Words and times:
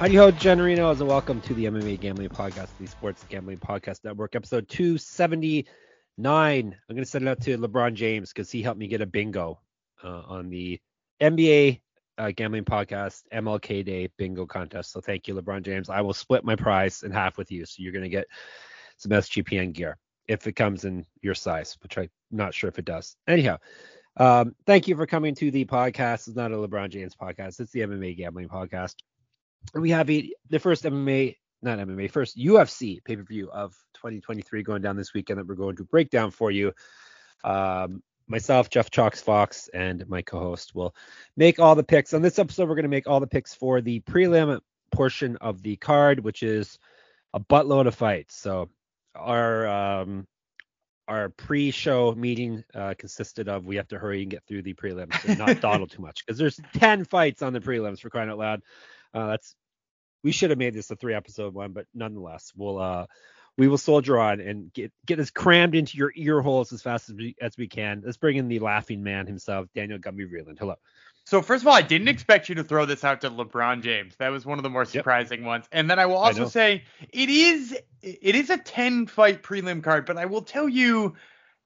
Howdy 0.00 0.14
ho, 0.14 0.32
Generinos, 0.32 1.00
and 1.00 1.08
welcome 1.08 1.42
to 1.42 1.52
the 1.52 1.66
MMA 1.66 2.00
Gambling 2.00 2.30
Podcast, 2.30 2.70
the 2.78 2.86
Sports 2.86 3.22
Gambling 3.28 3.58
Podcast 3.58 4.02
Network, 4.02 4.34
episode 4.34 4.66
279. 4.70 5.66
I'm 6.18 6.94
going 6.94 7.04
to 7.04 7.04
send 7.04 7.28
it 7.28 7.30
out 7.30 7.42
to 7.42 7.58
LeBron 7.58 7.92
James 7.92 8.32
because 8.32 8.50
he 8.50 8.62
helped 8.62 8.80
me 8.80 8.88
get 8.88 9.02
a 9.02 9.06
bingo 9.06 9.60
uh, 10.02 10.22
on 10.26 10.48
the 10.48 10.80
NBA 11.20 11.82
uh, 12.16 12.30
Gambling 12.34 12.64
Podcast 12.64 13.24
MLK 13.30 13.84
Day 13.84 14.08
bingo 14.16 14.46
contest. 14.46 14.90
So 14.90 15.02
thank 15.02 15.28
you, 15.28 15.34
LeBron 15.34 15.64
James. 15.64 15.90
I 15.90 16.00
will 16.00 16.14
split 16.14 16.44
my 16.44 16.56
prize 16.56 17.02
in 17.02 17.10
half 17.10 17.36
with 17.36 17.52
you. 17.52 17.66
So 17.66 17.82
you're 17.82 17.92
going 17.92 18.04
to 18.04 18.08
get 18.08 18.26
some 18.96 19.12
SGPN 19.12 19.74
gear 19.74 19.98
if 20.28 20.46
it 20.46 20.52
comes 20.52 20.86
in 20.86 21.04
your 21.20 21.34
size, 21.34 21.76
which 21.82 21.98
I'm 21.98 22.08
not 22.30 22.54
sure 22.54 22.68
if 22.68 22.78
it 22.78 22.86
does. 22.86 23.16
Anyhow, 23.28 23.58
um, 24.16 24.54
thank 24.64 24.88
you 24.88 24.96
for 24.96 25.04
coming 25.04 25.34
to 25.34 25.50
the 25.50 25.66
podcast. 25.66 26.26
It's 26.26 26.36
not 26.36 26.52
a 26.52 26.56
LeBron 26.56 26.88
James 26.88 27.14
podcast, 27.14 27.60
it's 27.60 27.72
the 27.72 27.80
MMA 27.80 28.16
Gambling 28.16 28.48
Podcast 28.48 28.94
we 29.74 29.90
have 29.90 30.10
a, 30.10 30.30
the 30.48 30.58
first 30.58 30.84
MMA, 30.84 31.36
not 31.62 31.78
MMA, 31.78 32.10
first 32.10 32.36
UFC 32.36 33.02
pay 33.04 33.16
per 33.16 33.22
view 33.22 33.50
of 33.50 33.72
2023 33.94 34.62
going 34.62 34.82
down 34.82 34.96
this 34.96 35.14
weekend 35.14 35.38
that 35.38 35.46
we're 35.46 35.54
going 35.54 35.76
to 35.76 35.84
break 35.84 36.10
down 36.10 36.30
for 36.30 36.50
you. 36.50 36.72
Um, 37.44 38.02
myself, 38.26 38.70
Jeff 38.70 38.90
Chalks 38.90 39.20
Fox, 39.20 39.68
and 39.74 40.08
my 40.08 40.22
co-host 40.22 40.74
will 40.74 40.94
make 41.36 41.58
all 41.58 41.74
the 41.74 41.82
picks. 41.82 42.14
On 42.14 42.22
this 42.22 42.38
episode, 42.38 42.68
we're 42.68 42.76
going 42.76 42.84
to 42.84 42.88
make 42.88 43.08
all 43.08 43.20
the 43.20 43.26
picks 43.26 43.54
for 43.54 43.80
the 43.80 44.00
prelim 44.00 44.60
portion 44.92 45.36
of 45.36 45.62
the 45.62 45.76
card, 45.76 46.20
which 46.20 46.42
is 46.42 46.78
a 47.34 47.40
buttload 47.40 47.86
of 47.86 47.94
fights. 47.94 48.36
So 48.36 48.70
our 49.14 49.66
um, 49.66 50.26
our 51.08 51.28
pre-show 51.28 52.14
meeting 52.14 52.62
uh, 52.72 52.94
consisted 52.96 53.48
of 53.48 53.66
we 53.66 53.74
have 53.76 53.88
to 53.88 53.98
hurry 53.98 54.22
and 54.22 54.30
get 54.30 54.44
through 54.46 54.62
the 54.62 54.74
prelims 54.74 55.24
and 55.24 55.38
not 55.38 55.60
dawdle 55.60 55.88
too 55.88 56.00
much 56.00 56.24
because 56.24 56.38
there's 56.38 56.60
10 56.74 57.04
fights 57.04 57.42
on 57.42 57.52
the 57.52 57.60
prelims 57.60 57.98
for 57.98 58.10
crying 58.10 58.30
out 58.30 58.38
loud. 58.38 58.62
Uh, 59.14 59.28
that's 59.28 59.54
we 60.22 60.32
should 60.32 60.50
have 60.50 60.58
made 60.58 60.74
this 60.74 60.90
a 60.90 60.96
three 60.96 61.14
episode 61.14 61.54
one, 61.54 61.72
but 61.72 61.86
nonetheless, 61.94 62.52
we'll 62.56 62.78
uh 62.78 63.06
we 63.56 63.68
will 63.68 63.78
soldier 63.78 64.18
on 64.18 64.40
and 64.40 64.72
get 64.72 64.92
get 65.06 65.18
as 65.18 65.30
crammed 65.30 65.74
into 65.74 65.98
your 65.98 66.12
ear 66.14 66.40
holes 66.40 66.72
as 66.72 66.82
fast 66.82 67.10
as 67.10 67.16
we 67.16 67.36
as 67.40 67.56
we 67.56 67.68
can. 67.68 68.02
Let's 68.04 68.16
bring 68.16 68.36
in 68.36 68.48
the 68.48 68.58
laughing 68.58 69.02
man 69.02 69.26
himself, 69.26 69.66
Daniel 69.74 69.98
Gumby 69.98 70.26
Reeland. 70.30 70.58
Hello. 70.58 70.76
So 71.24 71.42
first 71.42 71.62
of 71.62 71.68
all, 71.68 71.74
I 71.74 71.82
didn't 71.82 72.08
expect 72.08 72.48
you 72.48 72.54
to 72.56 72.64
throw 72.64 72.86
this 72.86 73.04
out 73.04 73.20
to 73.20 73.30
LeBron 73.30 73.82
James. 73.82 74.16
That 74.16 74.30
was 74.30 74.46
one 74.46 74.58
of 74.58 74.62
the 74.62 74.70
more 74.70 74.84
surprising 74.84 75.40
yep. 75.40 75.46
ones. 75.46 75.66
And 75.70 75.90
then 75.90 75.98
I 75.98 76.06
will 76.06 76.16
also 76.16 76.46
I 76.46 76.48
say 76.48 76.84
it 77.12 77.28
is 77.28 77.76
it 78.02 78.34
is 78.34 78.50
a 78.50 78.56
10 78.56 79.06
fight 79.06 79.42
prelim 79.42 79.82
card, 79.82 80.06
but 80.06 80.16
I 80.16 80.26
will 80.26 80.42
tell 80.42 80.68
you 80.68 81.14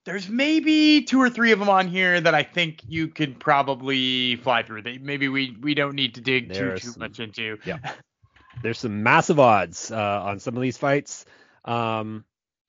there's 0.05 0.29
maybe 0.29 1.03
two 1.03 1.21
or 1.21 1.31
three 1.31 1.53
of 1.53 1.59
them 1.59 1.69
on 1.69 1.89
here 1.89 2.21
that 2.21 2.35
I 2.35 2.43
think 2.43 2.81
you 2.87 3.09
could 3.09 3.41
probably 3.41 4.37
fly 4.37 4.63
through. 4.63 4.83
They, 4.83 4.99
maybe 4.99 5.29
we 5.29 5.57
we 5.61 5.75
don't 5.75 5.95
need 5.95 6.15
to 6.15 6.21
dig 6.21 6.53
too 6.53 6.77
too 6.77 6.89
some, 6.91 7.01
much 7.01 7.21
into. 7.21 7.59
Yeah. 7.65 7.79
There's 8.63 8.79
some 8.79 9.03
massive 9.03 9.41
odds 9.41 9.91
uh, 9.91 10.23
on 10.23 10.39
some 10.39 10.57
of 10.57 10.63
these 10.63 10.79
fights. 10.79 11.25
Um, 11.65 12.25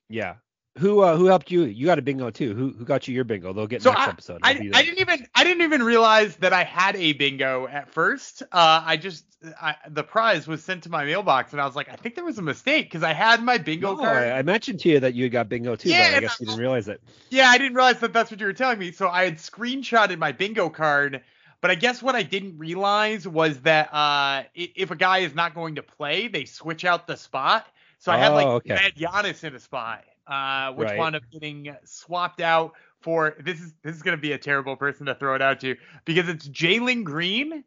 yeah, 0.10 0.36
who 0.78 1.00
uh, 1.00 1.16
who 1.16 1.26
helped 1.26 1.52
you? 1.52 1.64
You 1.64 1.86
got 1.86 2.00
a 2.00 2.02
bingo 2.02 2.30
too. 2.30 2.54
Who 2.54 2.74
who 2.78 2.84
got 2.84 3.08
you 3.08 3.16
your 3.16 3.24
bingo? 3.24 3.54
They'll 3.54 3.68
get 3.68 3.82
so 3.82 3.92
next 3.92 4.02
I, 4.02 4.10
episode. 4.10 4.40
I, 4.44 4.50
I, 4.74 4.84
didn't 4.84 5.00
even 5.00 5.28
I 5.34 5.44
didn't 5.46 5.64
even 5.64 5.82
realize 5.84 6.36
that 6.38 6.52
I 6.52 6.66
had 6.66 6.98
a 6.98 7.14
bingo 7.14 7.66
at 7.68 7.94
first. 7.94 8.44
Uh, 8.52 8.84
I 8.86 8.98
just 8.98 9.24
I, 9.62 9.76
the 9.90 10.04
prize 10.04 10.48
was 10.48 10.64
sent 10.64 10.84
to 10.84 10.90
my 10.90 11.06
mailbox 11.06 11.54
and 11.54 11.62
I 11.62 11.66
was 11.66 11.78
like, 11.78 11.88
I 11.90 11.96
think 11.96 12.16
there 12.16 12.26
was 12.26 12.40
a 12.40 12.42
mistake 12.42 12.88
because 12.88 13.04
I 13.04 13.14
had 13.14 13.42
my 13.42 13.58
bingo 13.58 13.96
no, 13.96 14.02
card. 14.02 14.28
I, 14.28 14.42
mentioned 14.42 14.82
to 14.82 14.90
you 14.90 15.00
that 15.00 15.14
you 15.14 15.30
got 15.30 15.48
bingo 15.48 15.78
too, 15.78 15.90
yeah, 15.90 16.12
but 16.12 16.18
I 16.18 16.20
guess 16.22 16.40
you 16.42 16.48
didn't 16.48 16.60
realize 16.60 16.90
it. 16.90 17.02
Yeah, 17.30 17.50
I 17.50 17.58
didn't 17.58 17.76
realize 17.76 18.00
that 18.02 18.12
that's 18.12 18.30
what 18.30 18.40
you 18.42 18.46
were 18.46 18.54
telling 18.54 18.80
me. 18.80 18.92
So 18.92 19.08
I 19.08 19.24
had 19.24 19.38
screenshotted 19.38 20.18
my 20.18 20.32
bingo 20.34 20.70
card. 20.70 21.22
But 21.62 21.72
I 21.72 21.76
guess 21.76 22.04
what 22.04 22.14
I 22.14 22.22
didn't 22.22 22.60
realize 22.60 23.28
was 23.28 23.62
that 23.62 23.92
uh, 23.92 24.44
if 24.54 24.92
a 24.92 24.96
guy 24.96 25.20
is 25.20 25.34
not 25.34 25.56
going 25.56 25.76
to 25.76 25.84
play, 25.84 26.28
they 26.28 26.46
switch 26.46 26.86
out 26.86 27.08
the 27.08 27.18
spot. 27.18 27.66
So 27.98 28.12
I 28.12 28.18
had 28.18 28.34
like 28.34 28.46
oh, 28.46 28.56
okay. 28.56 28.92
Giannis 28.96 29.44
in 29.44 29.56
a 29.56 29.60
spot 29.60 30.04
uh, 30.28 30.74
which 30.74 30.90
right. 30.90 30.98
wound 30.98 31.16
up 31.16 31.24
getting 31.32 31.76
swapped 31.84 32.42
out 32.42 32.74
for 33.02 33.36
this 33.40 33.62
is 33.62 33.74
this 33.84 33.96
is 33.96 34.02
gonna 34.02 34.18
be 34.18 34.32
a 34.32 34.38
terrible 34.38 34.76
person 34.76 35.06
to 35.06 35.16
throw 35.16 35.36
it 35.36 35.42
out 35.42 35.60
to 35.62 35.76
because 36.06 36.28
it's 36.28 36.48
Jalen 36.48 37.04
Green. 37.04 37.54
Um, 37.54 37.64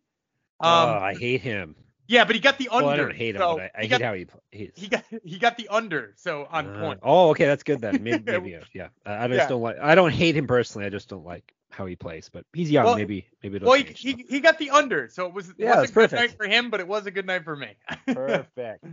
oh, 0.60 0.98
I 1.00 1.14
hate 1.14 1.41
him. 1.41 1.76
Yeah, 2.08 2.24
but 2.24 2.34
he 2.34 2.41
got 2.41 2.56
the 2.56 2.70
under. 2.70 2.86
Well, 2.86 2.94
I 2.94 2.96
don't 2.96 3.14
hate 3.14 3.34
him, 3.36 3.42
so 3.42 3.60
I, 3.60 3.70
I 3.76 3.80
hate 3.82 3.91
got, 3.91 4.00
how 4.00 4.14
he 4.14 4.24
plays. 4.24 4.72
He 4.74 4.88
got 4.88 5.04
he 5.22 5.38
got 5.38 5.58
the 5.58 5.69
under, 5.69 6.14
so 6.16 6.48
on 6.50 6.74
uh, 6.74 6.80
point. 6.80 7.00
Oh, 7.02 7.30
okay, 7.30 7.44
that's 7.44 7.62
good 7.62 7.82
then. 7.82 8.02
Maybe, 8.02 8.22
maybe 8.26 8.58
yeah. 8.72 8.88
I 9.04 9.28
just 9.28 9.38
yeah. 9.38 9.48
don't 9.48 9.60
like. 9.60 9.78
I 9.78 9.94
don't 9.94 10.10
hate 10.10 10.34
him 10.34 10.46
personally. 10.46 10.86
I 10.86 10.88
just 10.88 11.10
don't 11.10 11.25
like 11.25 11.52
how 11.69 11.84
he 11.84 11.96
plays. 11.96 12.30
But 12.32 12.46
he's 12.54 12.70
young. 12.70 12.86
Well, 12.86 12.96
maybe 12.96 13.28
maybe. 13.42 13.58
Well, 13.58 13.75
he, 13.75 13.84
he, 13.84 14.25
he 14.26 14.40
got 14.40 14.58
the 14.58 14.70
under, 14.70 15.10
so 15.10 15.26
it 15.26 15.34
was 15.34 15.52
yeah, 15.58 15.80
was 15.80 15.90
a 15.90 15.92
good 15.92 15.94
perfect. 15.94 16.20
night 16.20 16.36
for 16.38 16.46
him, 16.46 16.70
but 16.70 16.80
it 16.80 16.88
was 16.88 17.04
a 17.04 17.10
good 17.10 17.26
night 17.26 17.44
for 17.44 17.54
me. 17.54 17.76
perfect. 18.06 18.86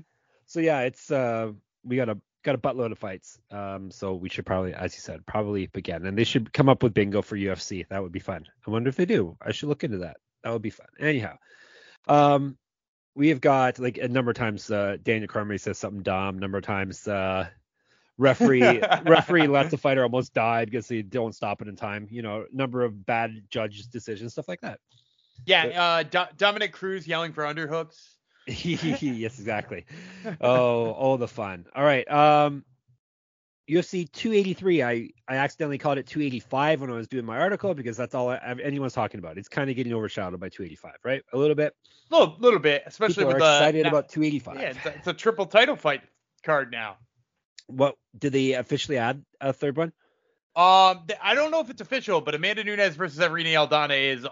So 0.45 0.59
yeah, 0.59 0.81
it's 0.81 1.09
uh 1.09 1.53
we 1.85 1.95
got 1.95 2.09
a 2.09 2.17
got 2.45 2.55
a 2.55 2.59
buttload 2.59 2.91
of 2.91 2.99
fights. 2.99 3.39
Um, 3.51 3.91
so 3.91 4.13
we 4.13 4.29
should 4.29 4.45
probably, 4.45 4.73
as 4.73 4.95
you 4.95 5.01
said, 5.01 5.25
probably 5.25 5.65
begin. 5.67 6.05
And 6.05 6.17
they 6.17 6.23
should 6.23 6.53
come 6.53 6.69
up 6.69 6.83
with 6.83 6.93
bingo 6.93 7.21
for 7.21 7.35
UFC. 7.35 7.85
That 7.89 8.01
would 8.01 8.11
be 8.11 8.19
fun. 8.19 8.45
I 8.65 8.71
wonder 8.71 8.87
if 8.87 8.95
they 8.95 9.05
do. 9.05 9.35
I 9.41 9.51
should 9.51 9.67
look 9.67 9.83
into 9.83 9.97
that. 9.99 10.17
That 10.43 10.53
would 10.53 10.61
be 10.61 10.69
fun. 10.69 10.87
Anyhow, 10.99 11.37
um, 12.07 12.57
we 13.15 13.29
have 13.29 13.41
got 13.41 13.79
like 13.79 13.97
a 13.97 14.07
number 14.07 14.31
of 14.31 14.37
times 14.37 14.69
uh, 14.69 14.97
Daniel 15.01 15.27
Cormier 15.27 15.57
says 15.57 15.77
something 15.77 16.03
dumb. 16.03 16.37
Number 16.39 16.59
of 16.59 16.63
times 16.63 17.07
uh, 17.07 17.47
referee 18.17 18.81
referee 19.05 19.47
lets 19.47 19.73
a 19.73 19.77
fighter 19.77 20.03
almost 20.03 20.33
die 20.33 20.65
because 20.65 20.87
they 20.87 21.01
don't 21.01 21.33
stop 21.33 21.61
it 21.61 21.67
in 21.67 21.75
time. 21.75 22.07
You 22.11 22.21
know, 22.21 22.45
number 22.53 22.83
of 22.83 23.05
bad 23.05 23.43
judges 23.49 23.87
decisions, 23.87 24.33
stuff 24.33 24.47
like 24.47 24.61
that. 24.61 24.79
Yeah, 25.45 25.65
but, 25.65 25.75
uh, 25.75 26.03
Do- 26.03 26.35
Dominick 26.37 26.73
Cruz 26.73 27.07
yelling 27.07 27.33
for 27.33 27.43
underhooks. 27.43 28.14
yes, 28.47 29.39
exactly. 29.39 29.85
Oh, 30.41 30.91
all 30.91 31.17
the 31.17 31.27
fun. 31.27 31.65
All 31.75 31.83
right. 31.83 32.09
Um, 32.09 32.63
UFC 33.69 34.11
283. 34.11 34.83
I 34.83 35.09
I 35.27 35.37
accidentally 35.37 35.77
called 35.77 35.97
it 35.97 36.07
285 36.07 36.81
when 36.81 36.89
I 36.89 36.93
was 36.93 37.07
doing 37.07 37.25
my 37.25 37.37
article 37.37 37.73
because 37.73 37.97
that's 37.97 38.13
all 38.13 38.29
I, 38.29 38.55
anyone's 38.63 38.93
talking 38.93 39.19
about. 39.19 39.37
It's 39.37 39.47
kind 39.47 39.69
of 39.69 39.75
getting 39.75 39.93
overshadowed 39.93 40.39
by 40.39 40.49
285, 40.49 40.93
right? 41.03 41.23
A 41.33 41.37
little 41.37 41.55
bit. 41.55 41.75
A 42.11 42.17
little, 42.17 42.35
little 42.39 42.59
bit, 42.59 42.83
especially 42.85 43.23
People 43.23 43.33
with 43.33 43.43
are 43.43 43.55
excited 43.55 43.83
now, 43.83 43.89
about 43.89 44.09
285. 44.09 44.55
Yeah, 44.55 44.69
it's 44.69 44.85
a, 44.85 44.95
it's 44.95 45.07
a 45.07 45.13
triple 45.13 45.45
title 45.47 45.75
fight 45.75 46.01
card 46.43 46.71
now. 46.71 46.97
What 47.67 47.95
did 48.17 48.33
they 48.33 48.53
officially 48.53 48.97
add 48.97 49.23
a 49.41 49.51
third 49.53 49.77
one? 49.77 49.91
Um, 50.55 51.05
I 51.21 51.33
don't 51.33 51.51
know 51.51 51.59
if 51.59 51.69
it's 51.69 51.81
official, 51.81 52.21
but 52.21 52.35
Amanda 52.35 52.63
Nunes 52.63 52.95
versus 52.95 53.19
Irene 53.19 53.47
Aldana 53.47 54.13
is, 54.13 54.25
uh, 54.25 54.29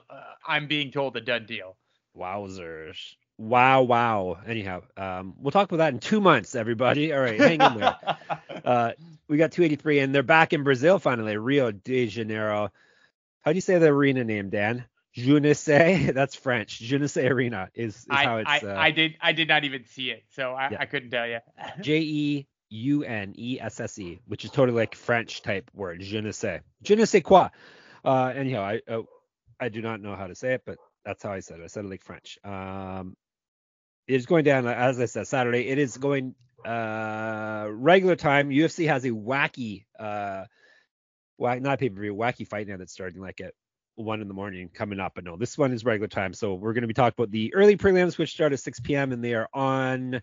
I'm 0.47 0.67
being 0.67 0.91
told, 0.91 1.17
a 1.17 1.21
done 1.21 1.45
deal. 1.45 1.75
Wowzers. 2.17 3.15
Wow, 3.43 3.81
wow. 3.81 4.37
Anyhow, 4.47 4.83
um, 4.95 5.35
we'll 5.37 5.51
talk 5.51 5.69
about 5.69 5.77
that 5.77 5.93
in 5.93 5.99
two 5.99 6.21
months, 6.21 6.55
everybody. 6.55 7.11
All 7.11 7.19
right, 7.19 7.37
hang 7.37 7.61
in 7.61 7.79
there. 7.79 7.97
uh, 8.65 8.91
we 9.27 9.35
got 9.37 9.51
283, 9.51 9.99
and 9.99 10.15
they're 10.15 10.23
back 10.23 10.53
in 10.53 10.63
Brazil 10.63 10.97
finally, 10.97 11.35
Rio 11.35 11.71
de 11.71 12.07
Janeiro. 12.07 12.71
How 13.41 13.51
do 13.51 13.55
you 13.55 13.61
say 13.61 13.77
the 13.79 13.87
arena 13.87 14.23
name, 14.23 14.49
Dan? 14.49 14.85
Sais. 15.13 16.11
That's 16.13 16.35
French. 16.35 16.79
Sais 16.79 17.17
arena 17.17 17.69
is, 17.75 17.97
is 17.97 18.05
I, 18.09 18.23
how 18.23 18.37
it's. 18.37 18.63
Uh, 18.63 18.75
I, 18.77 18.91
did. 18.91 19.17
I 19.19 19.33
did 19.33 19.49
not 19.49 19.65
even 19.65 19.83
see 19.85 20.09
it, 20.09 20.23
so 20.29 20.53
I, 20.53 20.69
yeah. 20.71 20.77
I 20.79 20.85
couldn't 20.85 21.11
tell 21.11 21.27
you. 21.27 21.39
J 21.81 21.99
E 21.99 22.47
U 22.69 23.03
N 23.03 23.33
E 23.37 23.59
S 23.59 23.81
S 23.81 23.99
E, 23.99 24.21
which 24.25 24.45
is 24.45 24.51
totally 24.51 24.77
like 24.77 24.95
French 24.95 25.41
type 25.41 25.69
word. 25.73 26.01
Je 26.01 26.21
ne 26.21 26.31
sais. 26.31 26.61
Je 26.81 26.95
ne 26.95 27.03
sais 27.03 27.21
quoi. 27.21 27.49
Uh, 28.05 28.31
anyhow, 28.33 28.61
I 28.61 28.81
uh, 28.87 29.01
I 29.59 29.67
do 29.67 29.81
not 29.81 29.99
know 29.99 30.15
how 30.15 30.27
to 30.27 30.35
say 30.35 30.53
it, 30.53 30.63
but 30.65 30.77
that's 31.03 31.21
how 31.21 31.33
I 31.33 31.41
said 31.41 31.59
it. 31.59 31.63
I 31.63 31.67
said 31.67 31.83
it 31.83 31.89
like 31.89 32.03
French. 32.03 32.39
Um, 32.45 33.17
it's 34.07 34.25
going 34.25 34.43
down 34.43 34.67
as 34.67 34.99
I 34.99 35.05
said 35.05 35.27
Saturday. 35.27 35.67
It 35.67 35.77
is 35.77 35.97
going 35.97 36.35
uh 36.65 37.67
regular 37.69 38.15
time. 38.15 38.49
UFC 38.49 38.87
has 38.87 39.05
a 39.05 39.09
wacky 39.09 39.85
uh 39.99 40.45
well 41.37 41.59
not 41.59 41.79
pay 41.79 41.89
per 41.89 42.01
view 42.01 42.15
wacky 42.15 42.47
fight 42.47 42.67
now 42.67 42.77
that's 42.77 42.93
starting 42.93 43.21
like 43.21 43.41
at 43.41 43.53
one 43.95 44.21
in 44.21 44.27
the 44.27 44.33
morning 44.33 44.69
coming 44.73 44.99
up. 44.99 45.13
But 45.15 45.23
no, 45.23 45.37
this 45.37 45.57
one 45.57 45.71
is 45.71 45.85
regular 45.85 46.07
time. 46.07 46.33
So 46.33 46.55
we're 46.55 46.73
going 46.73 46.81
to 46.81 46.87
be 46.87 46.93
talking 46.93 47.15
about 47.17 47.31
the 47.31 47.53
early 47.53 47.77
prelims, 47.77 48.17
which 48.17 48.31
start 48.31 48.53
at 48.53 48.59
6 48.59 48.79
p.m. 48.79 49.11
and 49.11 49.23
they 49.23 49.33
are 49.33 49.47
on 49.53 50.21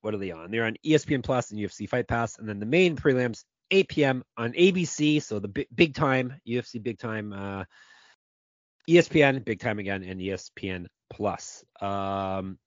what 0.00 0.14
are 0.14 0.18
they 0.18 0.30
on? 0.30 0.50
They're 0.50 0.64
on 0.64 0.76
ESPN 0.86 1.24
Plus 1.24 1.50
and 1.50 1.58
UFC 1.58 1.88
Fight 1.88 2.06
Pass, 2.06 2.38
and 2.38 2.48
then 2.48 2.60
the 2.60 2.66
main 2.66 2.96
prelims 2.96 3.44
8 3.70 3.88
p.m. 3.88 4.24
on 4.36 4.52
ABC. 4.52 5.20
So 5.22 5.40
the 5.40 5.48
big, 5.48 5.66
big 5.74 5.94
time 5.94 6.34
UFC 6.46 6.82
big 6.82 6.98
time, 6.98 7.32
uh, 7.32 7.64
ESPN 8.88 9.44
big 9.44 9.60
time 9.60 9.78
again, 9.78 10.04
and 10.04 10.20
ESPN 10.20 10.86
Plus. 11.10 11.64
Um, 11.80 12.58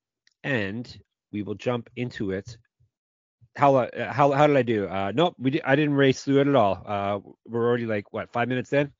and 0.44 1.00
we 1.32 1.44
will 1.44 1.56
jump 1.56 1.90
into 1.96 2.32
it. 2.32 2.58
How 3.56 3.76
uh, 3.76 4.12
how 4.12 4.32
how 4.32 4.48
did 4.48 4.56
I 4.56 4.62
do? 4.62 4.88
Uh, 4.88 5.12
nope, 5.14 5.36
we 5.38 5.52
did, 5.52 5.62
I 5.66 5.76
didn't 5.76 5.96
race 5.96 6.24
through 6.24 6.40
it 6.40 6.48
at 6.48 6.56
all. 6.56 6.84
Uh, 6.86 7.20
we're 7.46 7.68
already 7.68 7.86
like 7.86 8.14
what 8.14 8.32
five 8.32 8.48
minutes 8.48 8.72
in. 8.72 8.92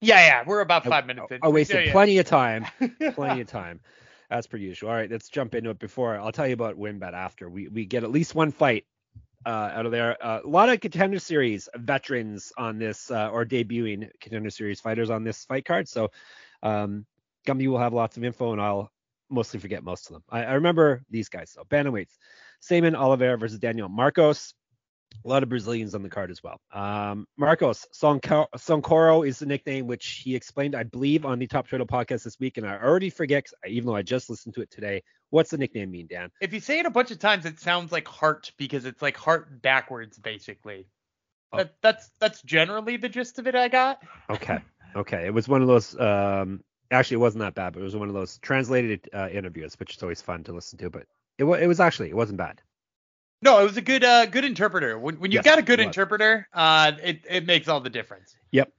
Yeah, 0.00 0.18
yeah, 0.18 0.42
we're 0.44 0.60
about 0.60 0.84
five 0.84 1.04
I, 1.04 1.06
minutes 1.06 1.30
in. 1.30 1.38
I 1.42 1.48
wasted 1.48 1.76
Yeah, 1.76 1.82
yeah. 1.86 1.92
plenty 1.92 2.18
of 2.18 2.26
time. 2.26 2.66
plenty 3.14 3.40
of 3.40 3.48
time. 3.48 3.80
As 4.28 4.48
per 4.48 4.56
usual. 4.56 4.90
All 4.90 4.96
right, 4.96 5.10
let's 5.10 5.28
jump 5.28 5.54
into 5.54 5.70
it. 5.70 5.78
Before 5.78 6.18
I'll 6.18 6.32
tell 6.32 6.48
you 6.48 6.54
about 6.54 6.76
WynnBET 6.76 7.12
after 7.12 7.48
we 7.48 7.68
we 7.68 7.86
get 7.86 8.02
at 8.02 8.10
least 8.10 8.34
one 8.34 8.50
fight 8.50 8.86
uh, 9.46 9.70
out 9.72 9.86
of 9.86 9.92
there. 9.92 10.16
Uh, 10.20 10.40
a 10.44 10.48
lot 10.48 10.68
of 10.68 10.80
contender 10.80 11.20
series 11.20 11.68
veterans 11.76 12.52
on 12.58 12.78
this 12.78 13.10
uh, 13.10 13.30
or 13.30 13.44
debuting 13.44 14.10
contender 14.20 14.50
series 14.50 14.80
fighters 14.80 15.10
on 15.10 15.22
this 15.22 15.44
fight 15.44 15.64
card. 15.64 15.88
So 15.88 16.10
um, 16.62 17.06
Gumby 17.46 17.68
will 17.68 17.78
have 17.78 17.94
lots 17.94 18.16
of 18.16 18.24
info, 18.24 18.52
and 18.52 18.60
I'll 18.60 18.90
mostly 19.30 19.60
forget 19.60 19.82
most 19.82 20.08
of 20.08 20.14
them. 20.14 20.22
I, 20.30 20.44
I 20.44 20.52
remember 20.54 21.02
these 21.10 21.28
guys 21.28 21.54
though. 21.56 21.64
Bantamweights: 21.64 22.16
Saimon 22.62 22.94
Oliveira 22.94 23.38
versus 23.38 23.58
Daniel 23.58 23.88
Marcos. 23.88 24.54
A 25.24 25.28
lot 25.28 25.42
of 25.44 25.48
Brazilians 25.48 25.94
on 25.94 26.02
the 26.02 26.08
card 26.08 26.30
as 26.30 26.42
well. 26.42 26.60
Um, 26.72 27.26
Marcos 27.38 27.86
Sonco- 27.94 28.48
Soncoro 28.56 29.26
is 29.26 29.38
the 29.38 29.46
nickname 29.46 29.86
which 29.86 30.22
he 30.24 30.34
explained, 30.34 30.74
I 30.74 30.82
believe, 30.82 31.24
on 31.24 31.38
the 31.38 31.46
Top 31.46 31.68
Turtle 31.68 31.86
podcast 31.86 32.24
this 32.24 32.38
week, 32.40 32.58
and 32.58 32.66
I 32.66 32.76
already 32.76 33.08
forget, 33.08 33.46
even 33.66 33.86
though 33.86 33.94
I 33.94 34.02
just 34.02 34.28
listened 34.28 34.54
to 34.56 34.62
it 34.62 34.70
today. 34.70 35.02
What's 35.30 35.50
the 35.50 35.58
nickname 35.58 35.92
mean, 35.92 36.08
Dan? 36.08 36.30
If 36.40 36.52
you 36.52 36.60
say 36.60 36.80
it 36.80 36.86
a 36.86 36.90
bunch 36.90 37.12
of 37.12 37.18
times, 37.18 37.46
it 37.46 37.60
sounds 37.60 37.92
like 37.92 38.06
heart 38.06 38.52
because 38.58 38.84
it's 38.84 39.00
like 39.00 39.16
heart 39.16 39.62
backwards, 39.62 40.18
basically. 40.18 40.88
Oh. 41.52 41.58
That, 41.58 41.74
that's 41.80 42.10
that's 42.18 42.42
generally 42.42 42.96
the 42.96 43.08
gist 43.08 43.38
of 43.38 43.46
it. 43.46 43.54
I 43.54 43.68
got. 43.68 44.02
Okay, 44.28 44.58
okay. 44.96 45.26
It 45.26 45.32
was 45.32 45.48
one 45.48 45.62
of 45.62 45.68
those. 45.68 45.98
Um, 45.98 46.60
actually, 46.90 47.16
it 47.16 47.20
wasn't 47.20 47.40
that 47.40 47.54
bad, 47.54 47.72
but 47.72 47.80
it 47.80 47.84
was 47.84 47.96
one 47.96 48.08
of 48.08 48.14
those 48.14 48.38
translated 48.38 49.08
uh, 49.12 49.28
interviews, 49.30 49.78
which 49.78 49.96
is 49.96 50.02
always 50.02 50.22
fun 50.22 50.44
to 50.44 50.52
listen 50.52 50.78
to. 50.78 50.90
But 50.90 51.06
it 51.38 51.44
was, 51.44 51.60
it 51.60 51.66
was 51.66 51.80
actually, 51.80 52.10
it 52.10 52.16
wasn't 52.16 52.38
bad. 52.38 52.62
No, 53.42 53.60
it 53.60 53.64
was 53.64 53.76
a 53.76 53.82
good 53.82 54.02
uh 54.04 54.26
good 54.26 54.44
interpreter. 54.44 54.98
When 54.98 55.18
when 55.20 55.30
you 55.32 55.38
Yes, 55.38 55.44
got 55.44 55.58
a 55.58 55.62
good 55.62 55.80
it 55.80 55.84
interpreter, 55.84 56.48
uh, 56.52 56.92
it 57.02 57.24
it 57.28 57.46
makes 57.46 57.68
all 57.68 57.80
the 57.80 57.90
difference. 57.90 58.34
Yep. 58.52 58.72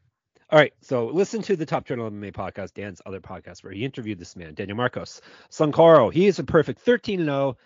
All 0.50 0.60
right, 0.60 0.74
so 0.82 1.08
listen 1.08 1.42
to 1.44 1.58
the 1.58 1.66
Top 1.66 1.86
Turtle 1.86 2.10
MMA 2.10 2.32
podcast, 2.32 2.74
Dan's 2.74 3.02
other 3.06 3.20
podcast, 3.20 3.64
where 3.64 3.74
he 3.74 3.84
interviewed 3.84 4.18
this 4.18 4.36
man, 4.36 4.54
Daniel 4.54 4.78
Marcos. 4.78 5.22
Sankaro, 5.50 6.10
he 6.10 6.26
is 6.28 6.40
a 6.40 6.44
perfect 6.44 6.80
13 6.82 7.26
0, 7.26 7.58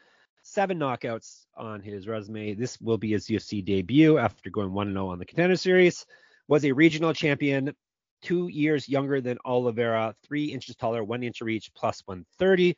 seven 0.41 0.79
knockouts 0.79 1.45
on 1.55 1.81
his 1.81 2.07
resume. 2.07 2.55
This 2.55 2.81
will 2.81 2.97
be 2.97 3.11
his 3.11 3.27
UFC 3.27 3.63
debut 3.63 4.17
after 4.17 4.49
going 4.49 4.73
1 4.73 4.93
0 4.93 5.07
on 5.09 5.19
the 5.19 5.25
Contender 5.25 5.55
Series. 5.55 6.07
Was 6.47 6.65
a 6.65 6.71
regional 6.71 7.13
champion, 7.13 7.75
two 8.21 8.47
years 8.47 8.87
younger 8.87 9.21
than 9.21 9.37
Oliveira, 9.45 10.15
three 10.23 10.45
inches 10.45 10.75
taller, 10.75 11.03
one 11.03 11.23
inch 11.23 11.41
reach, 11.41 11.73
plus 11.73 12.01
130. 12.05 12.75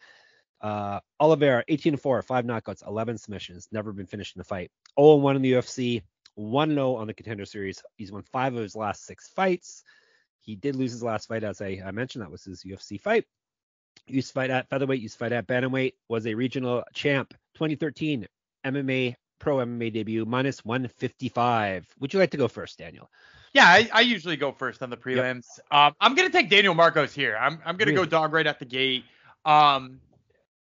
Uh, 0.61 0.99
Oliveira, 1.19 1.63
18 1.67 1.97
4, 1.97 2.21
five 2.21 2.45
knockouts, 2.45 2.87
11 2.87 3.17
submissions, 3.17 3.67
never 3.71 3.91
been 3.91 4.05
finished 4.05 4.35
in 4.35 4.41
a 4.41 4.45
fight. 4.45 4.71
0 4.97 5.15
1 5.15 5.35
in 5.35 5.41
the 5.41 5.53
UFC, 5.53 6.01
1 6.35 6.69
0 6.69 6.95
on 6.95 7.07
the 7.07 7.13
Contender 7.13 7.45
Series. 7.45 7.81
He's 7.97 8.11
won 8.11 8.23
five 8.23 8.55
of 8.55 8.61
his 8.61 8.75
last 8.75 9.05
six 9.05 9.27
fights. 9.27 9.83
He 10.39 10.55
did 10.55 10.75
lose 10.75 10.91
his 10.91 11.03
last 11.03 11.27
fight, 11.27 11.43
as 11.43 11.61
I, 11.61 11.81
I 11.85 11.91
mentioned. 11.91 12.21
That 12.21 12.31
was 12.31 12.43
his 12.43 12.63
UFC 12.63 12.99
fight. 12.99 13.25
Used 14.07 14.29
to 14.29 14.33
fight 14.33 14.49
at 14.49 14.69
featherweight, 14.69 15.01
used 15.01 15.15
to 15.15 15.19
fight 15.19 15.31
at 15.31 15.47
bantamweight, 15.47 15.93
was 16.09 16.27
a 16.27 16.33
regional 16.33 16.83
champ. 16.93 17.33
2013 17.55 18.27
MMA 18.65 19.15
pro 19.39 19.57
MMA 19.57 19.93
debut, 19.93 20.25
minus 20.25 20.63
155. 20.65 21.87
Would 21.99 22.13
you 22.13 22.19
like 22.19 22.31
to 22.31 22.37
go 22.37 22.47
first, 22.47 22.77
Daniel? 22.77 23.09
Yeah, 23.53 23.65
I, 23.67 23.89
I 23.93 24.01
usually 24.01 24.35
go 24.35 24.51
first 24.51 24.81
on 24.81 24.89
the 24.89 24.97
prelims. 24.97 25.45
Um, 25.69 25.93
I'm 26.01 26.15
gonna 26.15 26.29
take 26.29 26.49
Daniel 26.49 26.73
Marcos 26.73 27.13
here. 27.13 27.37
I'm 27.39 27.59
I'm 27.65 27.77
gonna 27.77 27.93
go 27.93 28.05
dog 28.05 28.33
right 28.33 28.47
at 28.47 28.59
the 28.59 28.65
gate. 28.65 29.05
Um, 29.45 29.99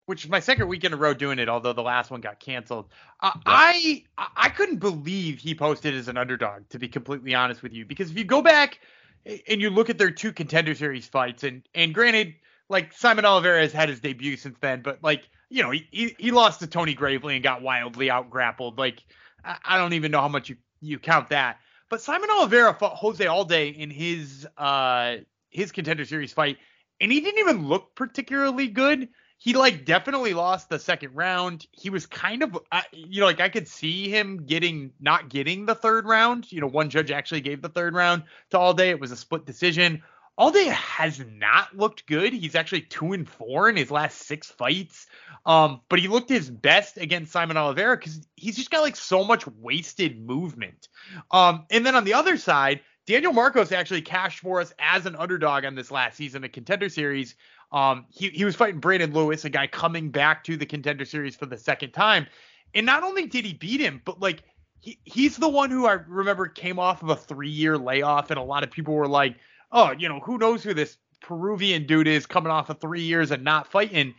which 0.07 0.25
is 0.25 0.31
my 0.31 0.41
second 0.41 0.69
week 0.69 0.85
in 0.85 0.93
a 0.95 0.97
row 0.97 1.13
doing 1.13 1.39
it, 1.39 1.51
although 1.51 1.75
the 1.75 1.83
last 1.83 2.11
one 2.11 2.23
got 2.23 2.41
canceled. 2.41 2.87
Uh, 3.21 3.33
I 3.45 4.05
I 4.17 4.29
I 4.37 4.49
couldn't 4.49 4.79
believe 4.79 5.39
he 5.39 5.55
posted 5.55 5.95
as 5.95 6.09
an 6.09 6.17
underdog, 6.17 6.67
to 6.71 6.79
be 6.79 6.89
completely 6.89 7.35
honest 7.35 7.63
with 7.63 7.75
you, 7.75 7.85
because 7.85 8.11
if 8.11 8.17
you 8.17 8.25
go 8.25 8.41
back 8.41 8.81
and 9.27 9.61
you 9.61 9.69
look 9.69 9.91
at 9.91 9.99
their 9.99 10.11
two 10.11 10.33
contender 10.33 10.75
series 10.75 11.07
fights, 11.07 11.45
and 11.45 11.63
and 11.75 11.93
granted, 11.93 12.35
like 12.71 12.95
Saimon 12.95 13.25
Oliveira 13.25 13.61
has 13.61 13.73
had 13.73 13.91
his 13.91 14.01
debut 14.01 14.39
since 14.39 14.57
then, 14.63 14.81
but 14.81 14.99
like 15.03 15.29
you 15.51 15.63
know 15.63 15.73
he 15.73 15.87
he, 15.91 16.17
he 16.19 16.31
lost 16.31 16.61
to 16.61 16.67
Tony 16.67 16.95
Gravely 16.95 17.35
and 17.35 17.43
got 17.43 17.61
wildly 17.61 18.11
out 18.11 18.31
grappled. 18.31 18.79
Like 18.79 19.05
I, 19.45 19.59
I 19.63 19.77
don't 19.77 19.93
even 19.93 20.11
know 20.11 20.23
how 20.23 20.29
much 20.29 20.49
you 20.49 20.57
you 20.81 20.99
count 20.99 21.29
that. 21.29 21.59
But 21.89 22.01
Saimon 22.01 22.29
Oliveira 22.31 22.75
fought 22.75 22.97
Jose 22.97 23.25
Alday 23.25 23.77
in 23.77 23.91
his 23.91 24.47
uh 24.57 25.17
his 25.51 25.73
contender 25.73 26.05
series 26.05 26.33
fight, 26.33 26.59
and 27.01 27.11
he 27.11 27.21
didn't 27.21 27.41
even 27.41 27.67
look 27.67 27.95
particularly 27.95 28.69
good. 28.69 29.09
He 29.39 29.55
like 29.55 29.85
definitely 29.85 30.35
lost 30.35 30.69
the 30.69 30.79
second 30.79 31.15
round. 31.15 31.67
He 31.73 31.91
was 31.91 32.07
kind 32.07 32.43
of 32.43 32.59
uh, 32.73 32.83
you 32.93 33.21
know 33.21 33.27
like 33.27 33.41
I 33.41 33.49
could 33.49 33.69
see 33.69 34.09
him 34.09 34.45
getting 34.45 34.93
not 35.01 35.29
getting 35.29 35.65
the 35.65 35.75
third 35.75 36.07
round. 36.07 36.51
You 36.51 36.61
know, 36.61 36.67
one 36.67 36.91
judge 36.91 37.11
actually 37.11 37.41
gave 37.41 37.63
the 37.63 37.69
third 37.69 37.95
round 37.95 38.25
to 38.51 38.59
Alday. 38.59 38.91
It 38.91 39.01
was 39.01 39.13
a 39.13 39.17
split 39.17 39.47
decision. 39.47 40.03
Alday 40.39 40.67
has 40.67 41.21
not 41.35 41.77
looked 41.77 42.07
good. 42.07 42.33
He's 42.33 42.55
actually 42.55 42.83
two 42.83 43.13
and 43.13 43.29
four 43.29 43.69
in 43.69 43.77
his 43.77 43.91
last 43.91 44.19
six 44.19 44.49
fights. 44.49 45.07
Um, 45.45 45.81
but 45.89 45.99
he 45.99 46.07
looked 46.07 46.29
his 46.29 46.49
best 46.49 46.97
against 46.97 47.35
Saimon 47.35 47.57
Oliveira 47.57 47.97
because 47.97 48.21
he's 48.37 48.57
just 48.57 48.71
got 48.71 48.83
like 48.83 48.95
so 48.95 49.25
much 49.25 49.47
wasted 49.47 50.25
movement. 50.25 50.89
Um, 51.31 51.67
and 51.71 51.85
then 51.85 51.97
on 51.97 52.05
the 52.05 52.15
other 52.15 52.37
side, 52.37 52.81
Daniel 53.07 53.33
Marcos 53.33 53.73
actually 53.73 54.03
cashed 54.03 54.41
for 54.41 54.61
us 54.61 54.73
as 54.79 55.07
an 55.07 55.17
underdog 55.17 55.65
on 55.65 55.75
this 55.75 55.91
last 55.91 56.17
season 56.17 56.45
of 56.45 56.53
Contender 56.53 56.89
Series. 56.89 57.35
Um, 57.73 58.07
he, 58.11 58.29
he 58.29 58.45
was 58.45 58.55
fighting 58.55 58.81
Brandon 58.81 59.13
Lewis, 59.13 59.45
a 59.45 59.51
guy 59.51 59.67
coming 59.67 60.11
back 60.11 60.45
to 60.45 60.57
the 60.57 60.67
Contender 60.67 61.05
Series 61.05 61.35
for 61.35 61.47
the 61.47 61.57
second 61.57 61.93
time. 61.93 62.27
And 62.75 62.87
not 62.87 63.03
only 63.03 63.27
did 63.27 63.45
he 63.45 63.55
beat 63.55 63.81
him, 63.81 64.03
but 64.05 64.21
like 64.21 64.45
he, 64.81 65.01
he's 65.05 65.37
the 65.37 65.49
one 65.49 65.71
who 65.71 65.87
I 65.87 65.95
remember 65.95 66.47
came 66.47 66.79
off 66.79 67.03
of 67.03 67.09
a 67.09 67.17
three 67.17 67.51
year 67.51 67.77
layoff, 67.77 68.31
and 68.31 68.39
a 68.39 68.43
lot 68.43 68.63
of 68.63 68.71
people 68.71 68.95
were 68.95 69.09
like, 69.09 69.37
oh, 69.73 69.93
you 69.93 70.09
know, 70.09 70.21
who 70.21 70.39
knows 70.39 70.63
who 70.63 70.75
this 70.75 70.97
Peruvian 71.21 71.87
dude 71.87 72.09
is 72.09 72.27
coming 72.27 72.51
off 72.51 72.71
of 72.71 72.81
three 72.81 73.03
years 73.03 73.31
and 73.31 73.45
not 73.45 73.71
fighting. 73.71 74.15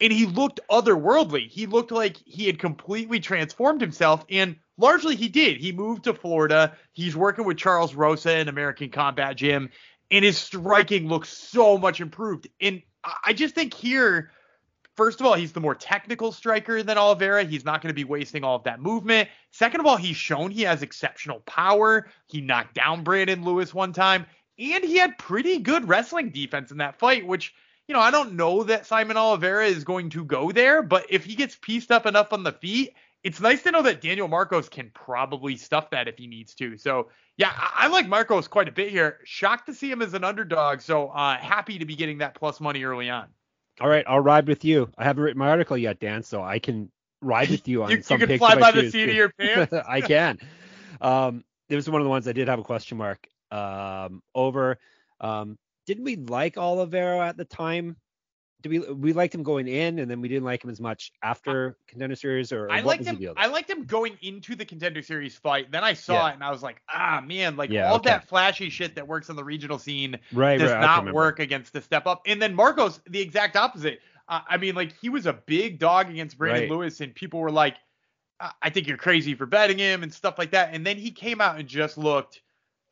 And 0.00 0.12
he 0.12 0.26
looked 0.26 0.60
otherworldly. 0.70 1.48
He 1.48 1.66
looked 1.66 1.92
like 1.92 2.16
he 2.16 2.46
had 2.46 2.58
completely 2.58 3.20
transformed 3.20 3.80
himself, 3.80 4.24
and 4.28 4.56
largely 4.76 5.14
he 5.14 5.28
did. 5.28 5.58
He 5.58 5.70
moved 5.70 6.04
to 6.04 6.14
Florida. 6.14 6.76
He's 6.92 7.16
working 7.16 7.44
with 7.44 7.56
Charles 7.56 7.94
Rosa 7.94 8.38
in 8.38 8.48
American 8.48 8.90
Combat 8.90 9.36
Gym, 9.36 9.70
and 10.10 10.24
his 10.24 10.38
striking 10.38 11.08
looks 11.08 11.28
so 11.28 11.78
much 11.78 12.00
improved. 12.00 12.48
And 12.60 12.82
I 13.24 13.32
just 13.32 13.54
think 13.54 13.74
here, 13.74 14.32
first 14.96 15.20
of 15.20 15.26
all, 15.26 15.34
he's 15.34 15.52
the 15.52 15.60
more 15.60 15.74
technical 15.74 16.32
striker 16.32 16.82
than 16.82 16.98
Oliveira. 16.98 17.44
He's 17.44 17.64
not 17.64 17.80
going 17.80 17.90
to 17.90 17.94
be 17.94 18.04
wasting 18.04 18.42
all 18.42 18.56
of 18.56 18.64
that 18.64 18.80
movement. 18.80 19.28
Second 19.52 19.80
of 19.80 19.86
all, 19.86 19.96
he's 19.96 20.16
shown 20.16 20.50
he 20.50 20.62
has 20.62 20.82
exceptional 20.82 21.40
power. 21.40 22.08
He 22.26 22.40
knocked 22.40 22.74
down 22.74 23.04
Brandon 23.04 23.44
Lewis 23.44 23.72
one 23.72 23.92
time, 23.92 24.26
and 24.70 24.84
he 24.84 24.96
had 24.96 25.18
pretty 25.18 25.58
good 25.58 25.88
wrestling 25.88 26.30
defense 26.30 26.70
in 26.70 26.78
that 26.78 26.98
fight, 26.98 27.26
which, 27.26 27.54
you 27.88 27.94
know, 27.94 28.00
I 28.00 28.10
don't 28.10 28.34
know 28.34 28.62
that 28.64 28.84
Saimon 28.84 29.16
Oliveira 29.16 29.66
is 29.66 29.84
going 29.84 30.10
to 30.10 30.24
go 30.24 30.52
there, 30.52 30.82
but 30.82 31.06
if 31.10 31.24
he 31.24 31.34
gets 31.34 31.56
pieced 31.56 31.90
up 31.90 32.06
enough 32.06 32.32
on 32.32 32.44
the 32.44 32.52
feet, 32.52 32.94
it's 33.24 33.40
nice 33.40 33.62
to 33.62 33.70
know 33.70 33.82
that 33.82 34.00
Daniel 34.00 34.28
Marcos 34.28 34.68
can 34.68 34.90
probably 34.94 35.56
stuff 35.56 35.90
that 35.90 36.08
if 36.08 36.18
he 36.18 36.26
needs 36.26 36.54
to. 36.56 36.76
So, 36.76 37.08
yeah, 37.36 37.52
I, 37.54 37.84
I 37.84 37.88
like 37.88 38.08
Marcos 38.08 38.48
quite 38.48 38.68
a 38.68 38.72
bit 38.72 38.90
here. 38.90 39.18
Shocked 39.24 39.66
to 39.66 39.74
see 39.74 39.90
him 39.90 40.02
as 40.02 40.14
an 40.14 40.24
underdog. 40.24 40.80
So, 40.80 41.08
uh, 41.08 41.36
happy 41.38 41.78
to 41.78 41.84
be 41.84 41.96
getting 41.96 42.18
that 42.18 42.34
plus 42.34 42.60
money 42.60 42.84
early 42.84 43.10
on. 43.10 43.28
All 43.80 43.88
right, 43.88 44.04
I'll 44.06 44.20
ride 44.20 44.46
with 44.46 44.64
you. 44.64 44.90
I 44.98 45.04
haven't 45.04 45.22
written 45.22 45.38
my 45.38 45.48
article 45.48 45.76
yet, 45.76 45.98
Dan, 45.98 46.22
so 46.22 46.42
I 46.42 46.58
can 46.58 46.90
ride 47.20 47.50
with 47.50 47.66
you 47.68 47.82
on 47.84 47.90
You, 47.90 47.96
you 47.98 48.02
some 48.02 48.18
can 48.18 48.28
picks 48.28 48.38
fly 48.38 48.56
by 48.56 48.70
the 48.70 48.90
seat 48.90 49.06
to. 49.06 49.10
of 49.10 49.16
your 49.16 49.30
pants. 49.30 49.72
I 49.88 50.00
can. 50.00 50.38
Um, 51.00 51.44
it 51.68 51.76
was 51.76 51.88
one 51.88 52.00
of 52.00 52.04
the 52.04 52.10
ones 52.10 52.28
I 52.28 52.32
did 52.32 52.48
have 52.48 52.58
a 52.58 52.64
question 52.64 52.98
mark 52.98 53.26
um, 53.52 54.22
over. 54.34 54.78
Um, 55.20 55.58
didn't 55.86 56.04
we 56.04 56.16
like 56.16 56.56
Oliveira 56.56 57.28
at 57.28 57.36
the 57.36 57.44
time? 57.44 57.96
Did 58.62 58.68
we 58.70 58.78
we 58.78 59.12
liked 59.12 59.34
him 59.34 59.42
going 59.42 59.66
in, 59.66 59.98
and 59.98 60.08
then 60.08 60.20
we 60.20 60.28
didn't 60.28 60.44
like 60.44 60.62
him 60.62 60.70
as 60.70 60.80
much 60.80 61.10
after 61.20 61.76
contender 61.88 62.14
series, 62.14 62.52
or, 62.52 62.66
or 62.66 62.72
I 62.72 62.80
liked 62.80 63.04
him. 63.04 63.20
I 63.36 63.48
liked 63.48 63.68
him 63.68 63.86
going 63.86 64.16
into 64.22 64.54
the 64.54 64.64
contender 64.64 65.02
series 65.02 65.34
fight. 65.34 65.72
Then 65.72 65.82
I 65.82 65.94
saw 65.94 66.26
Yeah. 66.26 66.30
it 66.30 66.34
and 66.34 66.44
I 66.44 66.50
was 66.52 66.62
like, 66.62 66.80
ah, 66.88 67.20
man, 67.26 67.56
like 67.56 67.70
Yeah, 67.70 67.88
all 67.90 67.96
okay. 67.96 68.10
that 68.10 68.28
flashy 68.28 68.70
shit 68.70 68.94
that 68.94 69.08
works 69.08 69.28
on 69.30 69.34
the 69.34 69.42
regional 69.42 69.80
scene 69.80 70.16
right, 70.32 70.58
does 70.58 70.70
right. 70.70 70.80
Not 70.80 71.12
work 71.12 71.40
against 71.40 71.72
the 71.72 71.82
step 71.82 72.06
up. 72.06 72.22
And 72.24 72.40
then 72.40 72.54
Marcos, 72.54 73.00
the 73.10 73.20
exact 73.20 73.56
opposite. 73.56 73.98
Uh, 74.28 74.42
I 74.48 74.56
mean, 74.58 74.76
like 74.76 74.94
he 75.00 75.08
was 75.08 75.26
a 75.26 75.32
big 75.32 75.80
dog 75.80 76.08
against 76.08 76.38
Brandon 76.38 76.62
Right. 76.62 76.70
Lewis, 76.70 77.00
and 77.00 77.12
people 77.12 77.40
were 77.40 77.50
like, 77.50 77.74
I-, 78.38 78.52
I 78.62 78.70
think 78.70 78.86
you're 78.86 78.96
crazy 78.96 79.34
for 79.34 79.46
betting 79.46 79.78
him 79.78 80.04
and 80.04 80.14
stuff 80.14 80.38
like 80.38 80.52
that. 80.52 80.72
And 80.72 80.86
then 80.86 80.98
he 80.98 81.10
came 81.10 81.40
out 81.40 81.58
and 81.58 81.68
just 81.68 81.98
looked, 81.98 82.42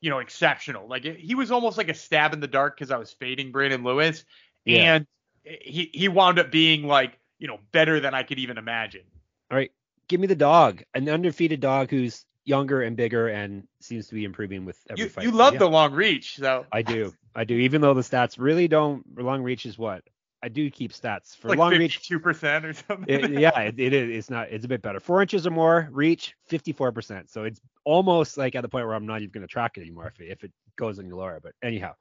you 0.01 0.11
know, 0.11 0.19
exceptional. 0.19 0.89
Like 0.89 1.05
it, 1.05 1.19
he 1.19 1.35
was 1.35 1.51
almost 1.51 1.79
like 1.79 1.89
a 1.89 1.95
stab 1.95 2.33
in 2.33 2.41
the 2.41 2.49
dark 2.49 2.77
because 2.77 2.91
I 2.91 2.97
was 2.97 3.13
fading 3.13 3.53
Brandon 3.53 3.83
Lewis, 3.83 4.25
Yeah. 4.65 4.95
and 4.95 5.07
he 5.45 5.91
he 5.93 6.09
wound 6.09 6.39
up 6.39 6.51
being 6.51 6.85
like, 6.87 7.19
you 7.39 7.49
know, 7.49 7.59
better 7.73 8.01
than 8.01 8.15
I 8.15 8.23
could 8.23 8.39
even 8.39 8.59
imagine. 8.59 9.03
All 9.51 9.57
right, 9.57 9.71
give 10.09 10.21
me 10.21 10.27
the 10.27 10.35
dog, 10.35 10.83
an 10.95 11.09
undefeated 11.09 11.61
dog 11.61 11.91
who's 11.91 12.25
younger 12.45 12.83
and 12.83 12.97
bigger 12.97 13.29
and 13.29 13.65
seems 13.81 14.09
to 14.09 14.15
be 14.15 14.25
improving 14.25 14.65
with 14.65 14.79
every 14.89 15.05
you, 15.05 15.09
fight. 15.11 15.25
You 15.25 15.31
love 15.31 15.55
yeah, 15.55 15.61
the 15.61 15.69
long 15.69 15.93
reach, 15.93 16.37
so 16.37 16.67
I 16.73 16.83
do, 16.83 17.15
I 17.35 17.45
do. 17.45 17.55
Even 17.55 17.81
though 17.81 17.95
the 17.95 18.01
stats 18.03 18.37
really 18.39 18.69
don't. 18.69 19.05
Long 19.19 19.43
reach 19.43 19.67
is 19.67 19.79
what 19.79 20.03
I 20.43 20.49
do 20.49 20.71
keep 20.71 20.93
stats 20.93 21.37
for 21.37 21.49
like 21.49 21.59
long 21.59 21.73
reach. 21.73 21.99
fifty-two 21.99 22.21
percent 22.21 22.65
or 22.65 22.73
something. 22.73 23.05
It, 23.09 23.31
yeah, 23.33 23.59
it, 23.61 23.79
it 23.79 23.93
is. 23.93 24.17
It's 24.17 24.31
not. 24.31 24.49
It's 24.51 24.65
a 24.65 24.69
bit 24.69 24.83
better. 24.83 25.01
Four 25.01 25.21
inches 25.23 25.47
or 25.47 25.51
more 25.51 25.89
reach, 25.93 26.35
54%. 26.51 27.31
So 27.31 27.45
it's 27.45 27.61
almost 27.85 28.39
like 28.39 28.55
at 28.55 28.63
the 28.63 28.69
point 28.69 28.87
where 28.87 28.95
I'm 28.95 29.07
not 29.07 29.21
even 29.21 29.33
going 29.33 29.47
to 29.47 29.53
track 29.53 29.77
it 29.77 29.83
anymore 29.83 30.07
if 30.07 30.21
it, 30.21 30.31
if 30.31 30.45
it 30.45 30.53
goes 30.77 30.99
any 30.99 31.11
lower. 31.11 31.41
But 31.43 31.53
anyhow, 31.63 31.95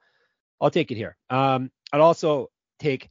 I'll 0.60 0.70
take 0.70 0.90
it 0.90 0.96
here. 0.96 1.16
Um, 1.28 1.70
I'd 1.92 2.00
also 2.00 2.48
take 2.78 3.10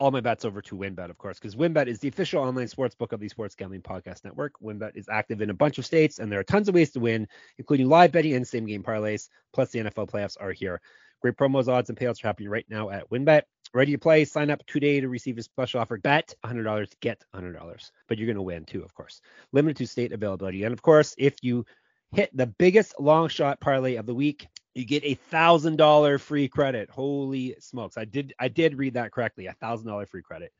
all 0.00 0.10
my 0.10 0.20
bets 0.20 0.44
over 0.44 0.60
to 0.60 0.76
WynnBET, 0.76 1.08
of 1.08 1.18
course, 1.18 1.38
because 1.38 1.54
WynnBET 1.54 1.86
is 1.86 2.00
the 2.00 2.08
official 2.08 2.42
online 2.42 2.68
sports 2.68 2.94
book 2.94 3.12
of 3.12 3.20
the 3.20 3.28
Sports 3.28 3.54
Gambling 3.54 3.82
Podcast 3.82 4.24
Network. 4.24 4.52
WynnBET 4.62 4.96
is 4.96 5.08
active 5.08 5.40
in 5.40 5.50
a 5.50 5.54
bunch 5.54 5.78
of 5.78 5.86
states, 5.86 6.18
and 6.18 6.30
there 6.30 6.40
are 6.40 6.44
tons 6.44 6.68
of 6.68 6.74
ways 6.74 6.90
to 6.92 7.00
win, 7.00 7.28
including 7.58 7.88
live 7.88 8.10
betting 8.12 8.34
and 8.34 8.46
same 8.46 8.66
game 8.66 8.82
parlays. 8.82 9.28
Plus, 9.52 9.70
the 9.70 9.78
NFL 9.78 10.10
playoffs 10.10 10.36
are 10.40 10.52
here. 10.52 10.80
Great 11.24 11.38
promos, 11.38 11.68
odds, 11.68 11.88
and 11.88 11.98
payouts 11.98 12.22
are 12.22 12.26
happening 12.26 12.50
right 12.50 12.66
now 12.68 12.90
at 12.90 13.08
WynnBET. 13.08 13.44
Ready 13.72 13.92
to 13.92 13.98
play? 13.98 14.26
Sign 14.26 14.50
up 14.50 14.62
today 14.66 15.00
to 15.00 15.08
receive 15.08 15.38
a 15.38 15.42
special 15.42 15.80
offer. 15.80 15.96
Bet 15.96 16.34
$100, 16.44 16.92
get 17.00 17.24
$100. 17.34 17.90
But 18.06 18.18
you're 18.18 18.26
going 18.26 18.36
to 18.36 18.42
win 18.42 18.66
too, 18.66 18.82
of 18.82 18.92
course. 18.92 19.22
Limited 19.50 19.78
to 19.78 19.86
state 19.86 20.12
availability. 20.12 20.64
And 20.64 20.74
of 20.74 20.82
course, 20.82 21.14
if 21.16 21.36
you 21.40 21.64
hit 22.12 22.28
the 22.36 22.46
biggest 22.46 23.00
long 23.00 23.28
shot 23.28 23.58
parlay 23.58 23.94
of 23.94 24.04
the 24.04 24.14
week, 24.14 24.46
you 24.74 24.84
get 24.84 25.02
a 25.02 25.14
thousand 25.14 25.76
dollar 25.76 26.18
free 26.18 26.46
credit. 26.46 26.90
Holy 26.90 27.56
smokes! 27.58 27.96
I 27.96 28.04
did 28.04 28.34
I 28.38 28.48
did 28.48 28.76
read 28.76 28.92
that 28.92 29.10
correctly. 29.10 29.46
A 29.46 29.54
thousand 29.54 29.86
dollar 29.86 30.04
free 30.04 30.20
credit. 30.20 30.52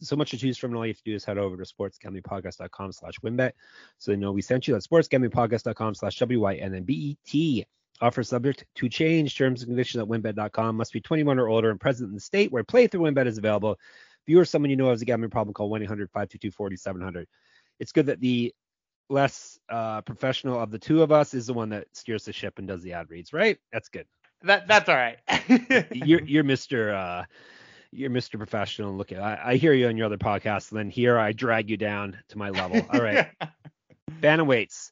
So 0.00 0.16
much 0.16 0.30
to 0.30 0.38
choose 0.38 0.56
from. 0.56 0.70
And 0.70 0.78
all 0.78 0.86
you 0.86 0.94
have 0.94 0.96
to 0.96 1.10
do 1.10 1.14
is 1.14 1.26
head 1.26 1.36
over 1.36 1.58
to 1.58 1.64
sportsgamblingpodcast.com 1.64 2.92
slash 2.92 3.18
wynnbet. 3.22 3.52
So 3.98 4.12
they 4.12 4.16
know 4.16 4.32
we 4.32 4.40
sent 4.40 4.66
you. 4.66 4.72
That's 4.72 4.86
sportsgamblingpodcast.com 4.86 5.94
slash 5.94 6.18
W-Y-N-N-B-E-T. 6.20 7.66
Offer 8.00 8.22
subject 8.22 8.64
to 8.76 8.88
change. 8.88 9.36
Terms 9.36 9.62
and 9.62 9.70
conditions 9.70 10.02
at 10.02 10.08
wynnbet.com. 10.08 10.76
Must 10.76 10.92
be 10.92 11.00
21 11.00 11.38
or 11.38 11.48
older 11.48 11.70
and 11.70 11.80
present 11.80 12.08
in 12.08 12.14
the 12.14 12.20
state 12.20 12.52
where 12.52 12.64
playthrough 12.64 13.00
WynnBET 13.00 13.26
is 13.26 13.38
available. 13.38 13.72
If 13.72 14.28
you 14.28 14.38
or 14.38 14.44
someone 14.44 14.70
you 14.70 14.76
know 14.76 14.90
has 14.90 15.02
a 15.02 15.04
gambling 15.04 15.30
problem, 15.30 15.54
call 15.54 15.70
1-800-522-4700. 15.70 17.26
It's 17.78 17.92
good 17.92 18.06
that 18.06 18.20
the 18.20 18.52
less 19.08 19.58
uh, 19.68 20.00
professional 20.02 20.60
of 20.60 20.70
the 20.70 20.78
two 20.78 21.02
of 21.02 21.12
us 21.12 21.32
is 21.32 21.46
the 21.46 21.54
one 21.54 21.70
that 21.70 21.86
steers 21.92 22.24
the 22.24 22.32
ship 22.32 22.58
and 22.58 22.66
does 22.66 22.82
the 22.82 22.92
ad 22.92 23.08
reads, 23.08 23.32
right? 23.32 23.58
That's 23.72 23.88
good. 23.88 24.06
that 24.42 24.66
that's 24.66 24.88
all 24.88 24.96
right. 24.96 25.18
You're 25.92 26.22
you're 26.22 26.44
Mr. 26.44 26.94
Uh, 26.94 27.24
you're 27.92 28.10
Mr. 28.10 28.36
Professional. 28.36 28.94
Look 28.94 29.12
at 29.12 29.20
I, 29.20 29.40
I 29.44 29.56
hear 29.56 29.72
you 29.72 29.88
on 29.88 29.96
your 29.96 30.06
other 30.06 30.18
podcast, 30.18 30.70
and 30.70 30.78
then 30.78 30.90
here 30.90 31.18
I 31.18 31.32
drag 31.32 31.70
you 31.70 31.76
down 31.76 32.18
to 32.28 32.38
my 32.38 32.50
level. 32.50 32.84
All 32.92 33.00
right, 33.00 33.28
bantamweights. 34.20 34.90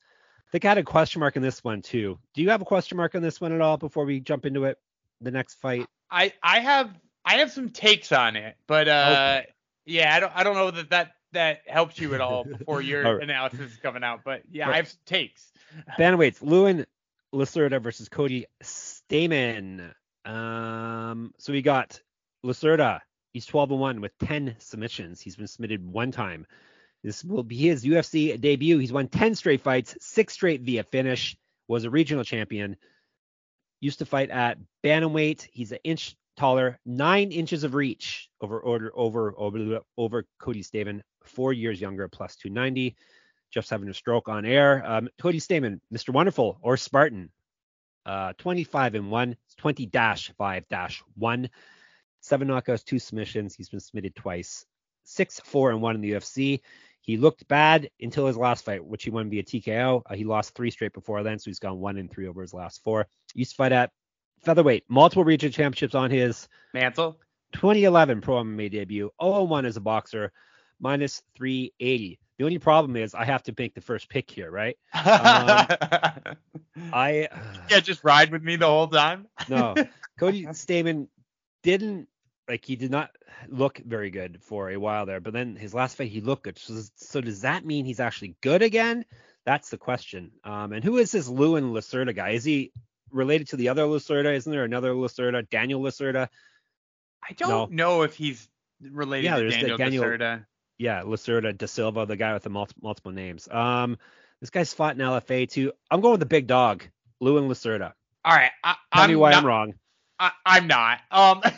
Think 0.55 0.67
I 0.67 0.69
had 0.69 0.79
a 0.79 0.85
question 0.85 1.19
mark 1.19 1.35
in 1.35 1.43
this 1.43 1.65
one 1.65 1.83
too. 1.83 2.17
Do 2.33 2.41
you 2.41 2.51
have 2.51 2.63
a 2.63 2.65
question 2.65 2.97
mark 2.97 3.17
on 3.17 3.23
this 3.23 3.41
one 3.41 3.51
at 3.51 3.61
all 3.61 3.77
before 3.77 4.05
we 4.05 4.21
jump 4.21 4.47
into 4.47 4.67
it? 4.67 4.79
The 5.21 5.33
next 5.33 5.55
fight. 5.55 5.85
I 6.09 6.33
I 6.45 6.61
have 6.61 6.97
I 7.25 7.39
have 7.39 7.51
some 7.51 7.71
takes 7.71 8.13
on 8.13 8.37
it, 8.37 8.55
but 8.69 8.87
uh 8.87 9.41
yeah, 9.85 10.15
I 10.15 10.21
don't 10.21 10.33
I 10.33 10.45
don't 10.45 10.55
know 10.55 10.71
that 10.71 10.91
that 10.91 11.11
that 11.33 11.63
helps 11.67 11.99
you 11.99 12.15
at 12.15 12.21
all 12.21 12.45
before 12.59 12.81
your 12.81 13.05
All 13.05 13.15
right. 13.15 13.25
analysis 13.25 13.73
is 13.73 13.77
coming 13.79 14.05
out, 14.05 14.21
but 14.25 14.43
yeah, 14.49 14.67
Right. 14.67 14.75
I 14.75 14.77
have 14.77 14.87
some 14.87 15.01
takes. 15.07 15.51
Bantamweights. 15.99 16.41
Luan 16.41 16.87
Lacerda 17.35 17.83
versus 17.83 18.09
Cody 18.09 18.47
Stamann. 18.63 19.93
Um, 20.25 21.35
so 21.37 21.53
we 21.53 21.63
got 21.63 22.01
Lacerda. 22.47 23.01
He's 23.33 23.47
12 23.47 23.73
and 23.73 23.81
1 23.81 24.01
with 24.01 24.17
10 24.19 24.55
submissions. 24.61 25.21
He's 25.21 25.35
been 25.35 25.49
submitted 25.49 25.85
one 25.85 26.13
time. 26.13 26.47
This 27.05 27.23
will 27.23 27.43
be 27.43 27.57
his 27.57 27.85
UFC 27.85 28.41
debut. 28.41 28.79
He's 28.79 28.93
won 28.93 29.09
10 29.09 29.35
straight 29.35 29.61
fights, 29.61 29.95
six 30.01 30.33
straight 30.33 30.63
via 30.63 30.83
finish. 30.83 31.37
Was 31.69 31.85
a 31.85 31.91
regional 31.91 32.25
champion. 32.25 32.77
Used 33.81 33.99
to 33.99 34.07
fight 34.07 34.31
at 34.31 34.59
bantamweight. 34.83 35.47
He's 35.53 35.73
an 35.73 35.79
inch 35.85 36.17
taller, 36.37 36.79
nine 36.85 37.31
inches 37.31 37.63
of 37.63 37.75
reach 37.75 38.29
over 38.41 38.65
over 38.65 38.91
over 38.95 39.35
over, 39.37 39.81
over 39.97 40.27
Cody 40.39 40.63
Stamann. 40.63 41.03
Four 41.25 41.53
years 41.53 41.81
younger, 41.81 42.09
plus 42.09 42.37
290. 42.37 42.97
Jeff's 43.51 43.71
having 43.71 43.89
a 43.89 43.95
stroke 43.95 44.29
on 44.29 44.45
air. 44.45 44.83
Um, 44.85 45.09
Cody 45.21 45.41
Stamann, 45.41 45.81
Mr. 45.93 46.11
Wonderful 46.11 46.59
or 46.61 46.77
Spartan, 46.77 47.31
uh, 48.05 48.33
25 48.39 48.95
and 48.95 49.11
1, 49.11 49.37
20 49.59 49.87
dash 49.87 50.33
5 50.37 50.69
dash 50.69 51.03
1, 51.17 51.49
seven 52.21 52.49
knockouts, 52.49 52.85
two 52.85 52.99
submissions. 52.99 53.55
He's 53.55 53.69
been 53.69 53.81
submitted 53.81 54.17
twice, 54.17 54.65
six, 55.05 55.41
four, 55.41 55.71
and 55.71 55.81
one 55.81 55.95
in 55.95 56.01
the 56.01 56.13
UFC. 56.13 56.61
He 57.05 57.19
looked 57.19 57.47
bad 57.49 57.91
until 58.01 58.27
his 58.27 58.39
last 58.39 58.65
fight, 58.65 58.83
which 58.83 59.05
he 59.05 59.11
won 59.11 59.29
via 59.29 59.43
TKO. 59.43 60.03
Uh, 60.07 60.15
he 60.15 60.25
lost 60.25 60.55
three 60.55 60.71
straight 60.71 60.95
before 60.95 61.23
then, 61.23 61.39
so 61.39 61.51
he's 61.51 61.59
gone 61.59 61.79
one 61.79 61.99
and 61.99 62.11
three 62.11 62.27
over 62.27 62.41
his 62.41 62.55
last 62.55 62.83
four. 62.83 63.07
He 63.35 63.41
used 63.41 63.51
to 63.53 63.57
fight 63.57 63.73
at 63.73 63.91
featherweight, 64.43 64.85
multiple 64.89 65.23
region 65.23 65.53
championships 65.53 65.95
on 65.95 66.11
his 66.11 66.49
mantle. 66.73 67.21
2011 67.53 68.23
pro 68.23 68.43
MMA 68.43 68.71
debut, 68.71 69.11
0-1 69.21 69.67
as 69.67 69.77
a 69.77 69.83
boxer, 69.83 70.33
minus 70.81 71.23
380. 71.37 72.19
The 72.39 72.45
only 72.45 72.59
problem 72.59 72.97
is 72.97 73.15
I 73.15 73.27
have 73.27 73.43
to 73.45 73.55
make 73.57 73.75
the 73.75 73.83
first 73.83 74.09
pick 74.09 74.31
here, 74.31 74.51
right? 74.51 74.79
I 74.95 76.39
yeah, 77.71 77.81
just 77.81 78.03
ride 78.03 78.33
with 78.33 78.43
me 78.43 78.57
the 78.57 78.67
whole 78.67 78.89
time. 78.89 79.27
no, 79.51 79.75
Cody 80.19 80.47
Stamann 80.47 81.09
didn't 81.63 82.09
like 82.49 82.65
he 82.65 82.77
did 82.77 82.91
not 82.91 83.11
look 83.49 83.79
very 83.79 84.11
good 84.11 84.39
for 84.43 84.71
a 84.71 84.77
while 84.77 85.07
there, 85.07 85.21
but 85.21 85.33
then 85.33 85.57
his 85.57 85.75
last 85.75 85.97
fight 85.97 86.11
he 86.11 86.21
looked 86.21 86.45
good. 86.45 86.59
So, 86.59 86.81
so 86.97 87.21
does 87.21 87.43
that 87.43 87.65
mean 87.65 87.85
he's 87.85 88.01
actually 88.01 88.37
good 88.41 88.63
again? 88.63 89.05
That's 89.47 89.71
the 89.71 89.79
question. 89.79 90.31
Um, 90.45 90.73
and 90.73 90.85
who 90.85 90.99
is 90.99 91.13
this 91.13 91.29
Luan 91.29 91.73
Lacerda 91.73 92.15
guy? 92.15 92.31
Is 92.31 92.45
he 92.45 92.73
related 93.11 93.49
to 93.49 93.57
the 93.57 93.69
other 93.69 93.83
Lacerda? 93.85 94.35
Isn't 94.35 94.51
there 94.53 94.65
another 94.65 94.93
Lacerda, 94.95 95.49
Daniel 95.49 95.81
Lacerda? 95.83 96.29
I 97.27 97.33
don't 97.35 97.73
know 97.73 98.03
if 98.03 98.15
he's 98.15 98.49
related 98.81 99.25
Yeah, 99.25 99.37
to 99.37 99.49
Daniel, 99.51 99.79
Daniel- 99.79 100.05
Lacerda. 100.05 100.47
Yeah, 100.77 101.03
Lacerda 101.03 101.57
da 101.57 101.67
Silva, 101.67 102.05
the 102.05 102.17
guy 102.17 102.35
with 102.35 102.43
the 102.43 102.51
multi- 102.51 102.75
multiple 102.83 103.13
names. 103.13 103.49
Um, 103.49 103.97
this 104.41 104.51
guy's 104.51 104.75
fought 104.75 104.97
in 104.97 105.01
LFA 105.01 105.49
too. 105.49 105.73
I'm 105.91 106.01
going 106.01 106.13
with 106.13 106.21
the 106.21 106.27
big 106.27 106.47
dog, 106.47 106.85
Luan 107.21 107.49
Lacerda. 107.49 107.93
All 108.25 108.35
right, 108.35 108.51
I, 108.65 108.75
Tell 108.93 109.03
I'm 109.05 109.11
me 109.11 109.17
why 109.17 109.31
not, 109.31 109.39
I'm 109.39 109.47
wrong. 109.47 109.75
I, 110.19 110.31
I'm 110.47 110.67
not. 110.67 111.01
Um. 111.11 111.43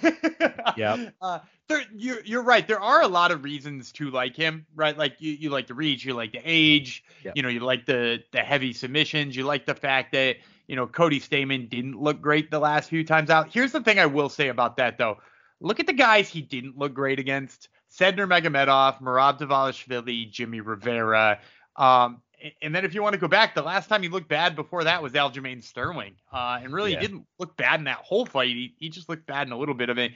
Yep. 0.77 1.15
Uh, 1.23 1.39
there, 1.69 1.83
you're 1.95 2.23
you're 2.25 2.43
right. 2.43 2.67
There 2.67 2.81
are 2.81 3.01
a 3.03 3.09
lot 3.09 3.31
of 3.31 3.45
reasons 3.45 3.93
to 3.93 4.11
like 4.11 4.37
him, 4.37 4.67
right? 4.75 4.97
Like 4.97 5.17
you, 5.21 5.33
you 5.33 5.51
like 5.51 5.67
the 5.69 5.75
reach, 5.75 6.05
you 6.05 6.13
like 6.13 6.33
the 6.33 6.43
age, 6.45 7.03
Yep. 7.25 7.35
you 7.37 7.43
know, 7.43 7.49
you 7.49 7.61
like 7.61 7.87
the 7.87 8.23
the 8.33 8.41
heavy 8.41 8.73
submissions, 8.73 9.35
you 9.37 9.45
like 9.45 9.65
the 9.65 9.75
fact 9.75 10.13
that 10.13 10.37
you 10.67 10.77
know 10.77 10.87
Cody 10.87 11.19
Stamann 11.21 11.69
didn't 11.71 11.99
look 12.01 12.21
great 12.21 12.51
the 12.51 12.59
last 12.59 12.91
few 12.91 13.05
times 13.05 13.31
out. 13.31 13.53
Here's 13.53 13.73
the 13.73 13.81
thing 13.81 13.99
I 13.99 14.07
will 14.07 14.29
say 14.29 14.49
about 14.49 14.77
that 14.77 14.99
though. 14.99 15.17
Look 15.61 15.81
at 15.81 15.87
the 15.87 15.93
guys 15.95 16.29
he 16.29 16.43
didn't 16.43 16.77
look 16.77 16.93
great 16.93 17.19
against: 17.19 17.69
Said 17.89 18.17
Nurmagomedov, 18.17 19.01
Merab 19.01 19.39
Dvalishvili, 19.39 20.31
Jimmy 20.31 20.61
Rivera. 20.61 21.41
Um, 21.77 22.21
and 22.63 22.75
then 22.75 22.85
if 22.85 22.95
you 22.95 23.03
want 23.03 23.15
to 23.15 23.19
go 23.19 23.29
back, 23.29 23.55
the 23.55 23.63
last 23.63 23.89
time 23.89 24.03
he 24.03 24.09
looked 24.09 24.29
bad 24.29 24.57
before 24.57 24.85
that 24.85 25.03
was 25.03 25.13
Aljamain 25.13 25.63
Sterling. 25.63 26.15
Uh, 26.33 26.59
and 26.63 26.73
really 26.73 26.93
Yeah. 26.93 27.01
he 27.01 27.07
didn't 27.07 27.27
look 27.39 27.57
bad 27.57 27.81
in 27.81 27.85
that 27.85 27.99
whole 27.99 28.27
fight. 28.27 28.49
He, 28.49 28.75
he 28.79 28.89
just 28.89 29.09
looked 29.09 29.27
bad 29.27 29.47
in 29.47 29.53
a 29.53 29.59
little 29.59 29.75
bit 29.75 29.89
of 29.89 29.99
it. 29.99 30.13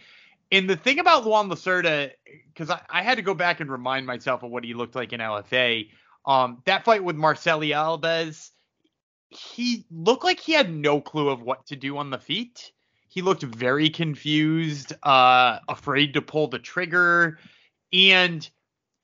And 0.53 0.69
the 0.69 0.77
thing 0.77 0.99
about 0.99 1.25
Luan 1.25 1.49
Lacerda, 1.49 2.11
because 2.49 2.71
I, 2.71 2.81
I 2.91 3.03
had 3.03 3.17
to 3.17 3.23
go 3.23 3.35
back 3.35 3.61
and 3.61 3.71
remind 3.71 4.07
myself 4.07 4.43
of 4.43 4.51
what 4.51 4.65
he 4.65 4.75
looked 4.75 4.95
like 4.95 5.13
in 5.13 5.21
LFA. 5.21 5.89
Um, 6.27 6.63
that 6.67 6.85
fight 6.85 7.03
with 7.05 7.17
Marceli 7.17 7.69
Alves, 7.69 8.51
he 9.31 9.85
looked 9.91 10.25
like 10.25 10.41
he 10.41 10.53
had 10.53 10.75
no 10.75 11.01
clue 11.01 11.29
of 11.29 11.43
what 11.43 11.67
to 11.67 11.77
do 11.77 11.97
on 11.99 12.11
the 12.11 12.19
feet. 12.19 12.73
He 13.09 13.23
looked 13.23 13.43
very 13.43 13.91
confused, 13.91 14.93
uh, 15.03 15.59
afraid 15.69 16.15
to 16.15 16.23
pull 16.23 16.49
the 16.49 16.59
trigger, 16.59 17.39
and 17.93 18.49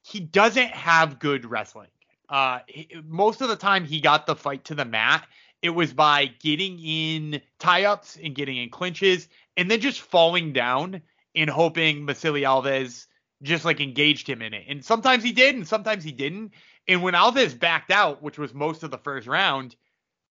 he 0.02 0.20
doesn't 0.20 0.70
have 0.70 1.18
good 1.18 1.44
wrestling. 1.44 1.88
Uh, 2.28 2.60
he- 2.66 2.90
most 3.04 3.40
of 3.40 3.48
the 3.48 3.56
time 3.56 3.84
he 3.84 4.00
got 4.00 4.26
the 4.26 4.36
fight 4.36 4.64
to 4.64 4.74
the 4.74 4.84
mat, 4.84 5.26
it 5.62 5.70
was 5.70 5.92
by 5.92 6.26
getting 6.40 6.78
in 6.78 7.40
tie-ups 7.58 8.18
and 8.22 8.34
getting 8.34 8.56
in 8.56 8.70
clinches, 8.70 9.28
and 9.56 9.70
then 9.70 9.80
just 9.80 10.00
falling 10.00 10.52
down 10.52 11.02
and 11.34 11.50
hoping 11.50 12.06
Vasily 12.06 12.42
Alves 12.42 13.06
just 13.42 13.64
like 13.64 13.80
engaged 13.80 14.28
him 14.28 14.42
in 14.42 14.54
it. 14.54 14.64
And 14.68 14.84
sometimes 14.84 15.22
he 15.22 15.32
did, 15.32 15.54
and 15.54 15.66
sometimes 15.66 16.04
he 16.04 16.12
didn't. 16.12 16.52
And 16.88 17.02
when 17.02 17.14
Alves 17.14 17.58
backed 17.58 17.90
out, 17.90 18.22
which 18.22 18.38
was 18.38 18.54
most 18.54 18.82
of 18.82 18.90
the 18.90 18.98
first 18.98 19.26
round, 19.26 19.76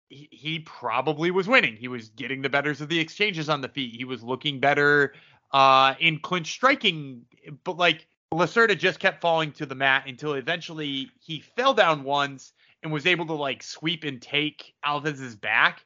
he, 0.09 0.29
he 0.31 0.59
probably 0.59 1.31
was 1.31 1.47
winning. 1.47 1.75
He 1.75 1.87
was 1.87 2.09
getting 2.09 2.41
the 2.41 2.49
betters 2.49 2.81
of 2.81 2.89
the 2.89 2.99
exchanges 2.99 3.49
on 3.49 3.61
the 3.61 3.67
feet. 3.67 3.95
He 3.95 4.05
was 4.05 4.23
looking 4.23 4.59
better 4.59 5.13
uh, 5.51 5.95
in 5.99 6.19
clinch 6.19 6.51
striking, 6.51 7.23
but 7.63 7.77
like 7.77 8.07
Lacerda 8.33 8.77
just 8.77 8.99
kept 8.99 9.21
falling 9.21 9.51
to 9.53 9.65
the 9.65 9.75
mat 9.75 10.03
until 10.07 10.33
eventually 10.33 11.09
he 11.19 11.39
fell 11.39 11.73
down 11.73 12.03
once 12.03 12.53
and 12.83 12.91
was 12.91 13.05
able 13.05 13.25
to 13.25 13.33
like 13.33 13.63
sweep 13.63 14.03
and 14.03 14.21
take 14.21 14.73
Alves's 14.85 15.35
back. 15.35 15.85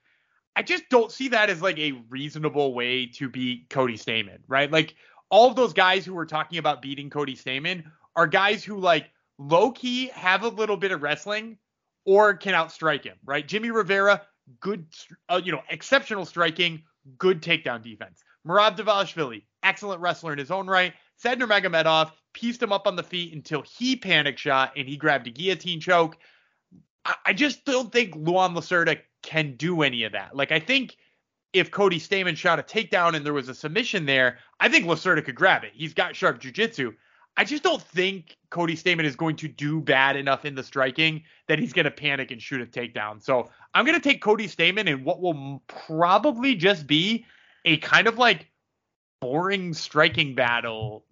I 0.55 0.63
just 0.63 0.83
don't 0.89 1.12
see 1.12 1.29
that 1.29 1.50
as 1.50 1.62
like 1.62 1.77
a 1.79 1.93
reasonable 2.10 2.74
way 2.74 3.05
to 3.05 3.29
beat 3.29 3.69
Cody 3.69 3.98
Stamann, 3.98 4.39
right? 4.48 4.71
Like 4.71 4.95
all 5.29 5.50
of 5.50 5.55
those 5.55 5.71
guys 5.71 6.03
who 6.05 6.13
were 6.13 6.25
talking 6.25 6.57
about 6.57 6.81
beating 6.81 7.10
Cody 7.10 7.36
Stamann 7.36 7.83
are 8.15 8.27
guys 8.27 8.63
who 8.63 8.77
like 8.77 9.12
low 9.38 9.71
key 9.71 10.07
have 10.07 10.43
a 10.43 10.50
little 10.50 10.77
bit 10.77 10.91
of 10.91 11.01
wrestling 11.01 11.57
or 12.05 12.33
can 12.33 12.53
outstrike 12.53 13.05
him, 13.05 13.17
right? 13.24 13.48
Jimmy 13.48 13.69
Rivera, 13.69 14.24
good, 14.60 14.86
uh, 15.29 15.39
you 15.41 15.51
know, 15.51 15.62
exceptional 15.69 16.25
striking, 16.25 16.81
good 17.17 17.41
takedown 17.41 17.81
defense. 17.81 18.24
Merab 18.45 18.75
Dvalishvili, 18.75 19.43
excellent 19.63 20.01
wrestler 20.01 20.33
in 20.33 20.39
his 20.39 20.51
own 20.51 20.67
right. 20.67 20.93
Said 21.17 21.39
Nurmagomedov 21.39 22.12
pieced 22.33 22.61
him 22.61 22.71
up 22.71 22.88
on 22.88 22.95
the 22.95 23.03
feet 23.03 23.33
until 23.33 23.61
he 23.61 23.95
panic 23.95 24.38
shot 24.38 24.73
and 24.75 24.88
he 24.88 24.97
grabbed 24.97 25.27
a 25.27 25.31
guillotine 25.31 25.79
choke. 25.79 26.17
I, 27.05 27.15
I 27.27 27.33
just 27.33 27.65
don't 27.65 27.91
think 27.91 28.15
Luan 28.15 28.53
Lacerda 28.53 29.00
can 29.21 29.55
do 29.55 29.81
any 29.81 30.03
of 30.03 30.13
that. 30.13 30.35
Like 30.35 30.51
I 30.51 30.59
think 30.59 30.97
if 31.53 31.71
Cody 31.71 32.00
Stamann 32.00 32.38
shot 32.38 32.59
a 32.59 32.63
takedown 32.63 33.15
and 33.15 33.25
there 33.25 33.33
was 33.33 33.50
a 33.50 33.55
submission 33.55 34.05
there, 34.05 34.39
I 34.59 34.69
think 34.69 34.85
Lacerda 34.85 35.23
could 35.23 35.35
grab 35.35 35.63
it. 35.63 35.71
He's 35.73 35.93
got 35.93 36.15
sharp 36.15 36.41
jujitsu. 36.41 36.93
I 37.38 37.45
just 37.45 37.63
don't 37.63 37.81
think 37.81 38.38
Cody 38.50 38.75
Stamann 38.75 39.05
is 39.05 39.15
going 39.15 39.38
to 39.38 39.47
do 39.47 39.79
bad 39.79 40.15
enough 40.15 40.43
in 40.43 40.55
the 40.55 40.63
striking 40.63 41.23
that 41.47 41.59
he's 41.59 41.73
going 41.73 41.85
to 41.85 41.91
panic 41.91 42.31
and 42.31 42.41
shoot 42.41 42.61
a 42.61 42.65
takedown. 42.65 43.21
So 43.21 43.50
I'm 43.73 43.85
going 43.85 44.00
to 44.00 44.03
take 44.03 44.21
Cody 44.21 44.47
Stamann 44.47 44.88
in 44.88 45.03
what 45.03 45.21
will 45.21 45.63
probably 45.67 46.55
just 46.55 46.88
be 46.88 47.25
a 47.63 47.77
kind 47.77 48.07
of 48.07 48.17
like 48.17 48.47
boring 49.21 49.73
striking 49.73 50.35
battle 50.35 51.05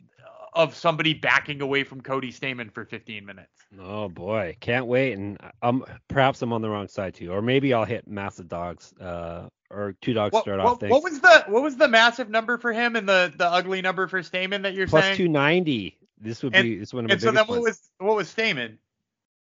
of 0.53 0.75
somebody 0.75 1.13
backing 1.13 1.61
away 1.61 1.83
from 1.83 2.01
Cody 2.01 2.31
Stamann 2.31 2.71
for 2.71 2.85
15 2.85 3.25
minutes. 3.25 3.49
Oh 3.79 4.09
boy, 4.09 4.57
can't 4.59 4.85
wait. 4.87 5.17
And 5.17 5.37
um, 5.61 5.85
perhaps 6.07 6.41
I'm 6.41 6.53
on 6.53 6.61
the 6.61 6.69
wrong 6.69 6.87
side 6.87 7.15
too, 7.15 7.31
or 7.31 7.41
maybe 7.41 7.73
I'll 7.73 7.85
hit 7.85 8.07
massive 8.07 8.47
dogs, 8.47 8.93
uh, 8.99 9.47
or 9.69 9.95
two 10.01 10.13
dogs 10.13 10.33
what, 10.33 10.43
start 10.43 10.59
what, 10.59 10.67
off 10.67 10.79
things. 10.79 10.91
What 10.91 11.03
was 11.03 11.19
the 11.19 11.45
what 11.47 11.63
was 11.63 11.77
the 11.77 11.87
massive 11.87 12.29
number 12.29 12.57
for 12.57 12.73
him 12.73 12.95
and 12.95 13.07
the 13.07 13.33
the 13.37 13.47
ugly 13.47 13.81
number 13.81 14.07
for 14.07 14.21
Stamann 14.21 14.63
that 14.63 14.73
you're 14.73 14.87
Plus 14.87 15.03
saying? 15.03 15.17
290. 15.17 15.97
This 16.21 16.43
would 16.43 16.55
and, 16.55 16.63
be 16.63 16.77
this 16.77 16.93
one 16.93 17.05
of 17.05 17.09
my 17.09 17.13
And 17.13 17.21
so 17.21 17.31
then 17.31 17.45
what 17.45 17.61
ones. 17.61 17.63
was 17.63 17.89
what 17.99 18.15
was 18.15 18.33
Stamann? 18.33 18.77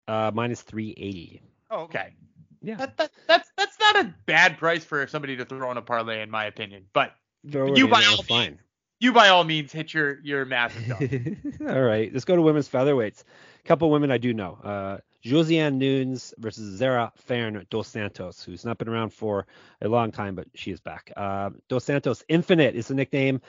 Uh, 0.07 0.31
minus 0.33 0.61
380. 0.61 1.41
Oh, 1.69 1.81
okay. 1.83 2.13
Yeah. 2.61 2.75
That, 2.75 2.97
that 2.97 3.11
that's 3.27 3.51
that's 3.57 3.79
not 3.79 4.05
a 4.05 4.13
bad 4.25 4.57
price 4.57 4.83
for 4.83 5.07
somebody 5.07 5.37
to 5.37 5.45
throw 5.45 5.71
in 5.71 5.77
a 5.77 5.81
parlay 5.81 6.21
in 6.21 6.29
my 6.29 6.45
opinion. 6.45 6.85
But 6.93 7.15
you 7.43 7.87
by 7.87 8.03
all 8.05 8.21
fine. 8.23 8.59
You 9.01 9.11
by 9.11 9.29
all 9.29 9.43
means 9.43 9.71
hit 9.71 9.95
your 9.95 10.19
your 10.21 10.45
massive 10.45 10.87
dog. 11.59 11.67
All 11.67 11.81
right, 11.81 12.13
let's 12.13 12.23
go 12.23 12.35
to 12.35 12.41
women's 12.43 12.69
featherweights. 12.69 13.23
A 13.65 13.67
couple 13.67 13.89
women 13.89 14.11
I 14.11 14.19
do 14.19 14.31
know. 14.31 14.59
Uh, 14.63 14.97
Josiane 15.25 15.79
Nunes 15.79 16.35
versus 16.37 16.77
Zarah 16.77 17.11
Fairn 17.17 17.65
dos 17.71 17.87
Santos, 17.87 18.43
who's 18.43 18.63
not 18.63 18.77
been 18.77 18.87
around 18.87 19.11
for 19.11 19.47
a 19.81 19.87
long 19.87 20.11
time, 20.11 20.35
but 20.35 20.47
she 20.53 20.69
is 20.69 20.79
back. 20.79 21.11
Uh, 21.17 21.49
dos 21.67 21.83
Santos 21.83 22.23
Infinite 22.29 22.75
is 22.75 22.89
the 22.89 22.93
nickname. 22.93 23.41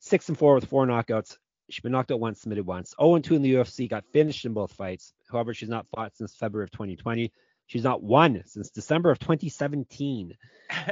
Six 0.00 0.28
and 0.28 0.36
four 0.36 0.56
with 0.56 0.64
four 0.66 0.84
knockouts. 0.86 1.38
She's 1.68 1.82
been 1.82 1.92
knocked 1.92 2.10
out 2.10 2.18
once, 2.18 2.40
submitted 2.40 2.66
once. 2.66 2.92
0 3.00 3.14
and 3.14 3.24
2 3.24 3.36
in 3.36 3.42
the 3.42 3.54
UFC, 3.54 3.88
got 3.88 4.04
finished 4.12 4.44
in 4.44 4.54
both 4.54 4.72
fights. 4.72 5.14
However, 5.30 5.54
she's 5.54 5.68
not 5.68 5.86
fought 5.94 6.16
since 6.16 6.34
February 6.34 6.64
of 6.64 6.72
2020. 6.72 7.32
She's 7.66 7.84
not 7.84 8.02
won 8.02 8.42
since 8.46 8.70
December 8.70 9.10
of 9.10 9.18
2017. 9.18 10.36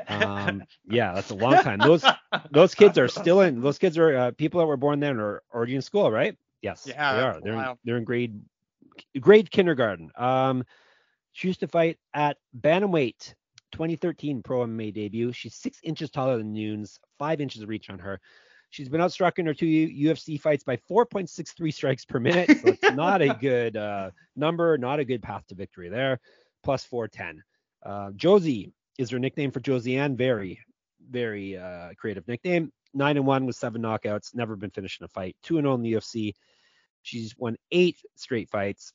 Um, 0.08 0.62
yeah, 0.88 1.12
that's 1.14 1.30
a 1.30 1.34
long 1.34 1.54
time. 1.62 1.78
Those 1.78 2.04
those 2.50 2.74
kids 2.74 2.98
are 2.98 3.08
still 3.08 3.42
in. 3.42 3.60
Those 3.60 3.78
kids 3.78 3.96
are 3.96 4.16
uh, 4.16 4.30
people 4.32 4.60
that 4.60 4.66
were 4.66 4.76
born 4.76 5.00
then 5.00 5.18
are 5.18 5.42
already 5.52 5.76
in 5.76 5.82
school, 5.82 6.10
right? 6.10 6.36
Yes, 6.62 6.86
Yeah, 6.88 7.14
they 7.14 7.22
are. 7.22 7.40
They're 7.40 7.52
in, 7.52 7.76
they're 7.84 7.96
in 7.96 8.04
grade 8.04 8.40
grade 9.20 9.50
kindergarten. 9.50 10.10
Um, 10.16 10.64
she 11.32 11.48
used 11.48 11.60
to 11.60 11.68
fight 11.68 11.98
at 12.12 12.38
bantamweight, 12.58 13.34
2013 13.72 14.42
pro 14.42 14.60
MMA 14.66 14.94
debut. 14.94 15.32
She's 15.32 15.54
six 15.54 15.78
inches 15.82 16.10
taller 16.10 16.38
than 16.38 16.52
Nunes, 16.52 16.98
five 17.18 17.40
inches 17.40 17.62
of 17.62 17.68
reach 17.68 17.90
on 17.90 17.98
her. 17.98 18.20
She's 18.70 18.88
been 18.88 19.00
outstruck 19.00 19.38
in 19.38 19.46
her 19.46 19.54
two 19.54 19.66
UFC 19.66 20.40
fights 20.40 20.64
by 20.64 20.76
4.63 20.76 21.72
strikes 21.72 22.04
per 22.04 22.18
minute. 22.18 22.50
So 22.60 22.68
it's 22.68 22.94
not 22.94 23.22
a 23.22 23.34
good 23.40 23.76
uh, 23.76 24.10
number, 24.34 24.76
not 24.78 24.98
a 24.98 25.04
good 25.04 25.22
path 25.22 25.46
to 25.48 25.54
victory 25.54 25.88
there. 25.88 26.18
Plus 26.64 26.84
410. 26.84 27.42
Uh, 27.84 28.10
Josie 28.16 28.72
is 28.98 29.10
her 29.10 29.18
nickname 29.18 29.50
for 29.50 29.60
Josiane. 29.60 30.16
Very, 30.16 30.60
very 31.08 31.56
uh, 31.56 31.90
creative 31.96 32.26
nickname. 32.26 32.72
Nine 32.94 33.16
and 33.16 33.26
one 33.26 33.46
with 33.46 33.56
seven 33.56 33.82
knockouts. 33.82 34.34
Never 34.34 34.56
been 34.56 34.70
finished 34.70 35.00
in 35.00 35.04
a 35.04 35.08
fight. 35.08 35.36
Two 35.42 35.58
and 35.58 35.64
zero 35.64 35.74
in 35.74 35.82
the 35.82 35.92
UFC. 35.92 36.32
She's 37.02 37.36
won 37.36 37.56
eight 37.70 37.98
straight 38.16 38.48
fights. 38.50 38.92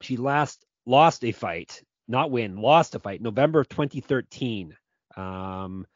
She 0.00 0.16
last 0.16 0.64
lost 0.86 1.24
a 1.24 1.32
fight, 1.32 1.82
not 2.06 2.30
win, 2.30 2.56
lost 2.56 2.94
a 2.94 2.98
fight, 2.98 3.20
November 3.20 3.60
of 3.60 3.68
2013. 3.68 4.76
Um, 5.16 5.86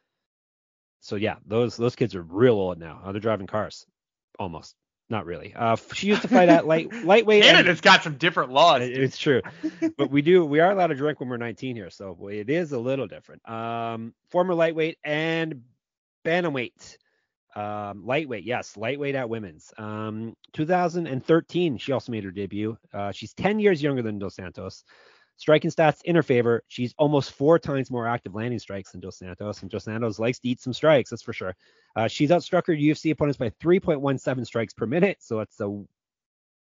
so 1.00 1.16
yeah, 1.16 1.36
those 1.46 1.76
those 1.76 1.96
kids 1.96 2.14
are 2.14 2.22
real 2.22 2.54
old 2.54 2.78
now. 2.78 3.00
They're 3.12 3.20
driving 3.20 3.46
cars, 3.46 3.86
almost. 4.38 4.74
Not 5.10 5.24
really. 5.24 5.54
Uh, 5.56 5.76
she 5.94 6.08
used 6.08 6.22
to 6.22 6.28
fight 6.28 6.48
at 6.50 6.66
light 6.66 6.92
lightweight. 7.04 7.42
and- 7.42 7.56
Canada's 7.56 7.80
got 7.80 8.02
some 8.02 8.16
different 8.16 8.52
laws. 8.52 8.80
dude. 8.80 8.98
it's 8.98 9.16
true, 9.18 9.40
but 9.96 10.10
we 10.10 10.20
do 10.22 10.44
we 10.44 10.60
are 10.60 10.70
allowed 10.70 10.88
to 10.88 10.94
drink 10.94 11.18
when 11.20 11.28
we're 11.30 11.38
19 11.38 11.76
here, 11.76 11.88
so 11.90 12.28
it 12.28 12.50
is 12.50 12.72
a 12.72 12.78
little 12.78 13.06
different. 13.06 13.48
Um, 13.48 14.14
former 14.30 14.54
lightweight 14.54 14.98
and 15.04 15.62
bantamweight. 16.26 16.98
Um, 17.56 18.04
lightweight, 18.04 18.44
yes, 18.44 18.76
lightweight 18.76 19.14
at 19.14 19.28
women's. 19.30 19.72
Um, 19.78 20.34
2013, 20.52 21.78
she 21.78 21.92
also 21.92 22.12
made 22.12 22.22
her 22.24 22.30
debut. 22.30 22.76
Uh, 22.92 23.10
she's 23.10 23.32
10 23.34 23.58
years 23.58 23.82
younger 23.82 24.02
than 24.02 24.18
Dos 24.18 24.36
Santos. 24.36 24.84
Striking 25.38 25.70
stats 25.70 26.02
in 26.04 26.16
her 26.16 26.22
favor. 26.22 26.64
She's 26.66 26.94
almost 26.98 27.30
four 27.30 27.58
times 27.60 27.90
more 27.90 28.08
active 28.08 28.34
landing 28.34 28.58
strikes 28.58 28.90
than 28.90 29.00
Dos 29.00 29.18
Santos, 29.18 29.62
and 29.62 29.70
Dos 29.70 29.84
Santos 29.84 30.18
likes 30.18 30.40
to 30.40 30.48
eat 30.48 30.60
some 30.60 30.72
strikes, 30.72 31.10
that's 31.10 31.22
for 31.22 31.32
sure. 31.32 31.54
Uh, 31.96 32.08
she's 32.08 32.30
outstruck 32.30 32.66
her 32.66 32.74
UFC 32.74 33.12
opponents 33.12 33.38
by 33.38 33.48
3.17 33.50 34.44
strikes 34.44 34.74
per 34.74 34.84
minute, 34.84 35.18
so 35.20 35.38
that's 35.38 35.60
a 35.60 35.84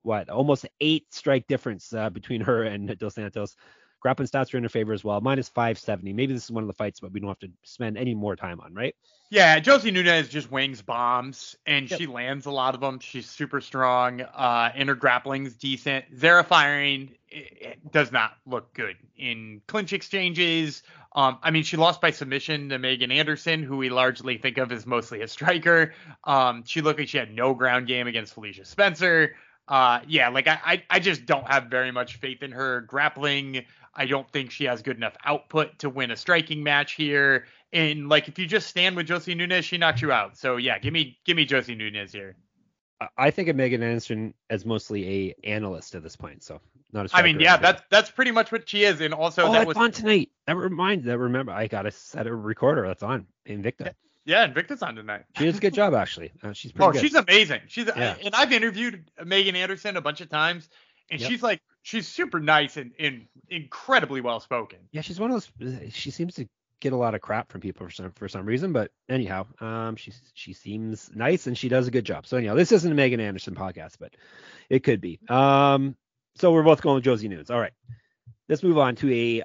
what 0.04 0.30
almost 0.30 0.66
eight 0.82 1.06
strike 1.12 1.48
difference 1.48 1.94
uh, 1.94 2.10
between 2.10 2.42
her 2.42 2.64
and 2.64 2.98
Dos 3.00 3.16
Santos. 3.16 3.56
Grappling 4.00 4.28
stats 4.28 4.54
are 4.54 4.58
in 4.58 4.64
her 4.64 4.70
favor 4.70 4.94
as 4.94 5.04
well, 5.04 5.20
minus 5.22 5.50
570. 5.50 6.14
Maybe 6.14 6.34
this 6.34 6.46
is 6.46 6.52
one 6.52 6.64
of 6.64 6.68
the 6.68 6.74
fights, 6.74 7.00
but 7.00 7.12
we 7.12 7.20
don't 7.20 7.30
have 7.30 7.40
to 7.40 7.50
spend 7.64 7.98
any 7.98 8.16
more 8.16 8.36
time 8.36 8.60
on, 8.62 8.74
right? 8.74 8.96
Yeah, 9.30 9.60
Josie 9.60 9.92
Nunes 9.92 10.30
just 10.30 10.50
wings 10.52 10.82
bombs 10.82 11.56
and 11.66 11.90
Yep. 11.90 12.00
she 12.00 12.08
lands 12.08 12.46
a 12.48 12.52
lot 12.52 12.74
of 12.76 12.82
them. 12.82 13.00
She's 13.00 13.30
super 13.30 13.62
strong. 13.62 14.22
Uh, 14.22 14.72
and 14.74 14.90
her 14.90 14.96
grappling's 14.96 15.56
decent. 15.56 16.06
Zarah 16.18 16.44
Fairn 16.44 17.10
it, 17.32 17.58
it 17.62 17.92
does 17.92 18.12
not 18.12 18.32
look 18.46 18.74
good 18.74 18.96
in 19.18 19.62
clinch 19.68 19.94
exchanges. 19.94 20.82
Um, 21.14 21.38
I 21.44 21.52
mean, 21.52 21.64
she 21.64 21.78
lost 21.78 22.02
by 22.02 22.12
submission 22.12 22.70
to 22.70 22.80
Megan 22.80 23.12
Anderson, 23.12 23.64
who 23.64 23.78
we 23.78 23.90
largely 23.90 24.38
think 24.38 24.58
of 24.58 24.72
as 24.72 24.86
mostly 24.86 25.22
a 25.22 25.28
striker. 25.28 25.94
Um, 26.24 26.64
she 26.66 26.82
looked 26.82 27.00
like 27.00 27.10
she 27.10 27.18
had 27.18 27.34
no 27.34 27.54
ground 27.54 27.88
game 27.88 28.08
against 28.08 28.34
Felicia 28.34 28.66
Spencer. 28.66 29.36
Uh, 29.68 30.00
yeah, 30.08 30.30
like 30.30 30.48
I, 30.48 30.60
I, 30.66 30.84
I 30.90 31.00
just 31.00 31.28
don't 31.28 31.48
have 31.48 31.66
very 31.66 31.92
much 31.92 32.16
faith 32.16 32.42
in 32.42 32.52
her 32.52 32.82
grappling. 32.82 33.66
I 33.96 34.06
don't 34.06 34.30
think 34.32 34.52
she 34.52 34.66
has 34.66 34.82
good 34.82 34.98
enough 34.98 35.16
output 35.26 35.80
to 35.80 35.90
win 35.90 36.12
a 36.12 36.16
striking 36.16 36.64
match 36.64 36.94
here. 36.94 37.46
And 37.74 38.10
like 38.10 38.28
if 38.28 38.40
you 38.40 38.48
just 38.48 38.68
stand 38.68 38.96
with 38.96 39.08
Josie 39.08 39.36
Nunes, 39.36 39.66
she 39.66 39.78
knocks 39.78 40.02
you 40.02 40.12
out. 40.12 40.38
So 40.38 40.58
yeah, 40.58 40.80
give 40.80 40.94
me 40.94 41.18
give 41.26 41.36
me 41.38 41.46
Josie 41.46 41.76
Nunes 41.76 42.12
here. 42.12 42.36
I- 43.18 43.32
think 43.32 43.48
of 43.48 43.56
Megan 43.56 43.82
Anderson 43.82 44.34
as 44.50 44.66
mostly 44.66 45.30
a 45.30 45.36
analyst 45.50 45.96
at 45.96 46.04
this 46.04 46.16
point, 46.18 46.44
so 46.44 46.60
not 46.92 47.06
a 47.06 47.16
I 47.16 47.22
mean, 47.22 47.40
yeah, 47.40 47.56
that's 47.58 47.82
that's 47.90 48.12
pretty 48.12 48.32
much 48.32 48.52
what 48.52 48.68
she 48.68 48.84
is. 48.84 49.00
And 49.00 49.14
also 49.14 49.44
oh, 49.44 49.52
that 49.54 49.60
that's 49.60 49.68
was 49.68 49.78
on 49.78 49.92
tonight. 49.92 50.30
That 50.48 50.58
reminds 50.58 51.06
that 51.06 51.18
remember 51.18 51.52
I 51.54 51.68
gotta 51.68 51.92
set 51.92 52.28
a 52.28 52.36
recorder. 52.36 52.86
That's 52.88 53.04
on 53.04 53.26
Invicta. 53.48 53.94
yeah, 54.26 54.46
Invicta's 54.48 54.82
on 54.82 54.96
tonight. 54.96 55.24
She 55.38 55.46
does 55.46 55.58
a 55.58 55.62
good 55.62 55.74
job 55.74 55.94
actually. 55.94 56.32
Uh, 56.44 56.52
she's 56.52 56.72
pretty 56.72 56.86
good. 56.86 56.90
Oh, 56.90 57.02
good. 57.02 57.02
she's 57.02 57.16
amazing. 57.16 57.62
She's 57.68 57.86
Yeah. 57.88 58.16
and 58.24 58.36
I've 58.36 58.52
interviewed 58.52 59.10
Megan 59.24 59.56
Anderson 59.56 59.96
a 59.96 60.02
bunch 60.02 60.20
of 60.22 60.30
times, 60.30 60.68
and 61.10 61.22
Yep. 61.22 61.30
she's 61.30 61.44
like 61.44 61.62
she's 61.82 62.08
super 62.08 62.40
nice 62.40 62.78
and, 62.78 62.92
and 63.00 63.26
incredibly 63.50 64.22
well 64.22 64.40
spoken. 64.40 64.80
yeah, 64.92 65.02
she's 65.02 65.20
one 65.20 65.32
of 65.32 65.50
those. 65.60 65.94
She 65.94 66.12
seems 66.12 66.36
to 66.36 66.48
get 66.82 66.94
a 66.94 66.98
lot 66.98 67.14
of 67.14 67.22
crap 67.22 67.52
from 67.52 67.62
people 67.62 67.86
for 67.86 67.92
some 67.92 68.12
for 68.12 68.28
some 68.28 68.46
reason, 68.46 68.72
but 68.72 68.92
anyhow, 69.10 69.46
um, 69.60 69.96
she 69.96 70.14
she 70.34 70.54
seems 70.54 71.12
nice 71.14 71.48
and 71.48 71.58
she 71.58 71.70
does 71.70 71.88
a 71.88 71.92
good 71.92 72.06
job. 72.06 72.26
So 72.26 72.38
anyhow, 72.38 72.56
this 72.56 72.72
isn't 72.72 72.92
a 72.92 72.96
Megan 72.96 73.20
Anderson 73.20 73.56
podcast, 73.56 73.98
but 74.00 74.16
it 74.70 74.84
could 74.84 75.02
be. 75.02 75.20
Um, 75.30 75.96
so 76.36 76.52
we're 76.52 76.64
both 76.64 76.82
going 76.82 76.96
with 76.96 77.04
Josie 77.04 77.28
Nunes. 77.28 77.52
All 77.52 77.60
right, 77.60 77.74
let's 78.48 78.64
move 78.64 78.78
on 78.78 78.96
to 78.98 79.14
a 79.14 79.44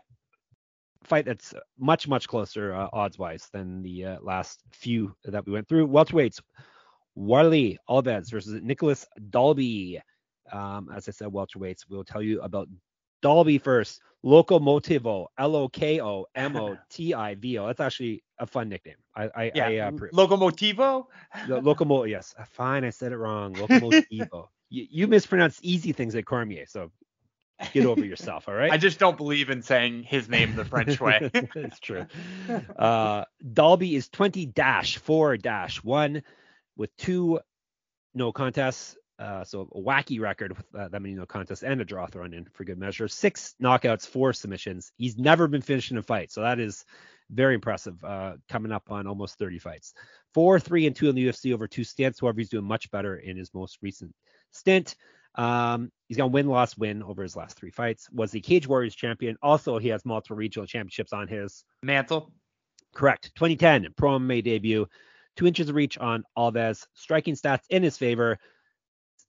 fight 1.03 1.25
that's 1.27 1.55
much 1.79 2.09
much 2.09 2.29
closer 2.29 2.75
uh, 2.75 2.89
odds 2.93 3.19
wise 3.19 3.49
than 3.53 3.83
the 3.83 4.05
uh, 4.05 4.17
last 4.23 4.61
few 4.73 5.15
that 5.25 5.47
we 5.47 5.53
went 5.53 5.69
through. 5.69 5.89
Welterweights, 5.89 6.41
Warlley 7.19 7.77
Alves 7.89 8.31
versus 8.31 8.61
Nicolas 8.63 9.07
Dalby. 9.31 10.01
Um, 10.53 10.91
as 10.95 11.09
I 11.09 11.13
said, 11.13 11.29
welterweights. 11.29 11.85
We'll 11.89 12.05
tell 12.05 12.23
you 12.23 12.41
about 12.43 12.69
Dalby 13.23 13.59
first. 13.59 14.01
Locomotivo, 14.25 15.27
L 15.37 15.57
O 15.57 15.69
K 15.69 16.01
O 16.01 16.27
M 16.35 16.57
O 16.57 16.77
T 16.91 17.13
I 17.15 17.35
V 17.35 17.59
O. 17.59 17.67
That's 17.67 17.81
actually 17.81 18.23
a 18.39 18.47
fun 18.47 18.69
nickname. 18.69 18.97
I 19.15 19.31
I, 19.35 19.53
Yeah, 19.55 19.69
I 19.69 19.77
uh. 19.79 19.91
Locomotivo. 19.91 21.07
The 21.49 21.61
Locomo, 21.61 22.09
yes, 22.09 22.35
fine. 22.53 22.85
I 22.85 22.91
said 22.91 23.13
it 23.13 23.19
wrong. 23.19 23.55
Locomotivo. 23.55 24.49
you, 24.71 24.87
you 24.91 25.07
mispronounce 25.09 25.59
easy 25.63 25.93
things 25.93 26.15
at 26.15 26.25
Cormier, 26.25 26.65
so 26.67 26.91
get 27.73 27.87
over 27.87 28.05
yourself. 28.05 28.49
All 28.49 28.55
right. 28.55 28.73
I 28.73 28.79
just 28.79 28.99
don't 28.99 29.17
believe 29.17 29.51
in 29.51 29.63
saying 29.63 30.05
his 30.05 30.29
name 30.29 30.57
the 30.57 30.65
French 30.65 31.01
way. 31.01 31.31
it's 31.33 31.81
true. 31.81 32.07
Uh, 32.77 33.25
Dalby 33.53 33.95
is 33.95 34.09
20 34.09 34.47
dash 34.47 34.99
4 34.99 35.37
dash 35.37 35.83
1 35.83 36.23
with 36.77 36.97
two 36.97 37.41
no 38.15 38.33
contests. 38.33 38.97
Uh, 39.19 39.45
so 39.45 39.69
a 39.73 39.81
wacky 39.81 40.21
record 40.21 40.57
with 40.57 40.67
uh, 40.75 40.89
that 40.89 41.01
many 41.01 41.15
no 41.15 41.25
contests 41.25 41.63
and 41.63 41.81
a 41.81 41.85
draw 41.85 42.07
thrown 42.07 42.35
in 42.35 42.47
for 42.53 42.65
good 42.65 42.79
measure. 42.79 43.07
Six 43.07 43.55
knockouts, 43.63 44.07
four 44.07 44.33
submissions. 44.33 44.93
He's 44.97 45.17
never 45.17 45.47
been 45.47 45.63
finished 45.63 45.93
in 45.93 45.99
a 45.99 46.03
fight, 46.03 46.33
so 46.33 46.41
that 46.41 46.59
is 46.59 46.85
very 47.31 47.55
impressive. 47.55 48.03
Uh, 48.03 48.35
coming 48.49 48.73
up 48.73 48.91
on 48.91 49.07
almost 49.07 49.39
30 49.39 49.59
fights. 49.59 49.95
Four, 50.33 50.59
three, 50.59 50.87
and 50.87 50.97
two 50.97 51.09
in 51.09 51.15
the 51.15 51.29
UFC 51.29 51.55
over 51.55 51.69
two 51.69 51.85
stints. 51.85 52.21
However, 52.21 52.41
he's 52.41 52.49
doing 52.49 52.65
much 52.65 52.91
better 52.91 53.17
in 53.17 53.37
his 53.37 53.55
most 53.55 53.79
recent 53.83 54.13
stint. 54.51 54.97
Um, 55.37 55.91
he's 56.09 56.17
got 56.17 56.33
win, 56.33 56.49
loss, 56.49 56.77
win 56.77 57.03
over 57.03 57.23
his 57.23 57.37
last 57.37 57.57
three 57.57 57.71
fights. 57.71 58.09
Was 58.13 58.31
the 58.31 58.41
Cage 58.41 58.67
Warriors 58.67 58.95
champion. 58.95 59.37
Also, 59.43 59.79
he 59.79 59.89
has 59.89 60.05
multiple 60.05 60.37
regional 60.37 60.67
championships 60.67 61.13
on 61.13 61.29
his 61.29 61.65
mantle. 61.83 62.33
Correct. 62.95 63.33
2010 63.35 63.89
Pro 63.97 64.19
MMA 64.19 64.43
debut. 64.43 64.87
Two 65.37 65.47
inches 65.47 65.69
of 65.69 65.75
reach 65.75 65.99
on 65.99 66.25
Alves. 66.39 66.87
Striking 66.95 67.35
stats 67.35 67.65
in 67.71 67.83
his 67.83 67.97
favor. 67.99 68.39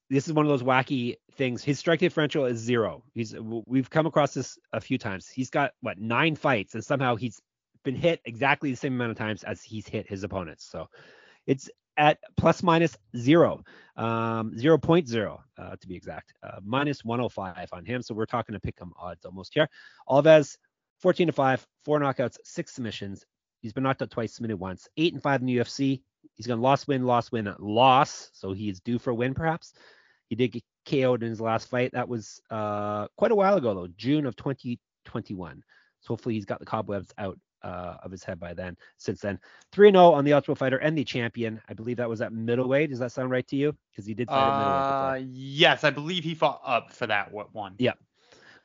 This 0.08 0.26
is 0.26 0.32
one 0.32 0.46
of 0.46 0.50
those 0.50 0.62
wacky 0.62 1.16
things. 1.32 1.64
His 1.64 1.78
strike 1.78 2.00
differential 2.00 2.44
is 2.46 2.58
zero. 2.58 3.02
He's 3.12 3.34
we've 3.66 3.90
come 3.90 4.06
across 4.06 4.34
this 4.34 4.58
a 4.72 4.80
few 4.80 4.98
times. 4.98 5.28
He's 5.28 5.50
got 5.50 5.72
what 5.80 5.98
nine 5.98 6.36
fights, 6.36 6.74
and 6.74 6.84
somehow 6.84 7.16
he's 7.16 7.40
been 7.84 7.96
hit 7.96 8.20
exactly 8.24 8.70
the 8.70 8.76
same 8.76 8.94
amount 8.94 9.12
of 9.12 9.18
times 9.18 9.42
as 9.44 9.62
he's 9.62 9.88
hit 9.88 10.08
his 10.08 10.22
opponents. 10.22 10.64
So 10.70 10.88
it's 11.46 11.70
at 11.96 12.18
plus 12.36 12.62
minus 12.62 12.96
zero, 13.16 13.62
um, 13.96 14.52
0.0 14.56 15.38
uh, 15.58 15.76
to 15.76 15.88
be 15.88 15.96
exact, 15.96 16.34
uh, 16.42 16.60
minus 16.62 17.04
105 17.04 17.68
on 17.72 17.84
him. 17.84 18.02
So 18.02 18.14
we're 18.14 18.26
talking 18.26 18.52
to 18.52 18.60
pick 18.60 18.78
him 18.78 18.92
odds 19.00 19.24
almost 19.24 19.54
here. 19.54 19.68
Alves, 20.08 20.56
14 20.98 21.28
to 21.28 21.32
5, 21.32 21.66
four 21.84 22.00
knockouts, 22.00 22.36
six 22.44 22.74
submissions. 22.74 23.24
He's 23.60 23.72
been 23.72 23.82
knocked 23.82 24.02
out 24.02 24.10
twice, 24.10 24.34
submitted 24.34 24.58
once, 24.58 24.88
eight 24.96 25.14
and 25.14 25.22
five 25.22 25.40
in 25.40 25.46
the 25.46 25.56
UFC. 25.56 26.02
He's 26.34 26.46
to 26.46 26.56
loss, 26.56 26.86
win, 26.86 27.04
loss, 27.04 27.32
win, 27.32 27.52
loss. 27.58 28.30
So 28.34 28.52
he 28.52 28.68
is 28.68 28.80
due 28.80 28.98
for 28.98 29.10
a 29.10 29.14
win, 29.14 29.34
perhaps. 29.34 29.72
He 30.28 30.36
did 30.36 30.52
get 30.52 30.64
KO'd 30.86 31.22
in 31.22 31.30
his 31.30 31.40
last 31.40 31.68
fight. 31.68 31.92
That 31.92 32.08
was 32.08 32.40
uh, 32.50 33.08
quite 33.16 33.32
a 33.32 33.36
while 33.36 33.56
ago, 33.56 33.74
though, 33.74 33.88
June 33.96 34.26
of 34.26 34.36
2021. 34.36 35.62
So 36.00 36.08
hopefully 36.08 36.34
he's 36.34 36.44
got 36.44 36.60
the 36.60 36.66
cobwebs 36.66 37.12
out 37.18 37.38
uh, 37.62 37.96
of 38.02 38.10
his 38.10 38.22
head 38.22 38.38
by 38.38 38.54
then. 38.54 38.76
Since 38.96 39.20
then, 39.20 39.38
3 39.72 39.90
0 39.90 40.12
on 40.12 40.24
the 40.24 40.32
Ultimate 40.32 40.58
Fighter 40.58 40.78
and 40.78 40.96
the 40.96 41.04
champion. 41.04 41.60
I 41.68 41.74
believe 41.74 41.96
that 41.96 42.08
was 42.08 42.20
at 42.20 42.32
middleweight. 42.32 42.90
Does 42.90 43.00
that 43.00 43.12
sound 43.12 43.30
right 43.30 43.46
to 43.48 43.56
you? 43.56 43.76
Because 43.90 44.06
he 44.06 44.14
did 44.14 44.28
fight 44.28 44.36
at 44.36 44.58
middleweight. 44.58 45.22
Uh, 45.22 45.30
yes, 45.32 45.84
I 45.84 45.90
believe 45.90 46.24
he 46.24 46.34
fought 46.34 46.60
up 46.64 46.92
for 46.92 47.06
that 47.06 47.32
one. 47.32 47.74
Yeah, 47.78 47.94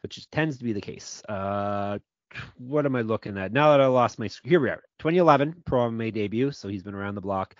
which 0.04 0.30
tends 0.30 0.58
to 0.58 0.63
be 0.63 0.74
the 0.74 0.82
case. 0.82 1.24
Uh, 1.28 2.00
what 2.58 2.86
am 2.86 2.95
I 2.95 3.02
looking 3.02 3.38
at 3.38 3.52
now 3.52 3.71
that 3.71 3.82
I 3.82 3.88
lost 3.88 4.19
my? 4.19 4.30
Here 4.43 4.60
we 4.60 4.69
are. 4.69 4.84
2011 5.00 5.63
Pro 5.65 5.89
MMA 5.89 6.13
debut. 6.13 6.52
So 6.52 6.67
he's 6.67 6.84
been 6.84 6.93
around 6.93 7.15
the 7.15 7.21
block. 7.21 7.56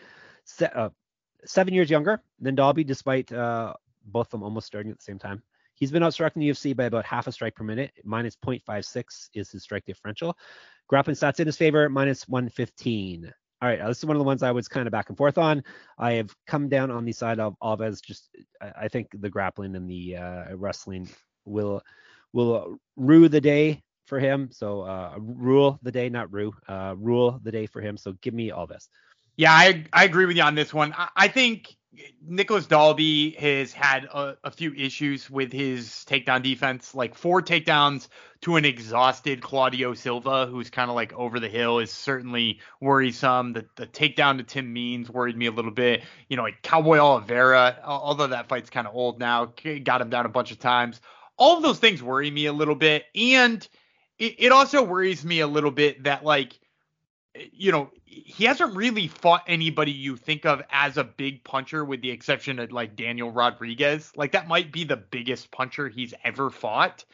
Se- 0.46 0.70
uh, 0.74 0.90
seven 1.46 1.74
years 1.74 1.90
younger 1.90 2.22
than 2.40 2.56
Dalby, 2.56 2.84
despite 2.84 3.32
uh, 3.32 3.74
both 4.06 4.28
of 4.28 4.32
them 4.32 4.44
almost 4.44 4.68
starting 4.68 4.92
at 4.92 4.98
the 4.98 5.04
same 5.04 5.20
time. 5.20 5.42
He's 5.76 5.92
been 5.92 6.04
outstruck 6.04 6.36
in 6.36 6.42
the 6.42 6.50
UFC 6.50 6.76
by 6.76 6.86
about 6.86 7.06
half 7.06 7.28
a 7.28 7.32
strike 7.32 7.56
per 7.56 7.64
minute. 7.64 7.92
Minus 8.04 8.36
0.56 8.36 9.30
is 9.34 9.52
his 9.52 9.64
strike 9.64 9.86
differential. 9.86 10.38
Grappling 10.88 11.16
stats 11.16 11.40
in 11.40 11.48
his 11.48 11.58
favor, 11.58 11.90
minus 11.90 12.28
115. 12.28 13.34
All 13.62 13.70
right, 13.70 13.80
this 13.88 14.00
is 14.00 14.06
one 14.06 14.16
of 14.16 14.20
the 14.20 14.26
ones 14.26 14.44
I 14.44 14.52
was 14.52 14.68
kind 14.68 14.88
of 14.88 14.92
back 14.92 15.10
and 15.10 15.18
forth 15.18 15.38
on. 15.38 15.64
I 15.98 16.14
have 16.14 16.36
come 16.48 16.68
down 16.68 16.90
on 16.90 17.06
the 17.06 17.12
side 17.12 17.40
of 17.40 17.56
Alves. 17.62 18.02
Just 18.02 18.30
I 18.76 18.88
think 18.88 19.08
the 19.14 19.30
grappling 19.30 19.76
and 19.76 19.90
the 19.90 20.18
uh, 20.18 20.56
wrestling 20.56 21.10
will 21.46 21.82
will 22.34 22.78
rue 22.96 23.30
the 23.30 23.42
day 23.42 23.84
for 24.06 24.20
him. 24.20 24.50
So 24.52 24.82
uh, 24.82 25.16
rule 25.20 25.80
the 25.84 25.92
day, 25.92 26.10
not 26.10 26.32
rue. 26.34 26.54
Uh, 26.68 26.96
rule 26.98 27.40
the 27.44 27.52
day 27.52 27.68
for 27.68 27.82
him. 27.82 27.98
So 27.98 28.14
give 28.22 28.34
me 28.34 28.50
Alves. 28.50 28.88
Yeah, 29.38 29.54
I 29.54 29.86
I 29.94 30.06
agree 30.06 30.26
with 30.26 30.38
you 30.38 30.44
on 30.44 30.56
this 30.56 30.74
one. 30.74 30.94
I, 30.98 31.10
I 31.16 31.28
think 31.28 31.76
Nicolas 32.26 32.68
Dalby 32.68 33.32
has 33.32 33.74
had 33.74 34.06
a, 34.06 34.38
a, 34.46 34.52
few 34.52 34.74
issues 34.74 35.30
with 35.30 35.52
his 35.52 36.06
takedown 36.08 36.42
defense, 36.42 36.96
like 36.96 37.16
four 37.16 37.42
takedowns 37.42 38.08
to 38.42 38.56
an 38.56 38.64
exhausted 38.64 39.42
Claudio 39.42 39.94
Silva, 39.94 40.46
who's 40.46 40.70
kind 40.70 40.90
of 40.90 40.96
like 40.96 41.12
over 41.14 41.40
the 41.40 41.50
hill, 41.50 41.80
is 41.80 41.92
certainly 41.92 42.60
worrisome. 42.80 43.54
The, 43.54 43.66
the 43.76 43.88
takedown 43.88 44.38
to 44.38 44.44
Tim 44.44 44.72
Means 44.72 45.10
worried 45.10 45.36
me 45.36 45.48
a 45.48 45.52
little 45.52 45.72
bit. 45.72 46.04
You 46.30 46.38
know, 46.38 46.44
like 46.44 46.62
Cowboy 46.62 46.98
Oliveira, 46.98 47.80
although 47.84 48.28
that 48.28 48.48
fight's 48.48 48.70
kind 48.70 48.88
of 48.88 48.96
old 48.96 49.20
now, 49.20 49.54
got 49.84 50.02
him 50.02 50.10
down 50.10 50.26
a 50.26 50.30
bunch 50.30 50.52
of 50.52 50.60
times. 50.60 51.02
All 51.38 51.58
of 51.58 51.64
those 51.64 51.80
things 51.80 52.02
worry 52.02 52.32
me 52.32 52.46
a 52.46 52.54
little 52.54 52.76
bit. 52.76 53.04
And 53.16 53.68
it, 54.18 54.36
it 54.38 54.52
also 54.54 54.82
worries 54.82 55.26
me 55.26 55.42
a 55.42 55.48
little 55.48 55.72
bit 55.72 56.04
that, 56.04 56.24
like, 56.24 56.58
you 57.52 57.72
know, 57.72 57.90
he 58.06 58.46
hasn't 58.46 58.76
really 58.76 59.08
fought 59.08 59.44
anybody 59.48 59.92
you 59.92 60.18
think 60.18 60.46
of 60.46 60.62
as 60.70 60.98
a 60.98 61.04
big 61.04 61.44
puncher, 61.44 61.86
with 61.86 62.02
the 62.02 62.12
exception 62.12 62.60
of 62.60 62.72
like 62.72 62.96
Daniel 62.96 63.32
Rodriguez. 63.32 64.12
Like 64.16 64.34
that 64.34 64.48
might 64.48 64.72
be 64.72 64.84
the 64.84 64.98
biggest 64.98 65.52
puncher 65.52 65.88
he's 65.88 66.14
ever 66.24 66.50
fought. 66.50 67.06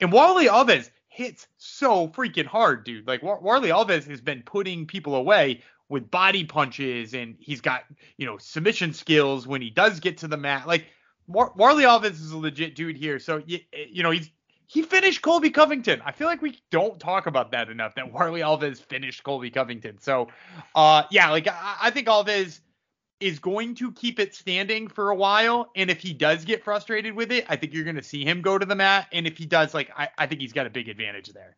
And 0.00 0.12
Warlley 0.12 0.48
Alves 0.48 0.90
hits 1.08 1.46
so 1.58 2.08
freaking 2.08 2.46
hard, 2.46 2.84
dude. 2.84 3.06
Like 3.06 3.22
Warlley 3.22 3.70
Alves 3.70 4.08
has 4.08 4.20
been 4.20 4.42
putting 4.42 4.86
people 4.86 5.14
away 5.14 5.62
with 5.88 6.10
body 6.10 6.44
punches, 6.44 7.14
and 7.14 7.36
he's 7.38 7.60
got 7.60 7.84
you 8.16 8.26
know 8.26 8.38
submission 8.38 8.92
skills 8.92 9.46
when 9.46 9.60
he 9.60 9.70
does 9.70 10.00
get 10.00 10.18
to 10.18 10.28
the 10.28 10.36
mat. 10.36 10.66
Like 10.66 10.86
War- 11.26 11.54
Alves 11.54 12.12
is 12.12 12.30
a 12.30 12.38
legit 12.38 12.74
dude 12.74 12.96
here. 12.96 13.18
So 13.18 13.42
you, 13.46 13.60
you 13.90 14.02
know 14.02 14.10
he's 14.10 14.30
he 14.66 14.82
finished 14.82 15.22
Colby 15.22 15.50
Covington. 15.50 16.02
I 16.04 16.12
feel 16.12 16.26
like 16.26 16.42
we 16.42 16.58
don't 16.70 16.98
talk 16.98 17.26
about 17.26 17.52
that 17.52 17.68
enough. 17.70 17.94
That 17.94 18.12
Warlley 18.12 18.40
Alves 18.40 18.80
finished 18.80 19.22
Colby 19.22 19.50
Covington. 19.50 19.98
So, 20.00 20.28
uh, 20.74 21.04
yeah, 21.10 21.30
like 21.30 21.48
I, 21.48 21.76
I 21.82 21.90
think 21.90 22.08
Alves 22.08 22.60
is 23.20 23.38
going 23.38 23.74
to 23.76 23.92
keep 23.92 24.18
it 24.18 24.34
standing 24.34 24.88
for 24.88 25.10
a 25.10 25.14
while. 25.14 25.70
And 25.74 25.88
if 25.88 26.00
he 26.00 26.12
does 26.12 26.44
get 26.44 26.64
frustrated 26.64 27.14
with 27.14 27.32
it, 27.32 27.46
I 27.48 27.56
think 27.56 27.72
you're 27.72 27.84
going 27.84 27.96
to 27.96 28.02
see 28.02 28.24
him 28.24 28.42
go 28.42 28.58
to 28.58 28.66
the 28.66 28.74
mat. 28.74 29.08
And 29.12 29.26
if 29.26 29.38
he 29.38 29.46
does, 29.46 29.72
like 29.72 29.90
I, 29.96 30.08
I 30.18 30.26
think 30.26 30.40
he's 30.40 30.52
got 30.52 30.66
a 30.66 30.70
big 30.70 30.88
advantage 30.88 31.28
there. 31.28 31.56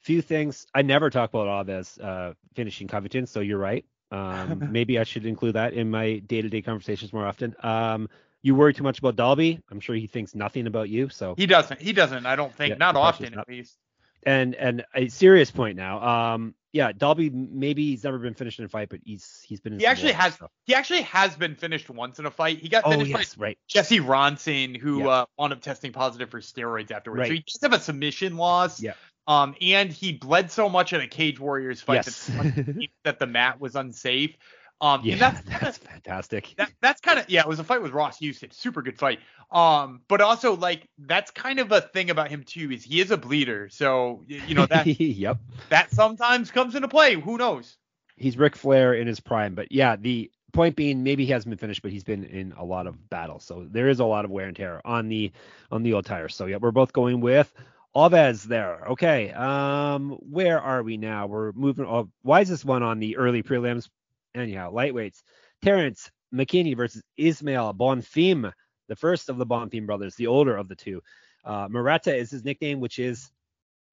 Few 0.00 0.22
things 0.22 0.66
I 0.74 0.82
never 0.82 1.10
talk 1.10 1.30
about 1.32 1.66
Alves 1.66 2.02
uh, 2.02 2.34
finishing 2.54 2.88
Covington, 2.88 3.26
so 3.26 3.40
you're 3.40 3.58
right. 3.58 3.84
Um, 4.10 4.68
maybe 4.72 4.98
I 4.98 5.04
should 5.04 5.26
include 5.26 5.54
that 5.54 5.74
in 5.74 5.90
my 5.90 6.18
day-to-day 6.18 6.62
conversations 6.62 7.12
more 7.12 7.26
often. 7.26 7.54
Um, 7.62 8.08
you 8.42 8.54
worry 8.54 8.74
too 8.74 8.82
much 8.82 8.98
about 8.98 9.16
Dalby. 9.16 9.60
I'm 9.70 9.80
sure 9.80 9.94
he 9.94 10.06
thinks 10.06 10.34
nothing 10.34 10.66
about 10.66 10.88
you. 10.88 11.08
So 11.08 11.34
he 11.36 11.46
doesn't. 11.46 11.80
He 11.80 11.92
doesn't. 11.92 12.26
I 12.26 12.36
don't 12.36 12.54
think. 12.54 12.70
Yeah, 12.70 12.76
not 12.76 12.96
often, 12.96 13.32
not. 13.34 13.42
at 13.42 13.48
least. 13.48 13.76
And 14.24 14.54
and 14.54 14.84
a 14.94 15.08
serious 15.08 15.50
point 15.50 15.76
now. 15.76 16.34
Um, 16.34 16.54
yeah, 16.72 16.92
Dalby 16.92 17.28
maybe 17.30 17.90
he's 17.90 18.04
never 18.04 18.18
been 18.18 18.34
finished 18.34 18.58
in 18.58 18.64
a 18.64 18.68
fight, 18.68 18.88
but 18.88 19.00
he's 19.04 19.42
he's 19.46 19.60
been. 19.60 19.78
he 19.78 19.86
actually 19.86 20.12
has. 20.12 20.34
Stuff. 20.34 20.50
He 20.64 20.74
actually 20.74 21.02
has 21.02 21.36
been 21.36 21.54
finished 21.54 21.90
once 21.90 22.18
in 22.18 22.26
a 22.26 22.30
fight. 22.30 22.58
He 22.58 22.68
got 22.68 22.84
oh, 22.86 22.90
finished 22.90 23.14
oh, 23.14 23.18
yes, 23.18 23.34
by 23.34 23.42
right. 23.42 23.58
Jesse 23.68 24.00
Ronson, 24.00 24.76
who 24.76 25.00
yeah. 25.00 25.08
uh, 25.08 25.26
wound 25.38 25.52
up 25.52 25.60
testing 25.60 25.92
positive 25.92 26.30
for 26.30 26.40
steroids 26.40 26.90
afterwards. 26.90 27.20
Right. 27.20 27.28
So 27.28 27.34
he 27.34 27.42
just 27.46 27.62
have 27.62 27.72
a 27.72 27.80
submission 27.80 28.36
loss. 28.36 28.80
Yeah. 28.80 28.94
Um, 29.26 29.54
and 29.60 29.92
he 29.92 30.12
bled 30.12 30.50
so 30.50 30.68
much 30.68 30.92
in 30.92 31.00
a 31.00 31.06
Cage 31.06 31.38
Warriors 31.38 31.80
fight 31.80 32.06
yes. 32.06 32.26
that, 32.26 32.88
that 33.04 33.18
the 33.20 33.26
mat 33.26 33.60
was 33.60 33.76
unsafe. 33.76 34.36
Um, 34.82 35.00
yeah, 35.04 35.14
that's, 35.16 35.40
that's 35.60 35.78
fantastic. 35.78 36.54
That, 36.58 36.72
that's 36.82 37.00
kind 37.00 37.20
of 37.20 37.30
yeah, 37.30 37.40
it 37.40 37.48
was 37.48 37.60
a 37.60 37.64
fight 37.64 37.80
with 37.80 37.92
Ross 37.92 38.18
Houston, 38.18 38.50
super 38.50 38.82
good 38.82 38.98
fight. 38.98 39.20
Um, 39.52 40.00
but 40.08 40.20
also 40.20 40.56
like 40.56 40.88
that's 40.98 41.30
kind 41.30 41.60
of 41.60 41.70
a 41.70 41.80
thing 41.80 42.10
about 42.10 42.30
him 42.30 42.42
too 42.42 42.70
is 42.72 42.82
he 42.82 43.00
is 43.00 43.12
a 43.12 43.16
bleeder, 43.16 43.68
so 43.68 44.24
you 44.26 44.56
know 44.56 44.66
that 44.66 44.86
yep 45.00 45.38
that 45.68 45.92
sometimes 45.92 46.50
comes 46.50 46.74
into 46.74 46.88
play. 46.88 47.14
Who 47.14 47.38
knows? 47.38 47.78
He's 48.16 48.36
Ric 48.36 48.56
Flair 48.56 48.94
in 48.94 49.06
his 49.06 49.20
prime, 49.20 49.54
but 49.54 49.70
yeah, 49.70 49.96
the 49.96 50.30
point 50.52 50.74
being 50.74 51.04
maybe 51.04 51.24
he 51.24 51.32
hasn't 51.32 51.50
been 51.50 51.58
finished, 51.58 51.82
but 51.82 51.92
he's 51.92 52.04
been 52.04 52.24
in 52.24 52.52
a 52.58 52.64
lot 52.64 52.88
of 52.88 53.08
battles, 53.08 53.44
so 53.44 53.66
there 53.70 53.88
is 53.88 54.00
a 54.00 54.04
lot 54.04 54.24
of 54.24 54.32
wear 54.32 54.46
and 54.46 54.56
tear 54.56 54.80
on 54.84 55.08
the 55.08 55.30
on 55.70 55.84
the 55.84 55.92
old 55.92 56.06
tires. 56.06 56.34
So 56.34 56.46
yeah, 56.46 56.56
we're 56.56 56.72
both 56.72 56.92
going 56.92 57.20
with 57.20 57.54
Alves 57.94 58.42
there. 58.42 58.88
Okay. 58.90 59.30
Um, 59.30 60.18
where 60.28 60.60
are 60.60 60.82
we 60.82 60.96
now? 60.96 61.26
We're 61.26 61.52
moving. 61.52 61.86
Oh, 61.86 62.08
why 62.22 62.40
is 62.40 62.48
this 62.48 62.64
one 62.64 62.82
on 62.82 62.98
the 62.98 63.16
early 63.16 63.44
prelims? 63.44 63.88
Anyhow, 64.34 64.72
lightweights. 64.72 65.22
Terrence 65.62 66.10
McKinney 66.34 66.76
versus 66.76 67.02
Ismail 67.16 67.74
Bonfim, 67.74 68.52
the 68.88 68.96
first 68.96 69.28
of 69.28 69.38
the 69.38 69.46
Bonfim 69.46 69.86
brothers, 69.86 70.14
the 70.16 70.26
older 70.26 70.56
of 70.56 70.68
the 70.68 70.74
two. 70.74 71.02
Uh, 71.44 71.68
is 72.06 72.30
his 72.30 72.44
nickname, 72.44 72.80
which 72.80 72.98
is 72.98 73.30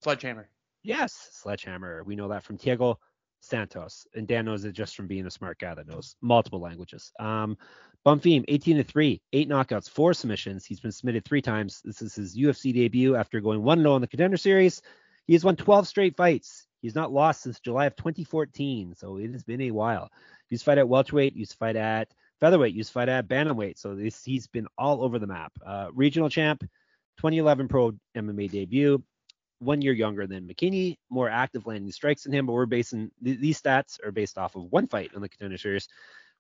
Sledgehammer. 0.04 0.50
Yes, 0.84 1.30
Sledgehammer. 1.34 2.04
We 2.04 2.16
know 2.16 2.30
that 2.30 2.44
from 2.44 2.58
Thiago 2.58 2.98
Santos, 3.42 4.08
and 4.14 4.28
Dan 4.28 4.46
knows 4.46 4.66
it 4.66 4.74
just 4.74 4.96
from 4.96 5.08
being 5.08 5.26
a 5.26 5.32
smart 5.32 5.60
guy 5.60 5.74
that 5.74 5.88
knows 5.88 6.16
multiple 6.22 6.60
languages. 6.60 7.12
Um, 7.20 7.58
Bonfim, 8.06 8.46
18 8.48 8.78
to 8.78 8.84
3, 8.84 9.22
eight 9.34 9.50
knockouts, 9.50 9.90
four 9.90 10.14
submissions. 10.14 10.66
He's 10.66 10.80
been 10.80 10.92
submitted 10.92 11.26
three 11.26 11.42
times. 11.42 11.82
This 11.84 12.02
is 12.02 12.16
his 12.16 12.38
UFC 12.38 12.74
debut 12.74 13.16
after 13.16 13.42
going 13.42 13.62
1 13.62 13.82
0 13.82 13.96
in 13.96 14.02
the 14.02 14.08
contender 14.08 14.38
series. 14.38 14.82
He 15.28 15.34
has 15.34 15.44
won 15.44 15.56
12 15.56 15.88
straight 15.88 16.16
fights. 16.16 16.66
He's 16.82 16.96
not 16.96 17.12
lost 17.12 17.42
since 17.42 17.60
July 17.60 17.86
of 17.86 17.96
2014, 17.96 18.96
so 18.96 19.18
it 19.18 19.32
has 19.32 19.44
been 19.44 19.62
a 19.62 19.72
while. 19.72 20.10
He 20.48 20.54
used 20.54 20.64
to 20.64 20.72
fight 20.72 20.78
at 20.78 20.88
welterweight, 20.88 21.36
used 21.36 21.52
to 21.52 21.58
fight 21.58 21.76
at 21.76 22.14
featherweight, 22.40 22.74
used 22.74 22.90
to 22.90 22.94
fight 22.94 23.10
at 23.10 23.28
bantamweight. 23.28 23.78
So 23.78 23.96
this, 23.96 24.24
he's 24.24 24.48
been 24.48 24.68
all 24.78 25.04
over 25.04 25.20
the 25.20 25.28
map. 25.28 25.52
Uh, 25.66 25.90
regional 25.94 26.30
champ, 26.30 26.62
2011 27.18 27.68
pro 27.68 27.92
MMA 28.16 28.50
debut, 28.50 29.04
one 29.60 29.82
year 29.82 29.94
younger 29.94 30.26
than 30.26 30.48
McKinney, 30.48 30.98
more 31.10 31.30
active 31.30 31.68
landing 31.68 31.92
strikes 31.92 32.24
than 32.24 32.34
him, 32.34 32.46
but 32.46 32.54
we're 32.54 32.66
basing 32.66 33.12
th- 33.24 33.40
these 33.40 33.62
stats 33.62 34.04
are 34.06 34.12
based 34.12 34.38
off 34.38 34.56
of 34.56 34.64
one 34.72 34.88
fight 34.88 35.12
in 35.14 35.22
the 35.22 35.30
contender 35.30 35.58
series. 35.58 35.88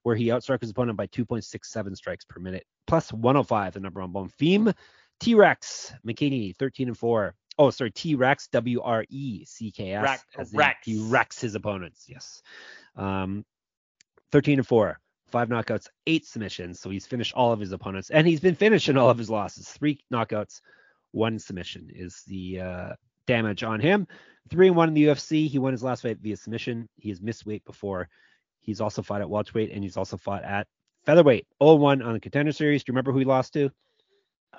where 0.03 0.15
he 0.15 0.27
outstruck 0.27 0.61
his 0.61 0.69
opponent 0.69 0.97
by 0.97 1.07
2.67 1.07 1.97
strikes 1.97 2.23
per 2.23 2.39
minute, 2.39 2.65
plus 2.87 3.11
105, 3.11 3.73
the 3.73 3.81
number 3.81 3.99
one 3.99 4.13
bone. 4.13 4.29
Theme 4.39 4.71
T 5.19 5.35
Rex 5.35 5.93
McKinney, 6.07 6.55
13 6.55 6.87
and 6.87 6.97
4. 6.97 7.35
Oh, 7.59 7.69
sorry, 7.69 7.91
T 7.91 8.15
Rex, 8.15 8.47
W 8.47 8.81
R 8.81 9.05
E 9.09 9.43
C 9.43 9.69
K 9.69 9.91
S. 9.91 10.23
Rex-. 10.53 10.85
He 10.85 10.97
wrecks 11.09 11.41
his 11.41 11.55
opponents. 11.55 12.05
Yes. 12.07 12.41
Um, 12.95 13.45
13 14.31 14.59
and 14.59 14.67
4, 14.67 14.97
five 15.27 15.49
knockouts, 15.49 15.87
eight 16.07 16.25
submissions. 16.25 16.79
So 16.79 16.89
he's 16.89 17.05
finished 17.05 17.33
all 17.33 17.51
of 17.51 17.59
his 17.59 17.73
opponents, 17.73 18.11
and 18.11 18.25
he's 18.25 18.39
been 18.39 18.55
finishing 18.55 18.95
all 18.95 19.09
of 19.09 19.17
his 19.17 19.29
losses. 19.29 19.67
Three 19.67 19.99
knockouts, 20.11 20.61
one 21.11 21.37
submission 21.37 21.89
is 21.93 22.23
the 22.27 22.61
uh, 22.61 22.93
damage 23.27 23.63
on 23.63 23.81
him. 23.81 24.07
Three 24.49 24.67
and 24.67 24.77
one 24.77 24.87
in 24.87 24.93
the 24.93 25.07
UFC. 25.07 25.49
He 25.49 25.59
won 25.59 25.73
his 25.73 25.83
last 25.83 26.01
fight 26.01 26.19
via 26.19 26.37
submission. 26.37 26.87
He 26.95 27.09
has 27.09 27.21
missed 27.21 27.45
weight 27.45 27.65
before. 27.65 28.07
He's 28.61 28.79
also 28.79 29.01
fought 29.01 29.21
at 29.21 29.29
welterweight, 29.29 29.71
and 29.71 29.83
he's 29.83 29.97
also 29.97 30.15
fought 30.15 30.43
at 30.43 30.67
featherweight. 31.05 31.45
0-1 31.61 32.05
on 32.05 32.13
the 32.13 32.19
contender 32.19 32.53
series. 32.53 32.83
Do 32.83 32.91
you 32.91 32.93
remember 32.93 33.11
who 33.11 33.19
he 33.19 33.25
lost 33.25 33.53
to? 33.53 33.69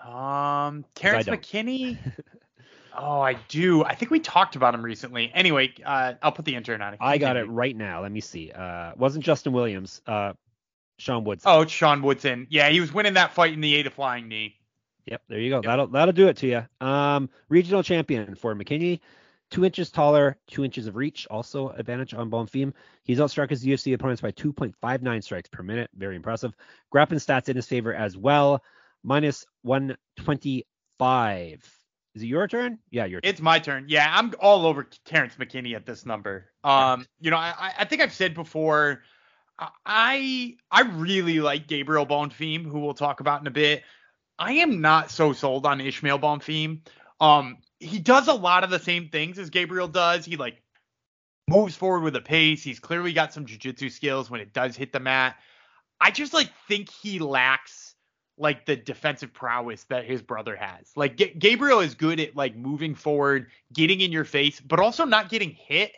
Um, 0.07 0.85
Terrence. 0.95 1.27
McKinney. 1.27 1.99
oh, 2.97 3.21
I 3.21 3.35
do. 3.49 3.85
I 3.85 3.95
think 3.95 4.11
we 4.11 4.21
talked 4.21 4.57
about 4.57 4.75
him 4.75 4.83
recently. 4.83 5.31
Anyway, 5.35 5.73
uh, 5.85 6.15
I'll 6.23 6.33
put 6.33 6.45
the 6.45 6.55
intern 6.55 6.83
on 6.83 6.95
it. 6.95 6.99
I 7.01 7.19
got 7.19 7.37
it 7.37 7.45
right 7.45 7.77
now. 7.77 8.03
Let 8.03 8.13
me 8.13 8.21
see. 8.21 8.53
Uh, 8.53 8.93
wasn't 8.97 9.25
Justin 9.25 9.53
Williams. 9.53 10.01
Uh, 10.07 10.35
Sean 10.99 11.25
Woods. 11.25 11.45
Oh, 11.47 11.63
it's 11.63 11.73
Sean 11.73 12.03
Woodson. 12.03 12.47
Yeah, 12.51 12.69
he 12.69 12.81
was 12.81 12.93
winning 12.93 13.15
that 13.15 13.33
fight 13.33 13.53
in 13.53 13.61
the 13.61 13.75
eight 13.75 13.87
of 13.87 13.95
flying 13.95 14.29
knee. 14.29 14.57
Yep, 15.07 15.23
there 15.29 15.41
you 15.41 15.51
go. 15.51 15.63
That'll 15.63 15.89
that'll 15.89 16.13
do 16.13 16.29
it 16.29 16.37
to 16.39 16.47
you. 16.47 16.87
Um, 16.87 17.31
regional 17.49 17.83
champion 17.83 18.35
for 18.35 18.55
McKinney, 18.55 19.01
two 19.51 19.65
inches 19.65 19.91
taller, 19.91 20.37
two 20.47 20.65
inches 20.65 20.87
of 20.87 20.97
reach, 20.97 21.27
also 21.31 21.71
advantage 21.71 22.15
on 22.15 22.31
Bonfim. 22.31 22.73
He's 23.03 23.19
outstruck 23.19 23.51
his 23.51 23.65
UFC 23.65 23.93
opponents 23.95 24.23
by 24.23 24.33
2.59 24.33 25.25
strikes 25.25 25.49
per 25.49 25.63
minute. 25.63 25.91
Very 25.97 26.17
impressive. 26.17 26.55
Grappling 26.91 27.21
stats 27.21 27.49
in 27.49 27.57
his 27.57 27.67
favor 27.67 27.95
as 27.95 28.17
well, 28.17 28.63
minus 29.03 29.45
125. 29.63 31.80
Is 32.15 32.23
it 32.23 32.27
your 32.27 32.49
turn? 32.49 32.79
Yeah, 32.91 33.05
your 33.05 33.21
turn. 33.21 33.31
It's 33.31 33.41
my 33.41 33.59
turn. 33.59 33.87
Yeah, 33.89 34.07
I'm 34.11 34.33
all 34.41 34.67
over 34.67 34.89
Terrence 35.05 35.35
McKinney 35.39 35.77
at 35.77 35.87
this 35.87 36.05
number. 36.05 36.51
Um, 36.65 37.07
you 37.21 37.31
know, 37.31 37.37
I, 37.37 37.73
I 37.79 37.85
think 37.85 38.03
I've 38.03 38.13
said 38.13 38.35
before, 38.35 39.03
I 39.87 40.57
I 40.71 40.83
really 40.83 41.41
like 41.41 41.67
Gabriel 41.67 42.07
Bonfim, 42.07 42.65
who 42.65 42.81
we'll 42.81 42.95
talk 42.95 43.21
about 43.21 43.41
in 43.41 43.47
a 43.47 43.53
bit. 43.53 43.83
I 44.39 44.55
am 44.55 44.81
not 44.81 45.11
so 45.11 45.33
sold 45.33 45.67
on 45.67 45.81
Ishmael 45.81 46.19
Bonfim. 46.19 46.81
Um, 47.21 47.59
he 47.79 47.99
does 47.99 48.27
a 48.29 48.33
lot 48.33 48.65
of 48.65 48.71
the 48.71 48.79
same 48.79 49.09
things 49.11 49.39
as 49.39 49.51
Gabriel 49.51 49.89
does. 49.89 50.25
He 50.25 50.37
like 50.37 50.63
moves 51.49 51.77
forward 51.77 52.03
with 52.03 52.17
a 52.17 52.21
pace. 52.21 52.63
He's 52.63 52.81
clearly 52.81 53.13
got 53.13 53.33
some 53.33 53.45
jiu-jitsu 53.45 53.91
skills 53.91 54.31
when 54.31 54.41
it 54.41 54.53
does 54.53 54.77
hit 54.77 54.93
the 54.93 55.01
mat. 55.01 55.37
I 56.01 56.11
just 56.11 56.33
like 56.33 56.51
think 56.69 56.89
he 56.89 57.19
lacks 57.19 57.90
like 58.41 58.65
the 58.65 58.75
defensive 58.75 59.33
prowess 59.33 59.85
that 59.85 60.05
his 60.05 60.23
brother 60.23 60.57
has. 60.57 60.91
Like 60.97 61.17
Ga- 61.17 61.35
Gabriel 61.39 61.81
is 61.81 61.95
good 61.95 62.19
at 62.19 62.35
like 62.35 62.57
moving 62.57 62.95
forward, 62.95 63.49
getting 63.73 64.01
in 64.01 64.11
your 64.11 64.25
face, 64.25 64.61
but 64.61 64.81
also 64.81 65.05
not 65.05 65.29
getting 65.29 65.51
hit. 65.51 65.93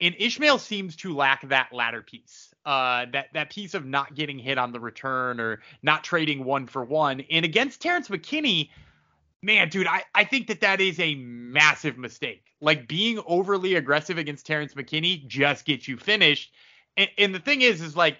And 0.00 0.14
Ishmael 0.18 0.58
seems 0.58 0.96
to 0.96 1.14
lack 1.14 1.48
that 1.48 1.72
latter 1.72 2.02
piece. 2.02 2.52
Uh, 2.64 3.06
that 3.12 3.26
that 3.34 3.50
piece 3.50 3.74
of 3.74 3.84
not 3.84 4.14
getting 4.14 4.38
hit 4.38 4.56
on 4.56 4.72
the 4.72 4.80
return 4.80 5.38
or 5.38 5.60
not 5.82 6.02
trading 6.02 6.44
one 6.44 6.66
for 6.66 6.82
one. 6.82 7.22
And 7.30 7.44
against 7.44 7.82
Terrence 7.82 8.08
McKinney, 8.08 8.70
man, 9.42 9.68
dude, 9.68 9.86
I, 9.86 10.02
I 10.14 10.24
think 10.24 10.46
that 10.48 10.62
that 10.62 10.80
is 10.80 10.98
a 10.98 11.14
massive 11.16 11.98
mistake. 11.98 12.42
Like 12.60 12.88
being 12.88 13.20
overly 13.26 13.74
aggressive 13.74 14.16
against 14.16 14.46
Terrence 14.46 14.72
McKinney 14.72 15.26
just 15.26 15.66
gets 15.66 15.86
you 15.86 15.98
finished. 15.98 16.54
And, 16.96 17.10
and 17.18 17.34
the 17.34 17.40
thing 17.40 17.60
is, 17.60 17.82
is 17.82 17.94
like 17.94 18.16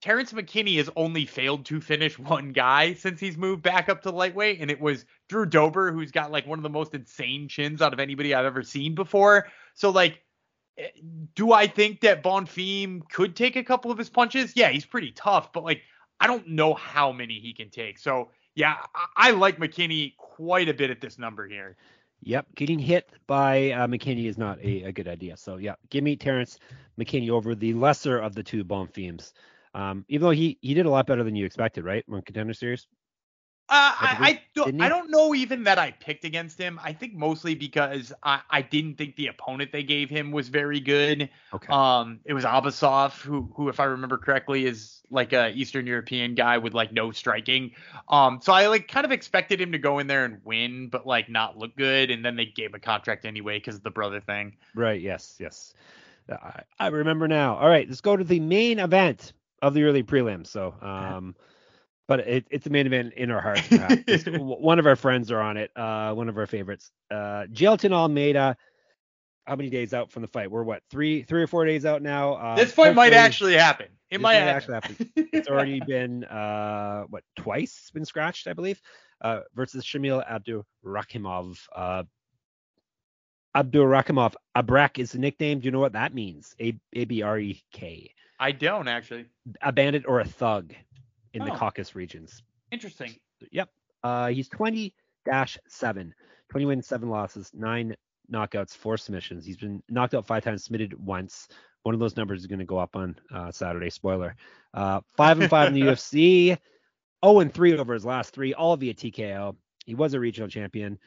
Terrence 0.00 0.32
McKinney 0.32 0.76
has 0.76 0.88
only 0.94 1.26
failed 1.26 1.66
to 1.66 1.80
finish 1.80 2.18
one 2.18 2.52
guy 2.52 2.94
since 2.94 3.18
he's 3.18 3.36
moved 3.36 3.62
back 3.62 3.88
up 3.88 4.02
to 4.02 4.10
lightweight, 4.10 4.60
and 4.60 4.70
it 4.70 4.80
was 4.80 5.04
Drew 5.28 5.44
Dober, 5.44 5.92
who's 5.92 6.12
got 6.12 6.30
like 6.30 6.46
one 6.46 6.58
of 6.58 6.62
the 6.62 6.68
most 6.68 6.94
insane 6.94 7.48
chins 7.48 7.82
out 7.82 7.92
of 7.92 7.98
anybody 7.98 8.32
I've 8.32 8.46
ever 8.46 8.62
seen 8.62 8.94
before. 8.94 9.48
So 9.74 9.90
like, 9.90 10.22
eh, 10.76 10.88
do 11.34 11.52
I 11.52 11.66
think 11.66 12.02
that 12.02 12.22
Bonfim 12.22 13.08
could 13.10 13.34
take 13.34 13.56
a 13.56 13.64
couple 13.64 13.90
of 13.90 13.98
his 13.98 14.08
punches? 14.08 14.52
Yeah, 14.54 14.68
he's 14.68 14.86
pretty 14.86 15.10
tough, 15.10 15.52
but 15.52 15.64
like, 15.64 15.82
I 16.20 16.28
don't 16.28 16.48
know 16.48 16.74
how 16.74 17.10
many 17.10 17.40
he 17.40 17.52
can 17.52 17.70
take. 17.70 17.98
So 17.98 18.30
yeah, 18.54 18.76
I, 18.94 19.28
I 19.28 19.30
like 19.32 19.58
McKinney 19.58 20.16
quite 20.16 20.68
a 20.68 20.74
bit 20.74 20.90
at 20.90 21.00
this 21.00 21.18
number 21.18 21.48
here. 21.48 21.76
Yep, 22.22 22.54
getting 22.54 22.78
hit 22.78 23.08
by 23.26 23.70
uh, 23.70 23.86
McKinney 23.86 24.26
is 24.26 24.38
not 24.38 24.58
a, 24.60 24.84
a 24.84 24.92
good 24.92 25.08
idea. 25.08 25.36
So 25.36 25.56
yeah, 25.56 25.74
give 25.90 26.04
me 26.04 26.16
Terrence 26.16 26.58
McKinney 26.98 27.30
over 27.30 27.54
the 27.56 27.74
lesser 27.74 28.18
of 28.18 28.34
the 28.34 28.42
two 28.42 28.64
Bonfims. 28.64 29.32
Um, 29.74 30.04
even 30.08 30.24
though 30.24 30.30
he 30.30 30.58
he 30.60 30.74
did 30.74 30.86
a 30.86 30.90
lot 30.90 31.06
better 31.06 31.24
than 31.24 31.36
you 31.36 31.44
expected, 31.44 31.84
right? 31.84 32.04
On 32.10 32.22
contender 32.22 32.54
series. 32.54 32.86
Uh, 33.70 33.92
I 34.00 34.16
I, 34.20 34.28
I, 34.28 34.42
don't, 34.54 34.80
I 34.80 34.88
don't 34.88 35.10
know 35.10 35.34
even 35.34 35.64
that 35.64 35.78
I 35.78 35.90
picked 35.90 36.24
against 36.24 36.58
him. 36.58 36.80
I 36.82 36.94
think 36.94 37.12
mostly 37.12 37.54
because 37.54 38.14
I, 38.22 38.40
I 38.48 38.62
didn't 38.62 38.94
think 38.94 39.16
the 39.16 39.26
opponent 39.26 39.72
they 39.72 39.82
gave 39.82 40.08
him 40.08 40.30
was 40.30 40.48
very 40.48 40.80
good. 40.80 41.28
Okay. 41.52 41.70
Um, 41.70 42.20
it 42.24 42.32
was 42.32 42.44
Abbasov, 42.44 43.20
who, 43.20 43.52
who, 43.54 43.68
if 43.68 43.78
I 43.78 43.84
remember 43.84 44.16
correctly, 44.16 44.64
is 44.64 45.02
like 45.10 45.34
a 45.34 45.50
Eastern 45.50 45.86
European 45.86 46.34
guy 46.34 46.56
with 46.56 46.72
like 46.72 46.94
no 46.94 47.10
striking. 47.10 47.72
Um, 48.08 48.40
so 48.42 48.54
I 48.54 48.68
like 48.68 48.88
kind 48.88 49.04
of 49.04 49.12
expected 49.12 49.60
him 49.60 49.72
to 49.72 49.78
go 49.78 49.98
in 49.98 50.06
there 50.06 50.24
and 50.24 50.40
win, 50.44 50.88
but 50.88 51.06
like 51.06 51.28
not 51.28 51.58
look 51.58 51.76
good. 51.76 52.10
And 52.10 52.24
then 52.24 52.36
they 52.36 52.46
gave 52.46 52.72
a 52.72 52.78
contract 52.78 53.26
anyway 53.26 53.58
because 53.58 53.74
of 53.74 53.82
the 53.82 53.90
brother 53.90 54.22
thing. 54.22 54.56
Right. 54.74 55.02
Yes. 55.02 55.36
Yes. 55.38 55.74
Uh, 56.26 56.36
I, 56.42 56.62
I 56.80 56.86
remember 56.86 57.28
now. 57.28 57.56
All 57.56 57.68
right. 57.68 57.86
Let's 57.86 58.00
go 58.00 58.16
to 58.16 58.24
the 58.24 58.40
main 58.40 58.78
event 58.78 59.34
of 59.62 59.74
the 59.74 59.84
early 59.84 60.02
prelims. 60.02 60.48
So, 60.48 60.74
um, 60.80 61.34
but 62.06 62.20
it, 62.20 62.46
it's 62.50 62.64
the 62.64 62.70
main 62.70 62.86
event 62.86 63.14
in 63.14 63.30
our 63.30 63.40
hearts. 63.40 63.68
One 64.38 64.78
of 64.78 64.86
our 64.86 64.96
friends 64.96 65.30
are 65.30 65.40
on 65.40 65.56
it. 65.56 65.70
Uh, 65.76 66.14
one 66.14 66.28
of 66.28 66.38
our 66.38 66.46
favorites. 66.46 66.90
Uh, 67.10 67.44
Jailton 67.52 67.92
Almeida. 67.92 68.56
How 69.46 69.56
many 69.56 69.70
days 69.70 69.94
out 69.94 70.10
from 70.12 70.22
the 70.22 70.28
fight? 70.28 70.50
We're 70.50 70.62
what 70.62 70.82
three, 70.90 71.22
three 71.22 71.42
or 71.42 71.46
four 71.46 71.64
days 71.64 71.86
out 71.86 72.02
now. 72.02 72.34
Uh, 72.34 72.56
this 72.56 72.72
fight 72.72 72.94
might 72.94 73.14
actually 73.14 73.54
happen. 73.54 73.86
It 74.10 74.20
might, 74.20 74.34
might 74.34 74.40
happen. 74.40 74.74
actually 74.74 74.96
happen. 74.96 75.28
It's 75.32 75.48
already 75.50 75.80
been 75.80 76.24
uh 76.24 77.04
what 77.04 77.24
twice 77.36 77.90
been 77.92 78.04
scratched, 78.04 78.46
I 78.46 78.52
believe, 78.52 78.80
uh 79.20 79.40
versus 79.54 79.84
Shamil 79.84 80.22
Abdurakhimov. 80.26 81.58
Uh 81.74 82.04
Abdurakhimov. 83.56 84.34
Abrak 84.56 84.98
is 84.98 85.12
the 85.12 85.18
nickname. 85.18 85.60
Do 85.60 85.66
you 85.66 85.72
know 85.72 85.80
what 85.80 85.92
that 85.92 86.14
means? 86.14 86.54
A 86.60 86.78
A 86.94 87.04
B 87.04 87.22
R 87.22 87.38
E 87.38 87.62
K. 87.72 88.12
I 88.38 88.52
don't 88.52 88.88
actually. 88.88 89.26
A 89.62 89.72
bandit 89.72 90.04
or 90.06 90.20
a 90.20 90.24
thug 90.24 90.74
in 91.34 91.44
the 91.44 91.52
Oh. 91.52 91.56
Caucasus 91.56 91.94
regions. 91.94 92.42
Interesting. 92.70 93.14
Yep. 93.52 93.68
Uh 94.02 94.28
he's 94.28 94.48
20 94.48 94.94
7. 95.68 96.14
20 96.50 96.64
wins, 96.66 96.86
7 96.86 97.08
losses, 97.10 97.50
9 97.52 97.94
knockouts, 98.32 98.74
4 98.74 98.96
submissions. 98.96 99.44
He's 99.44 99.58
been 99.58 99.82
knocked 99.90 100.14
out 100.14 100.26
5 100.26 100.42
times, 100.42 100.64
submitted 100.64 100.94
once. 101.04 101.48
One 101.82 101.94
of 101.94 102.00
those 102.00 102.16
numbers 102.16 102.40
is 102.40 102.46
going 102.46 102.58
to 102.58 102.64
go 102.64 102.78
up 102.78 102.96
on 102.96 103.14
uh, 103.34 103.50
Saturday. 103.52 103.90
Spoiler. 103.90 104.34
Uh, 104.72 105.00
5 105.16 105.40
and 105.40 105.50
5 105.50 105.68
in 105.68 105.74
the 105.74 105.80
UFC. 105.92 106.56
0 107.24 107.40
and 107.40 107.52
3 107.52 107.76
over 107.78 107.92
his 107.92 108.04
last 108.06 108.34
3, 108.34 108.54
all 108.54 108.76
via 108.76 108.94
TKO. 108.94 109.54
He 109.84 109.94
was 109.94 110.14
a 110.14 110.20
regional 110.20 110.48
champion. 110.48 110.98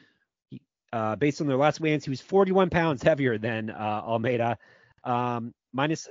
He, 0.50 0.60
uh, 0.92 1.16
based 1.16 1.40
on 1.40 1.46
their 1.48 1.56
last 1.56 1.80
weigh-ins, 1.80 2.04
he 2.04 2.10
was 2.10 2.20
41 2.20 2.70
pounds 2.70 3.02
heavier 3.02 3.38
than 3.38 3.70
uh, 3.70 4.02
Almeida. 4.04 4.58
Um, 5.04 5.52
minus, 5.72 6.08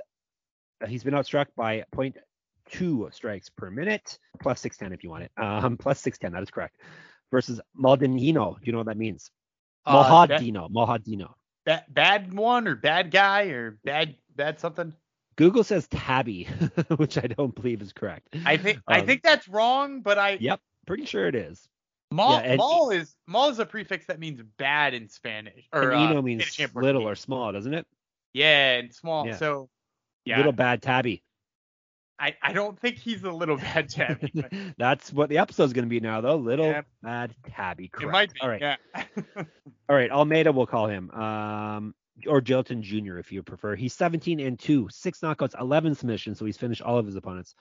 he's 0.88 1.04
been 1.04 1.14
outstruck 1.14 1.46
by 1.56 1.84
0.2 1.94 3.12
strikes 3.14 3.48
per 3.50 3.70
minute, 3.70 4.18
plus 4.40 4.60
610 4.60 4.96
if 4.96 5.04
you 5.04 5.10
want 5.10 5.24
it. 5.24 5.32
Um, 5.36 5.76
plus 5.76 6.00
610, 6.00 6.32
that 6.32 6.42
is 6.42 6.50
correct. 6.50 6.76
Versus 7.30 7.60
Malhadinho. 7.78 8.56
Do 8.56 8.60
you 8.64 8.72
know 8.72 8.78
what 8.78 8.86
that 8.88 8.96
means? 8.98 9.30
Uh, 9.86 10.26
that- 10.26 10.40
Malhadinho. 10.40 10.70
Malhadinho. 10.70 11.32
bad, 11.88 12.32
one 12.32 12.68
or 12.68 12.74
bad 12.76 13.10
guy 13.10 13.44
or 13.46 13.78
bad 13.84 14.16
bad 14.34 14.60
something. 14.60 14.92
Google 15.36 15.64
says 15.64 15.88
tabby, 15.88 16.44
which 16.96 17.16
I 17.16 17.22
don't 17.22 17.54
believe 17.54 17.80
is 17.82 17.92
correct. 17.92 18.28
I 18.44 18.56
think 18.58 18.80
I 18.86 19.00
Um, 19.00 19.06
think 19.06 19.22
that's 19.22 19.48
wrong, 19.48 20.02
but 20.02 20.18
I 20.18 20.36
Yep, 20.40 20.60
pretty 20.86 21.06
sure 21.06 21.26
it 21.26 21.34
is. 21.34 21.66
Maul, 22.10 22.32
yeah, 22.32 22.38
and- 22.40 22.58
Maul 22.58 22.90
is 22.90 23.14
Maul 23.26 23.48
is 23.48 23.58
a 23.58 23.64
prefix 23.66 24.06
that 24.06 24.20
means 24.20 24.42
bad 24.58 24.92
in 24.92 25.08
Spanish. 25.08 25.66
Or 25.72 25.90
and 25.92 26.10
Eno 26.10 26.18
uh, 26.18 26.22
means 26.22 26.44
Spanish 26.46 26.74
little 26.74 27.08
or 27.08 27.14
small, 27.14 27.50
doesn't 27.52 27.72
it? 27.72 27.86
yeah, 28.34 28.72
and 28.78 28.92
small. 28.92 29.26
Yeah. 29.26 29.36
So 29.36 29.70
yeah, 30.24 30.36
Little 30.38 30.52
bad 30.52 30.82
tabby. 30.82 31.22
I, 32.18 32.36
I 32.40 32.52
don't 32.52 32.78
think 32.78 32.98
he's 32.98 33.24
a 33.24 33.32
little 33.32 33.56
bad 33.56 33.88
tabby. 33.88 34.30
but 34.34 34.52
That's 34.78 35.12
what 35.12 35.28
the 35.28 35.38
episode's 35.38 35.72
going 35.72 35.84
to 35.86 35.88
be 35.90 35.98
now, 36.00 36.20
though. 36.20 36.36
Little 36.36 36.66
Yeah. 36.66 36.82
bad 37.02 37.34
tabby. 37.50 37.88
Correct. 37.88 38.08
it 38.08 38.12
might 38.12 38.32
be. 38.34 38.40
All 38.40 38.48
right. 38.48 38.60
Yeah. 38.60 38.76
All 39.88 39.96
right. 39.96 40.10
Almeida, 40.10 40.52
we'll 40.52 40.66
call 40.66 40.86
him. 40.86 41.10
Um, 41.10 41.94
or 42.28 42.40
Jailton 42.40 42.80
Jr. 42.82 43.18
if 43.18 43.32
you 43.32 43.42
prefer. 43.42 43.74
He's 43.74 43.94
17 43.94 44.38
and 44.38 44.58
2, 44.58 44.88
six 44.90 45.18
knockouts, 45.20 45.58
11 45.60 45.94
submissions, 45.96 46.38
so 46.38 46.44
he's 46.44 46.58
finished 46.58 46.82
all 46.82 46.98
of 46.98 47.06
his 47.06 47.16
opponents. 47.16 47.56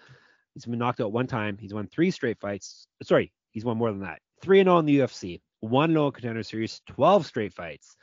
He's 0.54 0.66
been 0.66 0.78
knocked 0.78 1.00
out 1.02 1.12
one 1.14 1.26
time. 1.28 1.58
He's 1.58 1.74
won 1.74 1.88
three 1.88 2.12
straight 2.12 2.38
fights. 2.40 2.86
Sorry, 3.02 3.32
he's 3.52 3.66
won 3.66 3.78
more 3.78 3.90
than 3.92 4.02
that. 4.02 4.20
3 4.42 4.60
and 4.60 4.68
0 4.68 4.80
in 4.80 4.86
the 4.86 5.00
UFC, 5.00 5.42
1 5.62 5.92
0 5.92 6.12
contender 6.12 6.44
series, 6.44 6.82
12 6.88 7.26
straight 7.26 7.54
fights. 7.54 7.96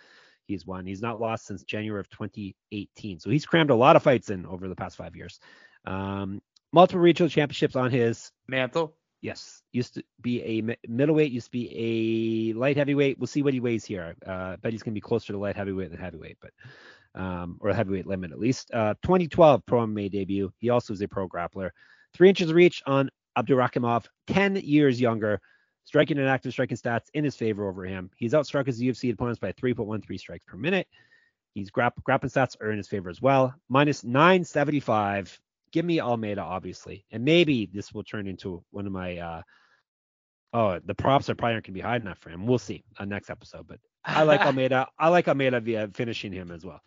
He's 0.48 0.66
won. 0.66 0.86
He's 0.86 1.02
not 1.02 1.20
lost 1.20 1.46
since 1.46 1.62
January 1.62 2.00
of 2.00 2.08
2018. 2.08 3.20
So 3.20 3.30
he's 3.30 3.46
crammed 3.46 3.70
a 3.70 3.74
lot 3.74 3.96
of 3.96 4.02
fights 4.02 4.30
in 4.30 4.46
over 4.46 4.66
the 4.66 4.74
past 4.74 4.96
five 4.96 5.14
years. 5.14 5.38
Um, 5.84 6.40
multiple 6.72 7.00
regional 7.00 7.28
championships 7.28 7.76
on 7.76 7.90
his 7.90 8.32
mantle. 8.48 8.94
Yes, 9.20 9.62
used 9.72 9.94
to 9.94 10.04
be 10.20 10.42
a 10.42 10.76
middleweight, 10.88 11.32
used 11.32 11.48
to 11.48 11.50
be 11.50 12.52
a 12.54 12.58
light 12.58 12.76
heavyweight. 12.76 13.18
We'll 13.18 13.26
see 13.26 13.42
what 13.42 13.52
he 13.52 13.60
weighs 13.60 13.84
here. 13.84 14.14
Uh, 14.24 14.56
bet 14.56 14.72
he's 14.72 14.82
gonna 14.82 14.94
be 14.94 15.00
closer 15.00 15.32
to 15.32 15.38
light 15.38 15.56
heavyweight 15.56 15.90
than 15.90 16.00
heavyweight, 16.00 16.38
but 16.40 16.52
um, 17.20 17.58
or 17.60 17.72
heavyweight 17.72 18.06
limit 18.06 18.32
at 18.32 18.38
least. 18.38 18.70
Uh, 18.72 18.94
2012 19.02 19.66
pro 19.66 19.86
MMA 19.86 20.10
debut. 20.10 20.52
He 20.58 20.70
also 20.70 20.94
is 20.94 21.02
a 21.02 21.08
pro 21.08 21.28
grappler. 21.28 21.70
Three 22.14 22.28
inches 22.28 22.48
of 22.48 22.56
reach 22.56 22.82
on 22.86 23.10
Abdurakhimov, 23.36 24.06
10 24.28 24.56
years 24.56 25.00
younger. 25.00 25.40
Striking 25.88 26.18
and 26.18 26.28
active 26.28 26.52
striking 26.52 26.76
stats 26.76 27.06
in 27.14 27.24
his 27.24 27.34
favor 27.34 27.66
over 27.66 27.82
him. 27.82 28.10
He's 28.18 28.34
outstruck 28.34 28.66
his 28.66 28.78
UFC 28.78 29.10
opponents 29.10 29.38
by 29.38 29.52
3.13 29.52 30.20
strikes 30.20 30.44
per 30.46 30.58
minute. 30.58 30.86
He's 31.54 31.70
grapp- 31.70 32.04
grappling 32.04 32.28
stats 32.28 32.60
are 32.60 32.70
in 32.70 32.76
his 32.76 32.88
favor 32.88 33.08
as 33.08 33.22
well. 33.22 33.54
Minus 33.70 34.04
975 34.04 35.40
give 35.72 35.86
me 35.86 35.98
Almeida, 35.98 36.42
obviously, 36.42 37.06
and 37.10 37.24
maybe 37.24 37.70
this 37.72 37.90
will 37.94 38.04
turn 38.04 38.26
into 38.26 38.62
one 38.70 38.86
of 38.86 38.92
my. 38.92 39.16
Uh, 39.16 39.42
oh, 40.52 40.78
the 40.84 40.94
props 40.94 41.30
are 41.30 41.34
probably 41.34 41.54
aren't 41.54 41.66
gonna 41.66 41.74
be 41.74 41.80
high 41.80 41.96
enough 41.96 42.18
for 42.18 42.28
him. 42.28 42.46
We'll 42.46 42.58
see 42.58 42.84
on 42.98 43.08
next 43.08 43.30
episode, 43.30 43.66
but 43.66 43.80
I 44.04 44.24
like 44.24 44.40
Almeida. 44.42 44.88
I 44.98 45.08
like 45.08 45.26
Almeida 45.26 45.58
via 45.60 45.88
finishing 45.94 46.32
him 46.32 46.50
as 46.50 46.66
well. 46.66 46.82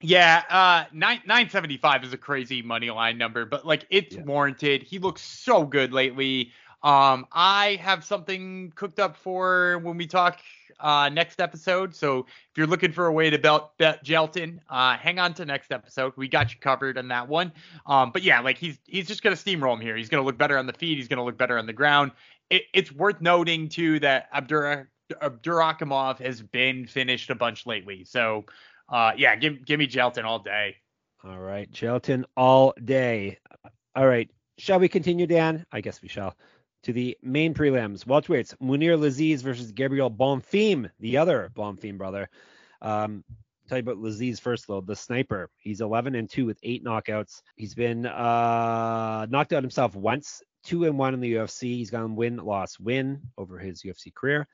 Yeah, 0.00 0.42
uh, 0.50 0.84
nine 0.92 1.22
nine 1.26 1.48
seventy 1.48 1.76
five 1.76 2.02
is 2.04 2.12
a 2.12 2.18
crazy 2.18 2.60
money 2.60 2.90
line 2.90 3.18
number, 3.18 3.46
but 3.46 3.64
like 3.64 3.86
it's 3.88 4.16
yeah. 4.16 4.22
warranted. 4.22 4.82
He 4.82 4.98
looks 4.98 5.22
so 5.22 5.64
good 5.64 5.92
lately. 5.92 6.52
Um, 6.82 7.26
I 7.32 7.78
have 7.80 8.04
something 8.04 8.72
cooked 8.74 9.00
up 9.00 9.16
for 9.16 9.78
when 9.78 9.96
we 9.96 10.06
talk 10.06 10.38
uh, 10.80 11.08
next 11.08 11.40
episode. 11.40 11.94
So 11.94 12.20
if 12.20 12.56
you're 12.56 12.66
looking 12.66 12.92
for 12.92 13.06
a 13.06 13.12
way 13.12 13.30
to 13.30 13.38
belt, 13.38 13.76
bet 13.78 14.04
Jailton, 14.04 14.60
uh, 14.68 14.96
hang 14.96 15.18
on 15.18 15.34
to 15.34 15.44
next 15.44 15.72
episode. 15.72 16.12
We 16.16 16.28
got 16.28 16.52
you 16.52 16.60
covered 16.60 16.98
on 16.98 17.08
that 17.08 17.28
one. 17.28 17.52
Um, 17.86 18.10
but 18.12 18.22
yeah, 18.22 18.40
like 18.40 18.58
he's 18.58 18.78
he's 18.86 19.06
just 19.06 19.22
gonna 19.22 19.36
steamroll 19.36 19.74
him 19.74 19.80
here. 19.80 19.96
He's 19.96 20.08
gonna 20.08 20.24
look 20.24 20.38
better 20.38 20.58
on 20.58 20.66
the 20.66 20.72
feet. 20.72 20.98
He's 20.98 21.08
gonna 21.08 21.24
look 21.24 21.38
better 21.38 21.58
on 21.58 21.66
the 21.66 21.72
ground. 21.72 22.12
It, 22.50 22.62
it's 22.72 22.92
worth 22.92 23.20
noting 23.20 23.68
too 23.68 23.98
that 24.00 24.28
Abdur 24.34 24.88
Abdurakhimov 25.12 26.18
has 26.18 26.42
been 26.42 26.86
finished 26.86 27.30
a 27.30 27.34
bunch 27.34 27.66
lately. 27.66 28.04
So 28.04 28.44
uh, 28.88 29.12
yeah, 29.16 29.36
give 29.36 29.64
give 29.64 29.78
me 29.78 29.86
Jailton 29.86 30.24
all 30.24 30.38
day. 30.38 30.76
All 31.24 31.38
right, 31.38 31.70
Jailton 31.70 32.24
all 32.36 32.74
day. 32.84 33.38
All 33.96 34.06
right, 34.06 34.30
shall 34.58 34.78
we 34.78 34.88
continue, 34.88 35.26
Dan? 35.26 35.64
I 35.72 35.80
guess 35.80 36.02
we 36.02 36.08
shall 36.08 36.36
to 36.86 36.92
the 36.92 37.18
main 37.20 37.52
prelims. 37.52 38.04
Welterweights, 38.04 38.54
Mounir 38.62 38.96
Lazzez 38.96 39.40
versus 39.40 39.72
Gabriel 39.72 40.08
Bonfim, 40.08 40.88
the 41.00 41.16
other 41.16 41.50
Bonfim 41.52 41.98
brother. 41.98 42.28
Um, 42.80 43.24
tell 43.68 43.78
you 43.78 43.82
about 43.82 43.96
Lazzez 43.96 44.40
first 44.40 44.68
though, 44.68 44.80
the 44.80 44.94
sniper. 44.94 45.50
He's 45.56 45.80
11 45.80 46.14
and 46.14 46.30
2 46.30 46.46
with 46.46 46.60
eight 46.62 46.84
knockouts. 46.84 47.42
He's 47.56 47.74
been 47.74 48.06
uh, 48.06 49.26
knocked 49.28 49.52
out 49.52 49.64
himself 49.64 49.96
once, 49.96 50.44
two 50.62 50.84
and 50.84 50.96
one 50.96 51.12
in 51.12 51.18
the 51.18 51.34
UFC. 51.34 51.62
He's 51.74 51.90
gone 51.90 52.14
win, 52.14 52.36
loss, 52.36 52.78
win 52.78 53.20
over 53.36 53.58
his 53.58 53.82
UFC 53.82 54.14
career. 54.14 54.46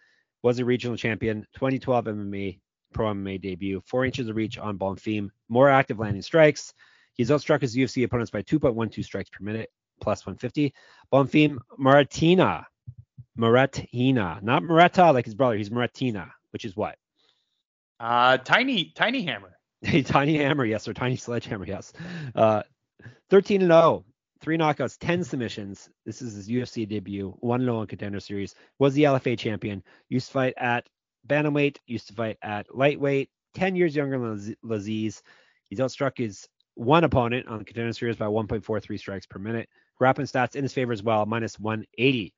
Was 0.43 0.59
a 0.59 0.65
regional 0.65 0.97
champion, 0.97 1.47
2012 1.53 2.07
MMA 2.07 2.61
pro 2.95 3.13
MMA 3.13 3.43
debut, 3.43 3.83
four 3.85 4.07
inches 4.07 4.31
of 4.31 4.37
reach 4.37 4.57
on 4.57 4.79
Bonfim, 4.79 5.29
more 5.51 5.69
active 5.69 5.99
landing 5.99 6.23
strikes. 6.23 6.73
He's 7.13 7.29
outstruck 7.29 7.61
his 7.61 7.77
UFC 7.77 8.05
opponents 8.05 8.31
by 8.31 8.41
2.12 8.41 9.05
strikes 9.05 9.29
per 9.29 9.45
minute, 9.45 9.69
plus 10.03 10.27
150. 10.27 10.75
Bonfim 11.13 11.59
Marretinha. 11.79 12.65
Marretinha. 13.39 14.43
Not 14.43 14.63
Marreta 14.63 15.13
like 15.15 15.25
his 15.25 15.35
brother. 15.35 15.57
He's 15.57 15.71
Marretinha, 15.71 16.31
which 16.51 16.65
is 16.65 16.77
what? 16.77 16.97
Uh, 17.99 18.37
tiny, 18.39 18.93
tiny 18.95 19.23
hammer. 19.23 19.57
tiny 20.05 20.37
hammer, 20.37 20.65
yes, 20.65 20.87
or 20.87 20.93
tiny 20.93 21.17
sledgehammer, 21.17 21.67
yes. 21.67 21.93
Uh, 22.35 22.63
13 23.31 23.63
and 23.63 23.71
0, 23.71 24.05
three 24.41 24.59
knockouts, 24.59 24.99
10 25.01 25.25
submissions. 25.25 25.89
This 26.05 26.21
is 26.21 26.35
his 26.35 26.49
UFC 26.49 26.87
debut, 26.87 27.35
1 27.41 27.61
0 27.61 27.81
in 27.81 27.87
contender 27.87 28.21
series. 28.21 28.55
Was 28.79 28.95
the 28.95 29.05
LFA 29.05 29.39
champion. 29.39 29.83
Used 30.09 30.27
to 30.27 30.33
fight 30.33 30.55
at 30.57 30.87
bantamweight, 31.27 31.79
used 31.87 32.09
to 32.09 32.15
fight 32.15 32.39
at 32.43 32.75
lightweight. 32.75 33.31
10 33.55 33.77
years 33.77 33.95
younger 33.95 34.19
than 34.19 34.57
Lazzez. 34.65 35.23
He's 35.69 35.79
outstruck 35.79 36.19
his 36.19 36.49
one 36.75 37.05
opponent 37.05 37.49
on 37.49 37.59
the 37.59 37.65
contender 37.65 37.93
series 37.93 38.17
by 38.17 38.27
1.43 38.27 38.99
strikes 38.99 39.27
per 39.27 39.39
minute. 39.39 39.69
Grappling 40.03 40.27
stats 40.27 40.57
in 40.57 40.65
his 40.65 40.73
favor 40.73 40.93
as 40.93 41.01
well, 41.01 41.27
minus 41.27 41.61
180. 41.61 42.35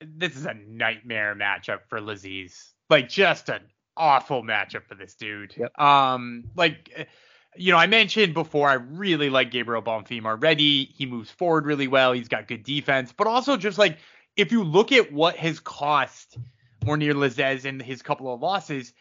This 0.00 0.34
is 0.34 0.46
a 0.46 0.54
nightmare 0.54 1.34
matchup 1.34 1.80
for 1.90 2.00
Lazzez. 2.00 2.70
Like 2.88 3.10
just 3.10 3.50
an 3.50 3.60
awful 3.94 4.42
matchup 4.42 4.86
for 4.86 4.94
this 4.94 5.14
dude. 5.14 5.54
Yep. 5.54 5.78
Um, 5.78 6.44
like 6.56 7.10
you 7.56 7.72
know, 7.72 7.76
I 7.76 7.88
mentioned 7.88 8.32
before, 8.32 8.70
I 8.70 8.76
really 8.76 9.28
like 9.28 9.50
Gabriel 9.50 9.82
Bonfim 9.82 10.24
already. 10.24 10.86
He 10.86 11.04
moves 11.04 11.30
forward 11.30 11.66
really 11.66 11.88
well. 11.88 12.14
He's 12.14 12.28
got 12.28 12.48
good 12.48 12.62
defense, 12.62 13.12
but 13.14 13.26
also 13.26 13.58
just 13.58 13.76
like 13.76 13.98
if 14.38 14.50
you 14.50 14.64
look 14.64 14.92
at 14.92 15.12
what 15.12 15.36
has 15.36 15.60
cost 15.60 16.38
Mounir 16.86 17.12
Lazzez 17.12 17.66
in 17.66 17.80
his 17.80 18.00
couple 18.00 18.32
of 18.32 18.40
losses, 18.40 18.94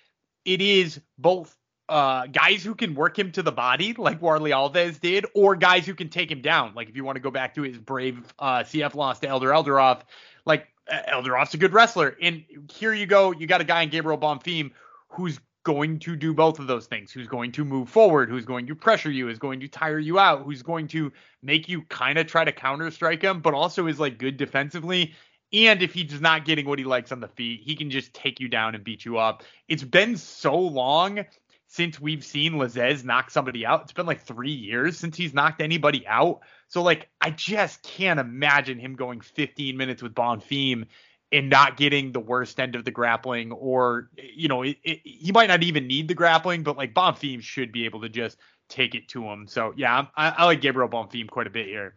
it 0.44 0.62
is 0.62 1.00
both 1.18 1.56
uh, 1.92 2.26
guys 2.28 2.64
who 2.64 2.74
can 2.74 2.96
work 2.96 3.20
him 3.20 3.34
to 3.34 3.44
the 3.44 3.52
body, 3.52 3.94
like 3.98 4.22
Warlley 4.22 4.52
Alves 4.52 5.00
did, 5.00 5.26
or 5.36 5.58
guys 5.58 5.86
who 5.86 5.94
can 5.94 6.08
take 6.08 6.32
him 6.32 6.42
down. 6.42 6.74
Like 6.74 6.88
if 6.88 6.96
you 6.96 7.04
want 7.04 7.18
to 7.18 7.20
go 7.20 7.32
back 7.32 7.54
to 7.56 7.64
his 7.64 7.78
brave 7.78 8.34
uh, 8.40 8.60
CF 8.60 8.96
loss 8.96 9.20
to 9.20 9.28
Eldar 9.28 9.52
Eldarov, 9.52 10.02
like 10.46 10.70
Eldarov's 10.90 11.54
a 11.54 11.58
good 11.58 11.74
wrestler. 11.74 12.16
And 12.22 12.46
here 12.72 12.94
you 12.94 13.06
go, 13.06 13.34
you 13.34 13.46
got 13.46 13.60
a 13.60 13.66
guy 13.66 13.82
in 13.82 13.90
Gabriel 13.90 14.18
Bonfim 14.18 14.72
who's 15.10 15.38
going 15.64 16.00
to 16.00 16.16
do 16.16 16.34
both 16.34 16.60
of 16.60 16.68
those 16.68 16.88
things, 16.88 17.12
who's 17.12 17.28
going 17.28 17.52
to 17.52 17.66
move 17.66 17.90
forward, 17.90 18.30
who's 18.30 18.46
going 18.46 18.68
to 18.68 18.74
pressure 18.74 19.12
you, 19.12 19.28
is 19.28 19.38
going 19.38 19.60
to 19.60 19.68
tire 19.68 20.00
you 20.00 20.18
out, 20.18 20.44
who's 20.44 20.64
going 20.64 20.88
to 20.88 21.12
make 21.44 21.68
you 21.68 21.82
kind 21.84 22.18
of 22.18 22.26
try 22.26 22.46
to 22.46 22.54
counter 22.54 22.90
strike 22.90 23.22
him, 23.22 23.42
but 23.42 23.54
also 23.54 23.88
is 23.88 24.00
like 24.00 24.18
good 24.18 24.38
defensively. 24.38 25.14
And 25.54 25.82
if 25.82 25.94
he's 25.94 26.22
not 26.22 26.46
getting 26.46 26.66
what 26.66 26.80
he 26.80 26.86
likes 26.86 27.12
on 27.12 27.20
the 27.20 27.28
feet, 27.28 27.62
he 27.64 27.76
can 27.76 27.90
just 27.90 28.14
take 28.14 28.40
you 28.40 28.48
down 28.48 28.74
and 28.74 28.84
beat 28.84 29.04
you 29.04 29.18
up. 29.18 29.44
It's 29.68 29.84
been 29.84 30.16
so 30.16 30.58
long 30.58 31.26
since 31.72 32.02
we've 32.02 32.26
seen 32.26 32.56
Lazzez 32.56 33.06
knock 33.06 33.30
somebody 33.30 33.66
out. 33.66 33.84
It's 33.84 33.94
been 33.94 34.06
like 34.06 34.24
three 34.24 34.52
years 34.52 34.98
since 34.98 35.16
he's 35.16 35.34
knocked 35.34 35.62
anybody 35.62 36.06
out. 36.06 36.42
So 36.68 36.84
like 36.84 37.10
I 37.22 37.32
just 37.32 37.82
can't 37.82 38.20
imagine 38.20 38.78
him 38.78 38.98
going 38.98 39.22
15 39.22 39.78
minutes 39.78 40.04
with 40.04 40.14
Bonfim 40.14 40.88
and 41.32 41.50
not 41.50 41.78
getting 41.78 42.12
the 42.12 42.20
worst 42.20 42.60
end 42.60 42.76
of 42.76 42.84
the 42.84 42.92
grappling, 42.92 43.54
or 43.54 44.10
you 44.18 44.50
know, 44.50 44.64
it, 44.64 44.80
it, 44.84 45.00
he 45.06 45.32
might 45.32 45.48
not 45.48 45.64
even 45.64 45.88
need 45.88 46.10
the 46.10 46.14
grappling, 46.14 46.64
but 46.64 46.76
like 46.76 46.94
Bonfim 46.94 47.42
should 47.42 47.72
be 47.72 47.86
able 47.86 48.02
to 48.02 48.10
just 48.10 48.38
take 48.68 48.94
it 48.94 49.08
to 49.08 49.24
him. 49.24 49.48
So 49.48 49.74
yeah, 49.78 50.08
I, 50.18 50.30
I 50.30 50.44
like 50.44 50.60
Gabriel 50.60 50.90
Bonfim 50.90 51.30
quite 51.30 51.48
a 51.48 51.52
bit 51.52 51.68
here. 51.68 51.96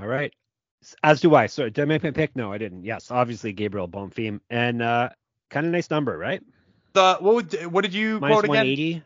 All 0.00 0.06
right, 0.06 0.32
as 1.04 1.20
do 1.20 1.34
I. 1.34 1.46
So 1.46 1.64
did 1.64 1.82
I 1.82 1.84
make 1.84 2.02
my 2.02 2.10
pick? 2.10 2.34
No, 2.34 2.54
I 2.54 2.56
didn't. 2.56 2.84
Yes, 2.84 3.10
obviously 3.10 3.52
Gabriel 3.52 3.86
Bonfim, 3.86 4.40
and 4.48 4.80
uh, 4.80 5.10
kind 5.50 5.66
of 5.66 5.72
nice 5.72 5.90
number, 5.90 6.16
right? 6.16 6.40
The 6.94 7.18
what 7.20 7.34
would, 7.34 7.66
what 7.70 7.82
did 7.82 7.92
you 7.92 8.18
Minus 8.18 8.36
quote 8.36 8.44
again? 8.46 8.54
180. 8.54 9.02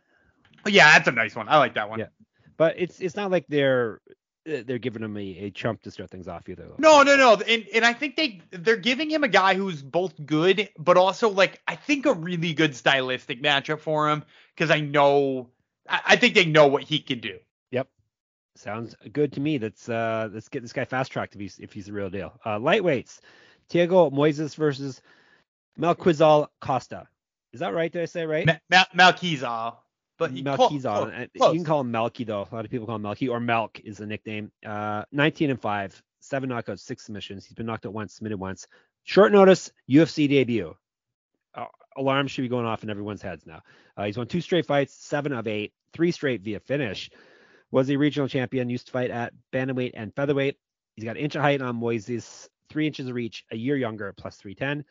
Yeah, 0.66 0.92
that's 0.92 1.08
a 1.08 1.12
nice 1.12 1.34
one. 1.34 1.48
I 1.48 1.58
like 1.58 1.74
that 1.74 1.88
one. 1.88 1.98
Yeah, 1.98 2.08
but 2.56 2.76
it's 2.78 3.00
it's 3.00 3.16
not 3.16 3.30
like 3.30 3.46
they're 3.48 4.00
uh, 4.46 4.62
they're 4.66 4.78
giving 4.78 5.02
him 5.02 5.16
a, 5.16 5.20
a 5.20 5.50
chump 5.50 5.82
to 5.82 5.90
start 5.90 6.10
things 6.10 6.28
off 6.28 6.48
either. 6.48 6.64
Though. 6.64 6.76
No, 6.78 7.02
no, 7.02 7.16
no. 7.16 7.34
And 7.34 7.66
and 7.74 7.84
I 7.84 7.92
think 7.92 8.16
they 8.16 8.40
they're 8.50 8.76
giving 8.76 9.10
him 9.10 9.24
a 9.24 9.28
guy 9.28 9.54
who's 9.54 9.82
both 9.82 10.14
good, 10.24 10.68
but 10.78 10.96
also 10.96 11.30
like 11.30 11.60
I 11.66 11.76
think 11.76 12.06
a 12.06 12.12
really 12.12 12.52
good 12.52 12.74
stylistic 12.76 13.42
matchup 13.42 13.80
for 13.80 14.10
him 14.10 14.24
because 14.54 14.70
I 14.70 14.80
know 14.80 15.50
I, 15.88 16.00
I 16.08 16.16
think 16.16 16.34
they 16.34 16.44
know 16.44 16.66
what 16.66 16.82
he 16.82 16.98
can 16.98 17.20
do. 17.20 17.38
Yep. 17.70 17.88
Sounds 18.56 18.94
good 19.12 19.32
to 19.32 19.40
me. 19.40 19.58
Let's 19.58 19.88
uh 19.88 20.28
let's 20.32 20.48
get 20.48 20.62
this 20.62 20.72
guy 20.72 20.84
fast 20.84 21.10
tracked 21.10 21.34
if 21.34 21.40
he's 21.40 21.58
if 21.58 21.72
he's 21.72 21.86
the 21.86 21.92
real 21.92 22.10
deal. 22.10 22.38
Uh 22.44 22.58
lightweights. 22.58 23.20
Thiago 23.70 24.12
Moises 24.12 24.54
versus 24.56 25.00
Melquizael 25.78 26.48
Costa. 26.60 27.08
Is 27.52 27.60
that 27.60 27.72
right? 27.72 27.90
Did 27.90 28.02
I 28.02 28.06
say 28.06 28.26
right? 28.26 28.46
Ma- 28.70 28.84
Malquizal. 28.94 29.76
But 30.18 30.32
Melchizedek. 30.32 31.30
You 31.34 31.58
can 31.58 31.64
call 31.64 31.80
him 31.80 31.90
Melky 31.90 32.24
though. 32.24 32.46
A 32.50 32.54
lot 32.54 32.64
of 32.64 32.70
people 32.70 32.86
call 32.86 32.96
him 32.96 33.02
Melky 33.02 33.28
or 33.28 33.40
Melk 33.40 33.80
is 33.80 33.98
the 33.98 34.06
nickname. 34.06 34.52
Uh, 34.64 35.04
19 35.12 35.50
and 35.50 35.60
five, 35.60 36.00
seven 36.20 36.50
knockouts, 36.50 36.80
six 36.80 37.04
submissions. 37.04 37.44
He's 37.44 37.54
been 37.54 37.66
knocked 37.66 37.86
out 37.86 37.92
once, 37.92 38.14
submitted 38.14 38.38
once. 38.38 38.66
Short 39.04 39.32
notice 39.32 39.72
UFC 39.90 40.28
debut. 40.28 40.74
Uh, 41.54 41.66
alarms 41.96 42.30
should 42.30 42.42
be 42.42 42.48
going 42.48 42.66
off 42.66 42.82
in 42.82 42.90
everyone's 42.90 43.22
heads 43.22 43.46
now. 43.46 43.62
Uh, 43.96 44.04
he's 44.04 44.16
won 44.16 44.26
two 44.26 44.40
straight 44.40 44.66
fights, 44.66 44.94
seven 44.94 45.32
of 45.32 45.46
eight, 45.46 45.72
three 45.92 46.10
straight 46.10 46.42
via 46.42 46.60
finish. 46.60 47.10
Was 47.70 47.90
a 47.90 47.96
regional 47.96 48.28
champion. 48.28 48.70
Used 48.70 48.86
to 48.86 48.92
fight 48.92 49.10
at 49.10 49.32
bantamweight 49.52 49.92
and 49.94 50.14
featherweight. 50.14 50.56
He's 50.94 51.04
got 51.04 51.16
an 51.16 51.22
inch 51.22 51.34
of 51.34 51.42
height 51.42 51.60
on 51.60 51.80
Moises, 51.80 52.48
three 52.68 52.86
inches 52.86 53.08
of 53.08 53.14
reach, 53.14 53.44
a 53.50 53.56
year 53.56 53.76
younger, 53.76 54.12
plus 54.16 54.36
310. 54.36 54.84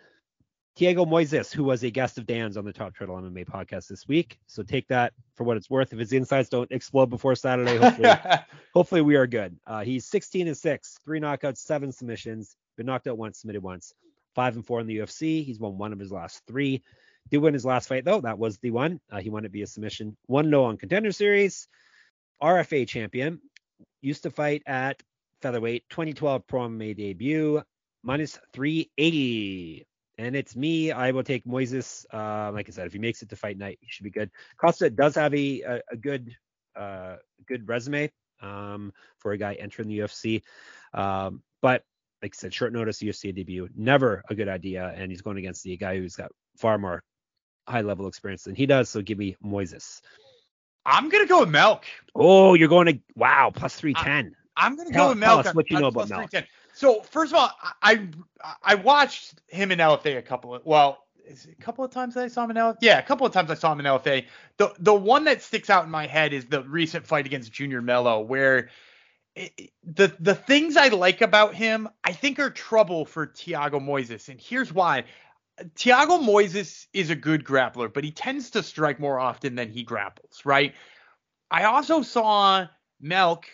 Thiago 0.77 1.05
Moises, 1.07 1.53
who 1.53 1.63
was 1.63 1.83
a 1.83 1.91
guest 1.91 2.17
of 2.17 2.25
Dan's 2.25 2.57
on 2.57 2.65
the 2.65 2.73
Top 2.73 2.97
Turtle 2.97 3.15
MMA 3.15 3.45
podcast 3.45 3.87
this 3.87 4.07
week. 4.07 4.39
So 4.47 4.63
take 4.63 4.87
that 4.87 5.13
for 5.35 5.43
what 5.43 5.55
it's 5.55 5.69
worth. 5.69 5.93
If 5.93 5.99
his 5.99 6.13
insights 6.13 6.49
don't 6.49 6.71
explode 6.71 7.11
before 7.11 7.35
Saturday, 7.35 7.77
hopefully, 7.77 8.09
hopefully 8.73 9.01
we 9.01 9.15
are 9.15 9.27
good. 9.27 9.55
Uh, 9.67 9.83
he's 9.83 10.07
16 10.07 10.47
and 10.47 10.57
six, 10.57 10.97
three 11.05 11.19
knockouts, 11.19 11.57
seven 11.57 11.91
submissions. 11.91 12.55
Been 12.75 12.87
knocked 12.87 13.05
out 13.05 13.19
once, 13.19 13.39
submitted 13.39 13.61
once. 13.61 13.93
Five 14.33 14.55
and 14.55 14.65
four 14.65 14.79
in 14.79 14.87
the 14.87 14.97
UFC. 14.97 15.45
He's 15.45 15.59
won 15.59 15.77
one 15.77 15.93
of 15.93 15.99
his 15.99 16.11
last 16.11 16.41
three. 16.47 16.81
Did 17.29 17.37
win 17.37 17.53
his 17.53 17.65
last 17.65 17.87
fight 17.87 18.03
though. 18.03 18.21
That 18.21 18.39
was 18.39 18.57
the 18.57 18.71
one. 18.71 18.99
Uh, 19.11 19.19
he 19.19 19.29
won 19.29 19.45
it 19.45 19.51
via 19.51 19.67
submission. 19.67 20.17
One 20.25 20.49
no 20.49 20.65
on 20.65 20.77
Contender 20.77 21.11
Series. 21.11 21.67
RFA 22.41 22.87
champion. 22.87 23.39
Used 24.01 24.23
to 24.23 24.31
fight 24.31 24.63
at 24.65 25.03
featherweight, 25.41 25.83
2012 25.89 26.47
Pro 26.47 26.61
MMA 26.67 26.97
debut, 26.97 27.61
minus 28.01 28.39
380. 28.53 29.85
And 30.17 30.35
it's 30.35 30.55
me. 30.55 30.91
I 30.91 31.11
will 31.11 31.23
take 31.23 31.43
Moises. 31.45 32.05
Uh, 32.13 32.51
like 32.51 32.69
I 32.69 32.71
said, 32.71 32.85
if 32.85 32.93
he 32.93 32.99
makes 32.99 33.21
it 33.23 33.29
to 33.29 33.35
fight 33.35 33.57
night, 33.57 33.79
he 33.81 33.87
should 33.89 34.03
be 34.03 34.11
good. 34.11 34.29
Costa 34.57 34.89
does 34.89 35.15
have 35.15 35.33
a 35.33 35.61
a, 35.61 35.81
a 35.91 35.97
good 35.97 36.35
uh, 36.75 37.15
good 37.47 37.67
resume 37.67 38.11
um, 38.41 38.93
for 39.17 39.31
a 39.31 39.37
guy 39.37 39.53
entering 39.55 39.87
the 39.87 39.99
UFC, 39.99 40.41
um, 40.93 41.41
but 41.61 41.83
like 42.21 42.33
I 42.35 42.37
said, 42.37 42.53
short 42.53 42.71
notice 42.73 42.99
UFC 42.99 43.33
debut, 43.35 43.67
never 43.75 44.23
a 44.29 44.35
good 44.35 44.47
idea. 44.47 44.93
And 44.95 45.11
he's 45.11 45.21
going 45.21 45.37
against 45.37 45.63
the 45.63 45.75
guy 45.77 45.97
who's 45.97 46.15
got 46.15 46.31
far 46.57 46.77
more 46.77 47.03
high 47.67 47.81
level 47.81 48.07
experience 48.07 48.43
than 48.43 48.55
he 48.55 48.65
does. 48.65 48.89
So 48.89 49.01
give 49.01 49.17
me 49.17 49.35
Moises. 49.43 49.99
I'm 50.85 51.09
gonna 51.09 51.25
go 51.27 51.39
with 51.41 51.49
Melk. 51.49 51.85
Oh, 52.15 52.53
you're 52.53 52.67
going 52.69 52.87
to 52.87 52.99
wow 53.15 53.51
plus 53.53 53.75
three 53.75 53.93
ten. 53.93 54.35
I'm 54.55 54.75
gonna 54.75 54.91
Tell- 54.91 55.05
go 55.07 55.09
with 55.13 55.19
tell 55.23 55.35
Melk. 55.37 55.45
us 55.47 55.55
what 55.55 55.69
you 55.71 55.79
know 55.79 55.87
about 55.87 56.09
Melk. 56.09 56.29
310. 56.75 57.03
So 57.03 57.03
first 57.09 57.31
of 57.33 57.39
all, 57.39 57.51
I 57.81 58.07
I, 58.63 58.75
watched 58.75 59.35
him 59.47 59.71
in 59.71 59.79
LFA 59.79 60.17
a 60.17 60.21
couple 60.21 60.55
of 60.55 60.65
well, 60.65 60.99
a 61.27 61.61
couple 61.63 61.83
of 61.83 61.91
times 61.91 62.15
that 62.15 62.23
I 62.23 62.27
saw 62.27 62.43
him 62.43 62.51
in 62.51 62.57
LFA. 62.57 62.77
Yeah, 62.81 62.99
a 62.99 63.03
couple 63.03 63.25
of 63.25 63.33
times 63.33 63.49
I 63.51 63.55
saw 63.55 63.71
him 63.71 63.79
in 63.79 63.85
LFA. 63.85 64.25
The 64.57 64.73
the 64.79 64.93
one 64.93 65.25
that 65.25 65.41
sticks 65.41 65.69
out 65.69 65.85
in 65.85 65.91
my 65.91 66.07
head 66.07 66.33
is 66.33 66.45
the 66.45 66.63
recent 66.63 67.05
fight 67.07 67.25
against 67.25 67.51
Junior 67.51 67.81
Mello, 67.81 68.21
where 68.21 68.69
it- 69.35 69.71
the 69.83 70.15
the 70.19 70.35
things 70.35 70.77
I 70.77 70.89
like 70.89 71.21
about 71.21 71.55
him, 71.55 71.89
I 72.03 72.13
think 72.13 72.39
are 72.39 72.49
trouble 72.49 73.05
for 73.05 73.27
Thiago 73.27 73.81
Moises, 73.81 74.29
and 74.29 74.39
here's 74.39 74.73
why. 74.73 75.05
Thiago 75.75 76.19
Moises 76.19 76.87
is 76.93 77.11
a 77.11 77.15
good 77.15 77.43
grappler, 77.43 77.93
but 77.93 78.03
he 78.03 78.11
tends 78.11 78.49
to 78.51 78.63
strike 78.63 78.99
more 78.99 79.19
often 79.19 79.53
than 79.55 79.69
he 79.69 79.83
grapples, 79.83 80.43
right? 80.45 80.73
I 81.51 81.65
also 81.65 82.01
saw 82.01 82.67
Melk 82.99 83.45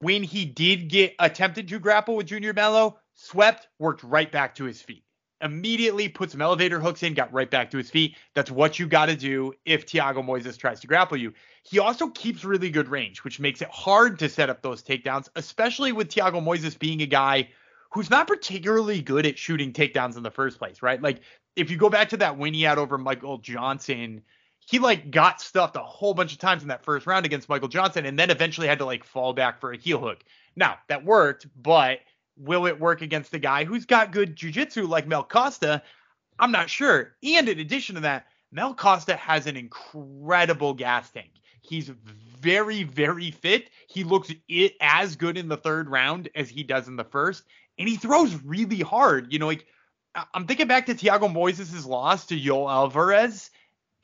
when 0.00 0.22
he 0.22 0.44
did 0.44 0.88
get 0.88 1.14
attempted 1.18 1.68
to 1.68 1.78
grapple 1.78 2.16
with 2.16 2.26
Junior 2.26 2.52
Mello, 2.52 2.98
swept, 3.14 3.68
worked 3.78 4.02
right 4.02 4.30
back 4.30 4.54
to 4.56 4.64
his 4.64 4.82
feet. 4.82 5.04
Immediately 5.40 6.08
put 6.08 6.30
some 6.30 6.40
elevator 6.40 6.80
hooks 6.80 7.02
in, 7.02 7.12
got 7.12 7.32
right 7.32 7.50
back 7.50 7.70
to 7.70 7.76
his 7.76 7.90
feet. 7.90 8.16
That's 8.34 8.50
what 8.50 8.78
you 8.78 8.86
got 8.86 9.06
to 9.06 9.16
do 9.16 9.52
if 9.66 9.86
Thiago 9.86 10.24
Moises 10.24 10.56
tries 10.56 10.80
to 10.80 10.86
grapple 10.86 11.16
you. 11.16 11.32
He 11.64 11.78
also 11.78 12.08
keeps 12.08 12.44
really 12.44 12.70
good 12.70 12.88
range, 12.88 13.24
which 13.24 13.40
makes 13.40 13.60
it 13.60 13.68
hard 13.70 14.18
to 14.20 14.28
set 14.28 14.48
up 14.48 14.62
those 14.62 14.82
takedowns, 14.82 15.28
especially 15.36 15.92
with 15.92 16.08
Thiago 16.08 16.42
Moises 16.42 16.78
being 16.78 17.02
a 17.02 17.06
guy 17.06 17.48
who's 17.94 18.10
not 18.10 18.26
particularly 18.26 19.00
good 19.00 19.26
at 19.26 19.38
shooting 19.38 19.72
takedowns 19.72 20.16
in 20.16 20.22
the 20.22 20.30
first 20.30 20.58
place, 20.58 20.82
right? 20.82 21.00
Like 21.00 21.20
if 21.56 21.70
you 21.70 21.76
go 21.76 21.88
back 21.88 22.08
to 22.10 22.16
that 22.18 22.36
win 22.36 22.54
he 22.54 22.62
had 22.62 22.78
over 22.78 22.98
Michael 22.98 23.38
Johnson, 23.38 24.22
he 24.66 24.78
like 24.78 25.10
got 25.10 25.40
stuffed 25.40 25.76
a 25.76 25.80
whole 25.80 26.14
bunch 26.14 26.32
of 26.32 26.38
times 26.38 26.62
in 26.62 26.68
that 26.68 26.84
first 26.84 27.06
round 27.06 27.26
against 27.26 27.48
Michael 27.48 27.68
Johnson 27.68 28.06
and 28.06 28.18
then 28.18 28.30
eventually 28.30 28.66
had 28.66 28.78
to 28.78 28.86
like 28.86 29.04
fall 29.04 29.32
back 29.32 29.60
for 29.60 29.72
a 29.72 29.78
heel 29.78 29.98
hook. 30.00 30.24
Now, 30.56 30.78
that 30.88 31.04
worked, 31.04 31.46
but 31.60 32.00
will 32.36 32.66
it 32.66 32.80
work 32.80 33.02
against 33.02 33.34
a 33.34 33.38
guy 33.38 33.64
who's 33.64 33.86
got 33.86 34.12
good 34.12 34.36
jiu-jitsu 34.36 34.86
like 34.86 35.06
Mel 35.06 35.24
Costa? 35.24 35.82
I'm 36.38 36.52
not 36.52 36.70
sure. 36.70 37.14
And 37.22 37.48
in 37.48 37.58
addition 37.60 37.94
to 37.96 38.00
that, 38.02 38.26
Mel 38.50 38.74
Costa 38.74 39.16
has 39.16 39.46
an 39.46 39.56
incredible 39.56 40.74
gas 40.74 41.10
tank. 41.10 41.30
He's 41.60 41.90
very, 42.40 42.82
very 42.82 43.30
fit. 43.30 43.70
He 43.88 44.04
looks 44.04 44.30
it 44.48 44.74
as 44.80 45.16
good 45.16 45.38
in 45.38 45.48
the 45.48 45.56
third 45.56 45.88
round 45.88 46.28
as 46.34 46.48
he 46.48 46.62
does 46.62 46.88
in 46.88 46.96
the 46.96 47.04
first, 47.04 47.44
and 47.78 47.88
he 47.88 47.96
throws 47.96 48.34
really 48.44 48.80
hard. 48.80 49.32
You 49.32 49.38
know, 49.38 49.46
like 49.46 49.66
I'm 50.34 50.46
thinking 50.46 50.68
back 50.68 50.86
to 50.86 50.94
Thiago 50.94 51.32
Moises' 51.32 51.86
loss 51.86 52.26
to 52.26 52.38
Yoel 52.38 52.70
Alvarez, 52.70 53.50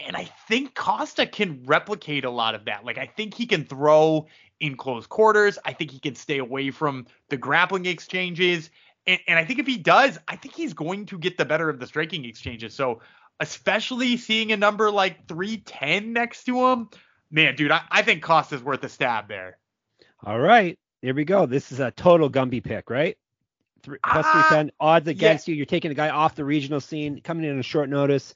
and 0.07 0.16
I 0.16 0.24
think 0.48 0.74
Costa 0.74 1.26
can 1.26 1.62
replicate 1.64 2.24
a 2.24 2.30
lot 2.30 2.55
of 2.55 2.64
that. 2.66 2.84
Like 2.84 2.98
I 2.98 3.07
think 3.07 3.34
he 3.34 3.46
can 3.46 3.64
throw 3.64 4.26
in 4.61 4.76
close 4.76 5.07
quarters. 5.07 5.59
I 5.64 5.72
think 5.72 5.90
he 5.90 5.98
can 5.98 6.14
stay 6.14 6.38
away 6.38 6.70
from 6.70 7.07
the 7.28 7.36
grappling 7.36 7.86
exchanges. 7.86 8.70
And, 9.07 9.20
and 9.26 9.38
I 9.38 9.44
think 9.44 9.59
if 9.59 9.66
he 9.66 9.78
does, 9.78 10.18
I 10.28 10.36
think 10.36 10.55
he's 10.55 10.74
going 10.74 11.07
to 11.07 11.18
get 11.18 11.38
the 11.38 11.44
better 11.44 11.68
of 11.68 11.80
the 11.80 11.86
striking 11.86 12.24
exchanges. 12.24 12.74
So 12.74 13.01
especially 13.40 14.16
seeing 14.18 14.53
a 14.53 14.57
number 14.57 14.90
like 14.90 15.26
310 15.26 16.12
next 16.12 16.44
to 16.44 16.68
him, 16.68 16.90
man, 17.30 17.57
dude, 17.57 17.70
I, 17.70 17.82
I 17.90 18.03
think 18.03 18.22
Costa's 18.22 18.62
worth 18.62 18.84
a 18.84 18.88
stab 18.88 19.28
there. 19.28 19.59
All 20.24 20.38
right, 20.38 20.78
here 21.01 21.14
we 21.14 21.24
go. 21.24 21.46
This 21.46 21.72
is 21.72 21.80
a 21.80 21.90
total 21.90 22.28
Gumby 22.28 22.62
pick, 22.62 22.90
right? 22.90 23.16
Three, 23.82 23.98
plus 24.05 24.26
Ah, 24.28 24.46
310 24.48 24.72
odds 24.78 25.09
against 25.09 25.48
you. 25.48 25.55
You're 25.55 25.64
taking 25.64 25.90
a 25.90 25.94
guy 25.94 26.11
off 26.11 26.34
the 26.34 26.44
regional 26.44 26.80
scene, 26.80 27.22
coming 27.22 27.44
in 27.44 27.57
on 27.57 27.62
short 27.62 27.88
notice. 27.88 28.34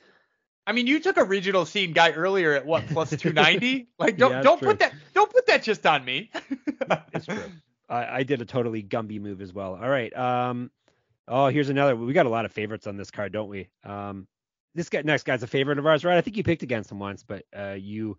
I 0.67 0.73
mean, 0.73 0.87
you 0.87 0.99
took 1.01 1.17
a 1.19 1.25
regional 1.25 1.67
scene 1.67 1.93
guy 1.93 2.13
earlier 2.13 2.53
at 2.55 2.65
what 2.65 2.87
plus 2.89 3.11
290? 3.17 3.89
like, 3.99 4.17
don't 4.17 4.31
Yeah, 4.33 4.43
don't 4.43 4.59
true. 4.59 4.69
put 4.69 4.79
that 4.79 4.95
don't 5.15 5.31
put 5.31 5.47
that 5.47 5.63
just 5.63 5.87
on 5.87 6.05
me. 6.05 6.31
It's 7.13 7.27
true. 7.27 7.43
I, 7.89 8.19
I 8.19 8.23
did 8.23 8.41
a 8.43 8.45
totally 8.45 8.83
Gumby 8.83 9.21
move 9.21 9.41
as 9.41 9.53
well. 9.53 9.75
All 9.75 9.89
right. 9.89 10.15
Um. 10.17 10.71
Oh, 11.29 11.49
here's 11.49 11.69
another. 11.71 11.97
We 11.97 12.13
got 12.13 12.27
a 12.27 12.31
lot 12.31 12.45
of 12.45 12.53
favorites 12.53 12.87
on 12.87 12.97
this 12.97 13.11
card, 13.11 13.33
don't 13.33 13.49
we? 13.49 13.69
Um. 13.85 14.27
This 14.75 14.89
guy, 14.89 15.03
next 15.03 15.25
guy's 15.25 15.43
a 15.43 15.47
favorite 15.47 15.79
of 15.79 15.87
ours, 15.87 16.05
right? 16.05 16.17
I 16.19 16.21
think 16.21 16.37
you 16.37 16.43
picked 16.43 16.63
against 16.65 16.91
him 16.91 16.99
once, 16.99 17.23
but 17.23 17.45
uh, 17.57 17.77
you 17.79 18.19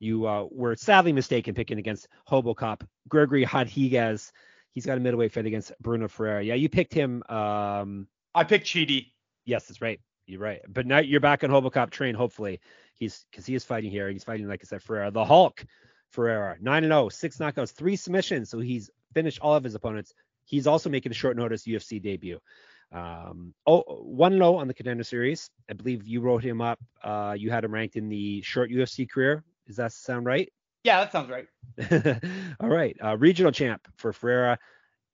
you 0.00 0.26
uh, 0.26 0.46
were 0.50 0.74
sadly 0.76 1.12
mistaken 1.12 1.54
picking 1.54 1.78
against 1.78 2.08
Hobocop 2.28 2.82
Gregory 3.08 3.46
Rodriguez. 3.52 4.32
He's 4.72 4.86
got 4.86 4.96
a 4.98 5.00
middleweight 5.00 5.32
fight 5.32 5.46
against 5.46 5.72
Bruno 5.80 6.08
Ferreira. 6.08 6.42
Yeah, 6.42 6.54
you 6.54 6.68
picked 6.68 6.92
him. 6.94 7.22
Um. 7.28 8.08
I 8.34 8.44
picked 8.44 8.66
Chidi. 8.66 9.12
Yes, 9.44 9.66
that's 9.66 9.80
right. 9.80 10.00
You're 10.30 10.40
right. 10.40 10.60
But 10.68 10.86
now 10.86 10.98
you're 10.98 11.20
back 11.20 11.44
on 11.44 11.50
Hobocop 11.50 11.90
train. 11.90 12.14
Hopefully, 12.14 12.60
he's 12.94 13.26
because 13.30 13.46
he 13.46 13.54
is 13.54 13.64
fighting 13.64 13.90
here. 13.90 14.08
He's 14.08 14.24
fighting, 14.24 14.48
like 14.48 14.60
I 14.62 14.66
said, 14.66 14.82
Ferreira, 14.82 15.10
the 15.10 15.24
Hulk. 15.24 15.64
Ferreira, 16.10 16.56
nine 16.60 16.84
and 16.84 16.90
0, 16.90 17.08
six 17.08 17.38
knockouts, 17.38 17.72
three 17.72 17.96
submissions. 17.96 18.50
So 18.50 18.58
he's 18.58 18.90
finished 19.14 19.38
all 19.40 19.54
of 19.54 19.64
his 19.64 19.74
opponents. 19.74 20.12
He's 20.44 20.66
also 20.66 20.90
making 20.90 21.12
a 21.12 21.14
short 21.14 21.36
notice 21.36 21.64
UFC 21.64 22.02
debut. 22.02 22.40
Um, 22.92 23.54
oh, 23.66 23.82
one 24.02 24.38
low 24.38 24.56
on 24.56 24.66
the 24.66 24.74
contender 24.74 25.04
series. 25.04 25.50
I 25.68 25.74
believe 25.74 26.06
you 26.06 26.20
wrote 26.20 26.42
him 26.42 26.60
up. 26.60 26.80
Uh, 27.02 27.36
you 27.38 27.50
had 27.50 27.64
him 27.64 27.72
ranked 27.72 27.96
in 27.96 28.08
the 28.08 28.42
short 28.42 28.70
UFC 28.70 29.08
career. 29.08 29.44
Does 29.66 29.76
that 29.76 29.92
sound 29.92 30.26
right? 30.26 30.52
Yeah, 30.82 31.00
that 31.00 31.12
sounds 31.12 31.30
right. 31.30 31.46
All 32.60 32.68
right. 32.68 32.96
Uh, 33.02 33.16
regional 33.16 33.52
champ 33.52 33.86
for 33.96 34.12
Ferreira. 34.12 34.58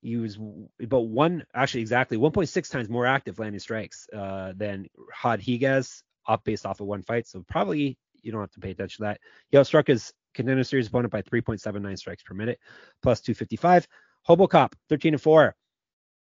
He 0.01 0.17
was 0.17 0.37
about 0.81 1.07
one, 1.07 1.45
actually 1.53 1.81
exactly 1.81 2.17
1.6 2.17 2.71
times 2.71 2.89
more 2.89 3.05
active 3.05 3.39
landing 3.39 3.59
strikes 3.59 4.07
uh, 4.13 4.53
than 4.55 4.87
Rodriguez, 5.23 6.03
up 6.27 6.43
based 6.43 6.65
off 6.65 6.79
of 6.79 6.87
one 6.87 7.01
fight. 7.01 7.27
So 7.27 7.43
probably 7.47 7.97
you 8.21 8.31
don't 8.31 8.41
have 8.41 8.51
to 8.51 8.59
pay 8.59 8.71
attention 8.71 9.03
to 9.03 9.09
that. 9.09 9.19
He 9.49 9.57
outstruck 9.57 9.87
his 9.87 10.13
contender 10.33 10.63
series 10.63 10.87
opponent 10.87 11.11
by 11.11 11.21
3.79 11.21 11.97
strikes 11.97 12.23
per 12.23 12.33
minute, 12.33 12.59
plus 13.01 13.21
255. 13.21 13.87
Hobocop, 14.27 14.73
13 14.89 15.13
and 15.13 15.21
4, 15.21 15.55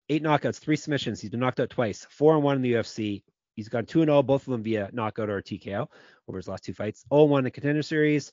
eight 0.09 0.23
knockouts, 0.23 0.59
three 0.59 0.75
submissions. 0.75 1.21
He's 1.21 1.29
been 1.29 1.39
knocked 1.39 1.59
out 1.59 1.69
twice, 1.69 2.05
four 2.09 2.33
and 2.35 2.43
one 2.43 2.55
in 2.55 2.61
the 2.61 2.73
UFC. 2.73 3.23
He's 3.55 3.69
gone 3.69 3.85
2 3.85 4.01
and 4.01 4.09
0, 4.09 4.23
both 4.23 4.47
of 4.47 4.51
them 4.51 4.63
via 4.63 4.89
knockout 4.93 5.29
or 5.29 5.41
TKO 5.41 5.87
over 6.27 6.37
his 6.37 6.47
last 6.47 6.63
two 6.63 6.73
fights. 6.73 7.05
0 7.13 7.25
1 7.25 7.39
in 7.39 7.43
the 7.43 7.51
contender 7.51 7.83
series. 7.83 8.31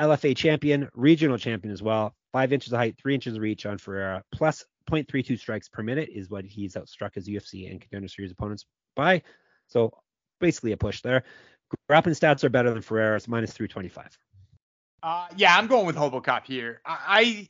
LFA 0.00 0.36
champion, 0.36 0.88
regional 0.94 1.38
champion 1.38 1.72
as 1.72 1.82
well. 1.82 2.14
Five 2.32 2.52
inches 2.52 2.72
of 2.72 2.78
height, 2.78 2.96
three 2.96 3.14
inches 3.14 3.34
of 3.34 3.42
reach 3.42 3.66
on 3.66 3.78
Ferreira, 3.78 4.22
plus 4.32 4.64
0.32 4.88 5.38
strikes 5.38 5.68
per 5.68 5.82
minute 5.82 6.08
is 6.12 6.30
what 6.30 6.44
he's 6.44 6.74
outstruck 6.74 7.14
his 7.14 7.28
UFC 7.28 7.70
and 7.70 7.80
contender 7.80 8.08
series 8.08 8.30
opponents 8.30 8.66
by. 8.94 9.22
So 9.66 9.92
basically 10.40 10.72
a 10.72 10.76
push 10.76 11.00
there. 11.02 11.24
Grappling 11.88 12.14
stats 12.14 12.44
are 12.44 12.48
better 12.48 12.72
than 12.72 12.82
Ferreira's, 12.82 13.28
minus 13.28 13.52
325. 13.52 14.18
Uh, 15.02 15.26
yeah, 15.36 15.56
I'm 15.56 15.66
going 15.66 15.86
with 15.86 15.96
Hobocop 15.96 16.44
here. 16.44 16.80
I, 16.84 16.98
I 17.06 17.48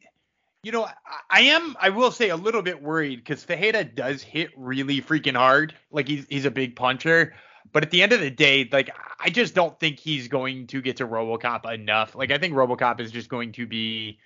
you 0.62 0.72
know, 0.72 0.84
I, 0.84 0.92
I 1.30 1.40
am, 1.42 1.76
I 1.80 1.90
will 1.90 2.10
say, 2.10 2.28
a 2.28 2.36
little 2.36 2.62
bit 2.62 2.82
worried 2.82 3.16
because 3.16 3.44
Ferreira 3.44 3.84
does 3.84 4.22
hit 4.22 4.50
really 4.56 5.00
freaking 5.00 5.36
hard. 5.36 5.74
Like 5.90 6.06
he's 6.06 6.26
he's 6.28 6.44
a 6.44 6.50
big 6.50 6.76
puncher, 6.76 7.34
but 7.72 7.82
at 7.82 7.90
the 7.90 8.02
end 8.02 8.12
of 8.12 8.20
the 8.20 8.30
day, 8.30 8.68
like 8.70 8.90
I 9.18 9.30
just 9.30 9.54
don't 9.54 9.78
think 9.80 9.98
he's 9.98 10.28
going 10.28 10.66
to 10.68 10.82
get 10.82 10.98
to 10.98 11.06
RoboCop 11.06 11.72
enough. 11.72 12.14
Like 12.14 12.30
I 12.30 12.38
think 12.38 12.54
RoboCop 12.54 13.00
is 13.00 13.10
just 13.10 13.28
going 13.28 13.52
to 13.52 13.66
be 13.66 14.18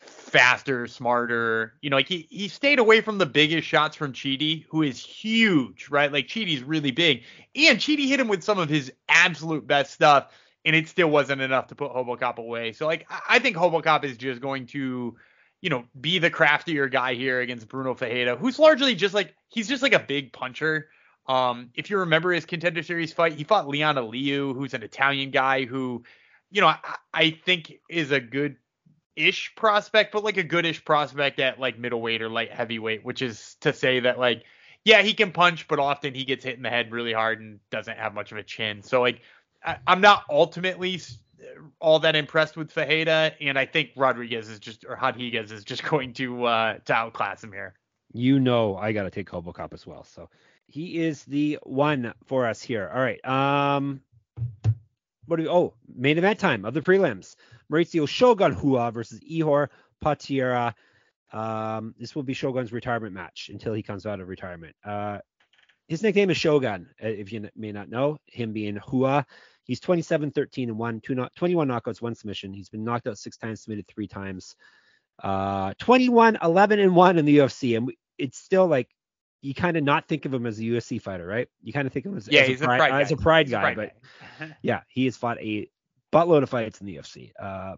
faster, 0.00 0.86
smarter. 0.86 1.74
You 1.82 1.90
know, 1.90 1.96
like 1.96 2.08
he 2.08 2.26
he 2.30 2.48
stayed 2.48 2.78
away 2.78 3.00
from 3.00 3.18
the 3.18 3.26
biggest 3.26 3.66
shots 3.66 3.96
from 3.96 4.12
Chidi, 4.12 4.64
who 4.68 4.82
is 4.82 4.98
huge, 4.98 5.88
right? 5.90 6.12
Like 6.12 6.26
Chidi's 6.26 6.62
really 6.62 6.90
big, 6.90 7.22
and 7.54 7.78
Cheaty 7.78 8.08
hit 8.08 8.20
him 8.20 8.28
with 8.28 8.42
some 8.42 8.58
of 8.58 8.68
his 8.68 8.92
absolute 9.08 9.66
best 9.66 9.92
stuff, 9.92 10.32
and 10.64 10.74
it 10.74 10.88
still 10.88 11.08
wasn't 11.08 11.42
enough 11.42 11.68
to 11.68 11.74
put 11.74 11.92
Hobocop 11.92 12.38
away. 12.38 12.72
So 12.72 12.86
like 12.86 13.06
I, 13.10 13.20
I 13.28 13.38
think 13.38 13.56
Hobocop 13.56 14.04
is 14.04 14.16
just 14.16 14.40
going 14.40 14.66
to, 14.68 15.16
you 15.60 15.70
know, 15.70 15.84
be 16.00 16.18
the 16.18 16.30
craftier 16.30 16.88
guy 16.88 17.14
here 17.14 17.40
against 17.40 17.68
Bruno 17.68 17.94
Ferreira, 17.94 18.36
who's 18.36 18.58
largely 18.58 18.94
just 18.94 19.14
like 19.14 19.34
he's 19.48 19.68
just 19.68 19.82
like 19.82 19.94
a 19.94 20.00
big 20.00 20.32
puncher. 20.32 20.88
Um, 21.26 21.70
if 21.74 21.90
you 21.90 21.98
remember 21.98 22.32
his 22.32 22.46
contender 22.46 22.82
series 22.82 23.12
fight, 23.12 23.34
he 23.34 23.44
fought 23.44 23.68
Leon 23.68 23.96
Aliu, 23.96 24.54
who's 24.54 24.74
an 24.74 24.82
Italian 24.82 25.30
guy 25.30 25.64
who, 25.64 26.02
you 26.50 26.60
know, 26.60 26.68
I, 26.68 26.78
I 27.12 27.30
think 27.30 27.74
is 27.88 28.10
a 28.10 28.18
good 28.18 28.56
ish 29.16 29.54
prospect, 29.56 30.12
but 30.12 30.24
like 30.24 30.36
a 30.36 30.42
goodish 30.42 30.84
prospect 30.84 31.40
at 31.40 31.58
like 31.60 31.78
middleweight 31.78 32.22
or 32.22 32.28
light 32.28 32.52
heavyweight, 32.52 33.04
which 33.04 33.22
is 33.22 33.56
to 33.60 33.72
say 33.72 34.00
that 34.00 34.18
like, 34.18 34.44
yeah, 34.84 35.02
he 35.02 35.12
can 35.12 35.32
punch, 35.32 35.68
but 35.68 35.78
often 35.78 36.14
he 36.14 36.24
gets 36.24 36.44
hit 36.44 36.56
in 36.56 36.62
the 36.62 36.70
head 36.70 36.90
really 36.90 37.12
hard 37.12 37.40
and 37.40 37.60
doesn't 37.70 37.98
have 37.98 38.14
much 38.14 38.32
of 38.32 38.38
a 38.38 38.42
chin. 38.42 38.82
So 38.82 39.00
like, 39.00 39.20
I, 39.64 39.76
I'm 39.86 40.00
not 40.00 40.24
ultimately 40.30 41.00
all 41.80 41.98
that 42.00 42.16
impressed 42.16 42.56
with 42.56 42.70
Ferreira, 42.70 43.32
and 43.40 43.58
I 43.58 43.66
think 43.66 43.90
Rodriguez 43.96 44.48
is 44.48 44.58
just 44.58 44.84
or 44.84 44.98
Rodriguez 45.00 45.52
is 45.52 45.64
just 45.64 45.82
going 45.90 46.12
to 46.14 46.44
uh, 46.44 46.78
to 46.86 46.92
outclass 46.92 47.42
him 47.42 47.52
here. 47.52 47.74
You 48.12 48.40
know 48.40 48.76
I 48.76 48.92
gotta 48.92 49.10
take 49.10 49.30
Robocop 49.30 49.72
as 49.72 49.86
well. 49.86 50.04
So 50.04 50.28
he 50.66 50.98
is 50.98 51.24
the 51.24 51.58
one 51.62 52.14
for 52.26 52.46
us 52.46 52.62
here. 52.62 52.90
All 52.92 53.00
right. 53.00 53.24
Um 53.24 54.00
what 55.26 55.36
do 55.36 55.44
we 55.44 55.48
oh 55.48 55.74
main 55.94 56.18
event 56.18 56.38
time 56.38 56.64
of 56.64 56.74
the 56.74 56.80
prelims. 56.80 57.36
Mauricio 57.70 58.08
Shogun 58.08 58.56
Rua 58.56 58.90
versus 58.90 59.20
Ihor 59.20 59.68
Potieria. 60.04 60.74
Um, 61.32 61.94
this 61.98 62.14
will 62.14 62.24
be 62.24 62.34
Shogun's 62.34 62.72
retirement 62.72 63.14
match 63.14 63.50
until 63.52 63.72
he 63.72 63.82
comes 63.82 64.06
out 64.06 64.20
of 64.20 64.28
retirement. 64.28 64.74
Uh, 64.84 65.18
his 65.86 66.02
nickname 66.02 66.30
is 66.30 66.36
Shogun, 66.36 66.88
uh, 67.02 67.08
if 67.08 67.32
you 67.32 67.48
may 67.56 67.72
not 67.72 67.88
know, 67.88 68.18
him 68.26 68.52
being 68.52 68.80
Rua. 68.92 69.24
He's 69.64 69.80
27, 69.80 70.32
13, 70.32 70.68
and 70.68 70.78
1, 70.78 71.00
two, 71.00 71.26
21 71.36 71.68
knockouts, 71.68 72.02
one 72.02 72.14
submission. 72.14 72.52
He's 72.52 72.68
been 72.68 72.82
knocked 72.82 73.06
out 73.06 73.18
six 73.18 73.36
times, 73.36 73.62
submitted 73.62 73.86
three 73.86 74.08
times. 74.08 74.56
Uh, 75.22 75.74
21, 75.78 76.38
11, 76.42 76.78
and 76.80 76.96
1 76.96 77.18
in 77.18 77.24
the 77.24 77.38
UFC. 77.38 77.76
And 77.76 77.92
it's 78.18 78.38
still 78.38 78.66
like, 78.66 78.88
you 79.42 79.54
kind 79.54 79.76
of 79.76 79.84
not 79.84 80.06
think 80.06 80.26
of 80.26 80.34
him 80.34 80.46
as 80.46 80.58
a 80.58 80.62
UFC 80.62 81.00
fighter, 81.00 81.26
right? 81.26 81.48
You 81.62 81.72
kind 81.72 81.86
of 81.86 81.92
think 81.92 82.06
of 82.06 82.12
him 82.12 82.18
as, 82.18 82.28
yeah, 82.28 82.42
as, 82.42 82.48
he's 82.48 82.60
a, 82.60 82.64
pride, 82.64 82.76
a 82.76 82.88
pride 82.88 83.02
as 83.02 83.12
a 83.12 83.16
pride 83.16 83.46
He's 83.46 83.52
guy, 83.52 83.60
pride 83.60 83.76
but 83.76 83.92
guy. 84.38 84.56
yeah, 84.62 84.80
he 84.88 85.06
has 85.06 85.16
fought 85.16 85.38
a 85.40 85.68
buttload 86.12 86.42
of 86.42 86.50
fights 86.50 86.80
in 86.80 86.86
the 86.86 86.96
UFC. 86.96 87.32
Uh, 87.40 87.76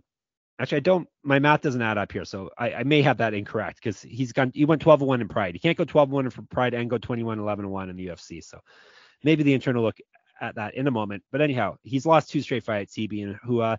actually, 0.59 0.79
I 0.79 0.81
don't. 0.81 1.09
My 1.23 1.39
math 1.39 1.61
doesn't 1.61 1.83
add 1.83 1.99
up 1.99 2.11
here, 2.11 2.25
so 2.25 2.51
I, 2.59 2.75
I 2.75 2.83
may 2.85 3.03
have 3.03 3.19
that 3.19 3.35
incorrect 3.35 3.77
because 3.77 4.03
he's 4.03 4.33
gone. 4.33 4.51
He 4.55 4.65
went 4.65 4.83
12 4.83 5.03
1 5.03 5.21
in 5.21 5.29
Pride. 5.29 5.55
He 5.55 5.61
can't 5.61 5.79
go 5.79 5.85
12 5.85 6.11
1 6.11 6.31
for 6.31 6.43
Pride 6.43 6.75
and 6.75 6.91
go 6.91 6.99
21 6.99 7.39
11 7.39 7.69
1 7.69 7.91
in 7.91 7.97
the 7.97 8.07
UFC. 8.09 8.43
So 8.43 8.59
maybe 9.23 9.43
the 9.43 9.55
internal 9.55 9.83
look 9.83 9.99
at 10.41 10.57
that 10.57 10.75
in 10.75 10.87
a 10.87 10.91
moment. 10.91 11.23
But 11.31 11.41
anyhow, 11.41 11.77
he's 11.83 12.07
lost 12.07 12.31
two 12.31 12.41
straight 12.43 12.65
fights. 12.65 12.95
He 12.95 13.07
being 13.07 13.39
Rua. 13.47 13.79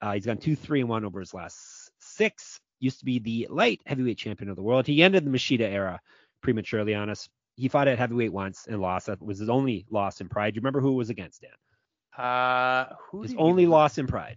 Uh, 0.00 0.12
he's 0.12 0.26
gone 0.26 0.38
two 0.38 0.56
three 0.56 0.80
and 0.80 0.88
one 0.88 1.04
over 1.04 1.20
his 1.20 1.34
last 1.34 1.90
six. 1.98 2.60
Used 2.80 2.98
to 2.98 3.04
be 3.04 3.20
the 3.20 3.46
light 3.50 3.80
heavyweight 3.86 4.18
champion 4.18 4.50
of 4.50 4.56
the 4.56 4.62
world. 4.62 4.86
He 4.86 5.02
ended 5.02 5.24
the 5.24 5.30
Machida 5.30 5.60
era 5.60 6.00
prematurely 6.42 6.94
on 6.94 7.08
us. 7.10 7.28
He 7.56 7.68
fought 7.68 7.88
at 7.88 7.98
heavyweight 7.98 8.32
once 8.32 8.66
and 8.68 8.80
lost. 8.80 9.06
That 9.06 9.22
was 9.22 9.38
his 9.38 9.48
only 9.48 9.86
loss 9.90 10.20
in 10.20 10.28
Pride. 10.28 10.54
Do 10.54 10.58
you 10.58 10.60
remember 10.60 10.80
who 10.80 10.92
it 10.92 10.96
was 10.96 11.10
against, 11.10 11.42
Dan? 11.42 12.24
Uh, 12.24 12.94
who 13.10 13.22
His 13.22 13.34
only 13.38 13.66
loss 13.66 13.98
in 13.98 14.06
Pride. 14.06 14.36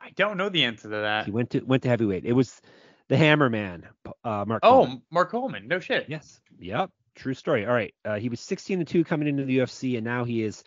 I 0.00 0.10
don't 0.10 0.36
know 0.36 0.48
the 0.48 0.64
answer 0.64 0.82
to 0.82 0.88
that. 0.88 1.24
He 1.26 1.30
went 1.30 1.50
to 1.50 1.60
went 1.60 1.82
to 1.84 1.88
heavyweight. 1.88 2.24
It 2.24 2.32
was 2.32 2.60
the 3.08 3.16
Hammer 3.16 3.48
Man, 3.48 3.86
uh, 4.24 4.44
Mark. 4.46 4.60
Oh, 4.62 4.70
Coleman. 4.70 5.02
Mark 5.10 5.30
Coleman. 5.30 5.68
No 5.68 5.78
shit. 5.80 6.06
yes, 6.08 6.40
yep, 6.58 6.90
true 7.14 7.34
story. 7.34 7.66
All 7.66 7.72
right, 7.72 7.94
uh, 8.04 8.16
he 8.16 8.28
was 8.28 8.40
16 8.40 8.80
and 8.80 8.88
two 8.88 9.04
coming 9.04 9.28
into 9.28 9.44
the 9.44 9.58
UFC, 9.58 9.96
and 9.96 10.04
now 10.04 10.24
he 10.24 10.42
is. 10.42 10.64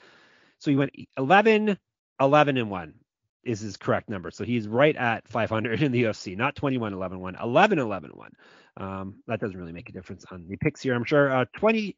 So 0.59 0.71
he 0.71 0.77
went 0.77 0.91
11, 1.17 1.77
11 2.19 2.57
and 2.57 2.69
one 2.71 2.95
is 3.47 3.59
his 3.59 3.77
correct 3.77 4.09
number. 4.09 4.31
So 4.31 4.43
he's 4.43 4.67
right 4.67 4.95
at 4.95 5.27
500 5.27 5.81
in 5.83 5.91
the 5.91 6.03
UFC, 6.03 6.37
not 6.37 6.55
21, 6.55 6.93
11, 6.93 7.19
1, 7.19 7.35
11, 7.41 7.79
11, 7.79 8.11
1. 8.13 8.31
Um, 8.77 9.15
that 9.27 9.39
doesn't 9.39 9.57
really 9.57 9.71
make 9.71 9.89
a 9.89 9.93
difference 9.93 10.25
on 10.31 10.45
the 10.47 10.57
picks 10.57 10.81
here. 10.81 10.93
I'm 10.93 11.05
sure. 11.05 11.31
Uh, 11.31 11.45
20. 11.55 11.95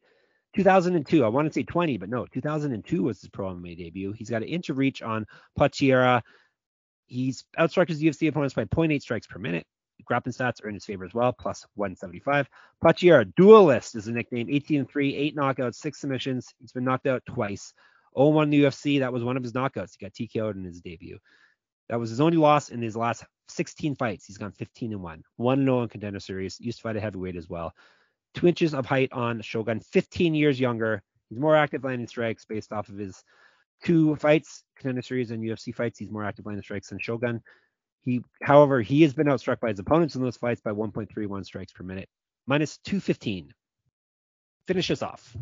2002. 0.56 1.24
I 1.24 1.28
want 1.28 1.46
to 1.46 1.52
say 1.52 1.62
20, 1.62 1.98
but 1.98 2.08
no, 2.08 2.26
2002 2.26 3.02
was 3.02 3.20
his 3.20 3.30
pro 3.30 3.54
MMA 3.54 3.78
debut. 3.78 4.12
He's 4.12 4.30
got 4.30 4.42
an 4.42 4.48
inch 4.48 4.68
of 4.68 4.78
reach 4.78 5.00
on 5.00 5.26
Potieria. 5.58 6.22
He's 7.06 7.44
outstruck 7.58 7.88
his 7.88 8.02
UFC 8.02 8.28
opponents 8.28 8.54
by 8.54 8.64
0.8 8.64 9.00
strikes 9.00 9.26
per 9.26 9.38
minute. 9.38 9.64
Grappling 10.04 10.32
stats 10.32 10.64
are 10.64 10.68
in 10.68 10.74
his 10.74 10.84
favor 10.84 11.04
as 11.04 11.14
well, 11.14 11.32
plus 11.32 11.66
175. 11.74 12.48
Potieria, 12.82 13.32
duelist 13.36 13.94
is 13.94 14.06
the 14.06 14.12
nickname. 14.12 14.48
18 14.50 14.86
3, 14.86 15.14
8 15.14 15.36
knockouts, 15.36 15.74
6 15.76 16.00
submissions. 16.00 16.54
He's 16.58 16.72
been 16.72 16.84
knocked 16.84 17.06
out 17.06 17.22
twice. 17.26 17.72
0-1 18.16 18.44
in 18.44 18.50
the 18.50 18.64
UFC. 18.64 19.00
That 19.00 19.12
was 19.12 19.22
one 19.22 19.36
of 19.36 19.42
his 19.42 19.52
knockouts. 19.52 19.92
He 19.96 20.04
got 20.04 20.12
TKO'd 20.12 20.56
in 20.56 20.64
his 20.64 20.80
debut. 20.80 21.18
That 21.90 21.98
was 21.98 22.10
his 22.10 22.20
only 22.20 22.36
loss 22.36 22.68
in 22.68 22.80
his 22.80 22.96
last 22.96 23.24
16 23.48 23.96
fights. 23.96 24.24
He's 24.24 24.38
gone 24.38 24.52
15 24.52 24.92
and 24.92 25.02
1. 25.02 25.22
1 25.36 25.64
0 25.64 25.82
in 25.82 25.88
contender 25.88 26.20
series. 26.20 26.56
Used 26.60 26.78
to 26.78 26.82
fight 26.82 26.96
a 26.96 27.00
heavyweight 27.00 27.34
as 27.34 27.48
well. 27.48 27.74
Two 28.32 28.46
inches 28.46 28.74
of 28.74 28.86
height 28.86 29.12
on 29.12 29.42
Shogun, 29.42 29.80
15 29.80 30.32
years 30.32 30.60
younger. 30.60 31.02
He's 31.28 31.40
more 31.40 31.56
active 31.56 31.82
landing 31.82 32.06
strikes 32.06 32.44
based 32.44 32.72
off 32.72 32.88
of 32.88 32.96
his 32.96 33.24
two 33.82 34.14
fights, 34.14 34.62
contender 34.76 35.02
series 35.02 35.32
and 35.32 35.42
UFC 35.42 35.74
fights. 35.74 35.98
He's 35.98 36.12
more 36.12 36.24
active 36.24 36.46
landing 36.46 36.62
strikes 36.62 36.90
than 36.90 37.00
Shogun. 37.00 37.42
He, 38.02 38.22
however, 38.40 38.80
he 38.80 39.02
has 39.02 39.12
been 39.12 39.26
outstruck 39.26 39.58
by 39.58 39.70
his 39.70 39.80
opponents 39.80 40.14
in 40.14 40.22
those 40.22 40.36
fights 40.36 40.60
by 40.60 40.70
1.31 40.70 41.44
strikes 41.44 41.72
per 41.72 41.82
minute, 41.82 42.08
minus 42.46 42.78
215. 42.84 43.52
Finish 44.68 44.90
us 44.92 45.02
off. 45.02 45.36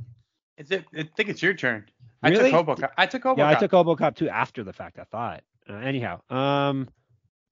Is 0.57 0.71
it? 0.71 0.87
I 0.97 1.09
think 1.15 1.29
it's 1.29 1.43
your 1.43 1.53
turn. 1.53 1.85
I 2.23 2.31
Really? 2.31 2.51
took 2.51 2.67
Hobo. 2.67 2.89
I 2.97 3.05
took 3.05 3.23
Hobo. 3.23 3.43
Yeah, 3.43 3.51
I 3.51 3.55
took 3.55 3.73
Obocop 3.73 4.17
too 4.17 4.31
after 4.31 4.65
the 4.65 4.73
fact. 4.73 4.99
I 4.99 5.05
thought. 5.05 5.43
Uh, 5.69 5.75
anyhow, 5.75 6.21
um, 6.31 6.89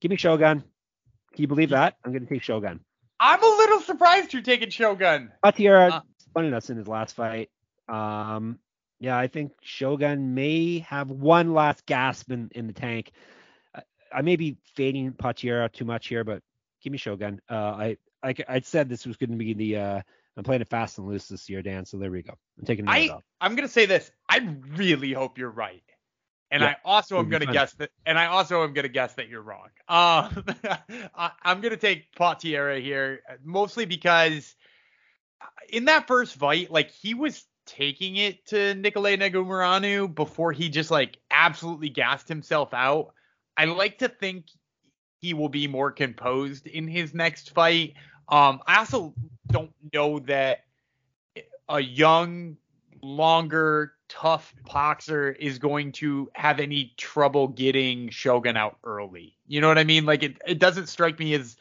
give 0.00 0.10
me 0.10 0.16
Shogun. 0.16 0.60
Can 0.60 1.42
you 1.42 1.48
believe 1.48 1.70
that? 1.70 1.96
I'm 2.04 2.12
going 2.12 2.26
to 2.26 2.32
take 2.32 2.42
Shogun. 2.42 2.80
I'm 3.20 3.42
a 3.42 3.46
little 3.46 3.80
surprised 3.80 4.32
you're 4.32 4.42
taking 4.42 4.70
Shogun. 4.70 5.32
Potieria 5.44 5.90
Uh, 5.90 6.00
spun 6.18 6.52
us 6.52 6.70
in 6.70 6.76
his 6.76 6.88
last 6.88 7.14
fight. 7.14 7.50
Um, 7.88 8.58
yeah, 9.00 9.18
I 9.18 9.26
think 9.26 9.52
Shogun 9.62 10.34
may 10.34 10.80
have 10.80 11.10
one 11.10 11.52
last 11.52 11.84
gasp 11.86 12.30
in, 12.30 12.50
in 12.54 12.66
the 12.66 12.72
tank. 12.72 13.12
I, 13.74 13.82
I 14.12 14.22
may 14.22 14.36
be 14.36 14.56
fading 14.74 15.12
Potieria 15.12 15.70
too 15.70 15.84
much 15.84 16.08
here, 16.08 16.24
but 16.24 16.42
give 16.82 16.92
me 16.92 16.98
Shogun. 16.98 17.40
Uh, 17.50 17.54
I, 17.54 17.96
I 18.22 18.34
I 18.48 18.60
said 18.60 18.88
this 18.88 19.06
was 19.06 19.16
going 19.16 19.30
to 19.30 19.36
be 19.36 19.54
the 19.54 19.76
uh, 19.76 20.00
I'm 20.36 20.44
playing 20.44 20.62
it 20.62 20.68
fast 20.68 20.98
and 20.98 21.08
loose 21.08 21.28
this 21.28 21.48
year, 21.48 21.62
Dan. 21.62 21.86
So 21.86 21.96
there 21.96 22.10
we 22.10 22.22
go. 22.22 22.34
I'm 22.58 22.66
taking 22.66 22.86
I 22.88 23.08
belt. 23.08 23.24
I'm 23.40 23.56
gonna 23.56 23.68
say 23.68 23.86
this. 23.86 24.10
I 24.28 24.46
really 24.76 25.12
hope 25.12 25.38
you're 25.38 25.50
right. 25.50 25.82
And 26.50 26.62
Yeah, 26.62 26.68
I 26.68 26.76
also 26.84 27.18
am 27.18 27.28
gonna 27.28 27.44
fun. 27.46 27.54
guess 27.54 27.72
that. 27.74 27.90
And 28.04 28.18
I 28.18 28.26
also 28.26 28.62
am 28.62 28.72
gonna 28.72 28.88
guess 28.88 29.14
that 29.14 29.28
you're 29.28 29.42
wrong. 29.42 29.68
Um, 29.88 30.44
I, 31.14 31.32
I'm 31.42 31.60
gonna 31.60 31.76
take 31.76 32.12
Potieria 32.14 32.80
here, 32.80 33.20
mostly 33.44 33.84
because 33.84 34.54
in 35.68 35.86
that 35.86 36.06
first 36.06 36.36
fight, 36.36 36.70
like 36.70 36.90
he 36.90 37.14
was 37.14 37.44
taking 37.66 38.16
it 38.16 38.46
to 38.46 38.56
Nicolae 38.74 39.18
Negumereanu 39.18 40.14
before 40.14 40.52
he 40.52 40.68
just 40.68 40.90
like 40.90 41.18
absolutely 41.30 41.88
gassed 41.88 42.28
himself 42.28 42.72
out. 42.72 43.12
I 43.56 43.64
like 43.64 43.98
to 43.98 44.08
think 44.08 44.46
he 45.20 45.34
will 45.34 45.48
be 45.48 45.66
more 45.66 45.90
composed 45.90 46.66
in 46.66 46.86
his 46.86 47.12
next 47.12 47.50
fight. 47.50 47.94
Um, 48.28 48.60
I 48.66 48.78
also 48.78 49.14
don't 49.48 49.72
know 49.92 50.20
that 50.20 50.64
a 51.68 51.80
young, 51.80 52.56
longer, 53.02 53.95
tough 54.08 54.54
boxer 54.64 55.30
is 55.30 55.58
going 55.58 55.92
to 55.92 56.30
have 56.34 56.60
any 56.60 56.92
trouble 56.96 57.48
getting 57.48 58.10
Shogun 58.10 58.56
out 58.56 58.78
early. 58.84 59.36
You 59.46 59.60
know 59.60 59.68
what 59.68 59.78
I 59.78 59.84
mean? 59.84 60.06
Like 60.06 60.22
it, 60.22 60.36
it 60.46 60.58
doesn't 60.58 60.88
strike 60.88 61.18
me 61.18 61.34
as 61.34 61.56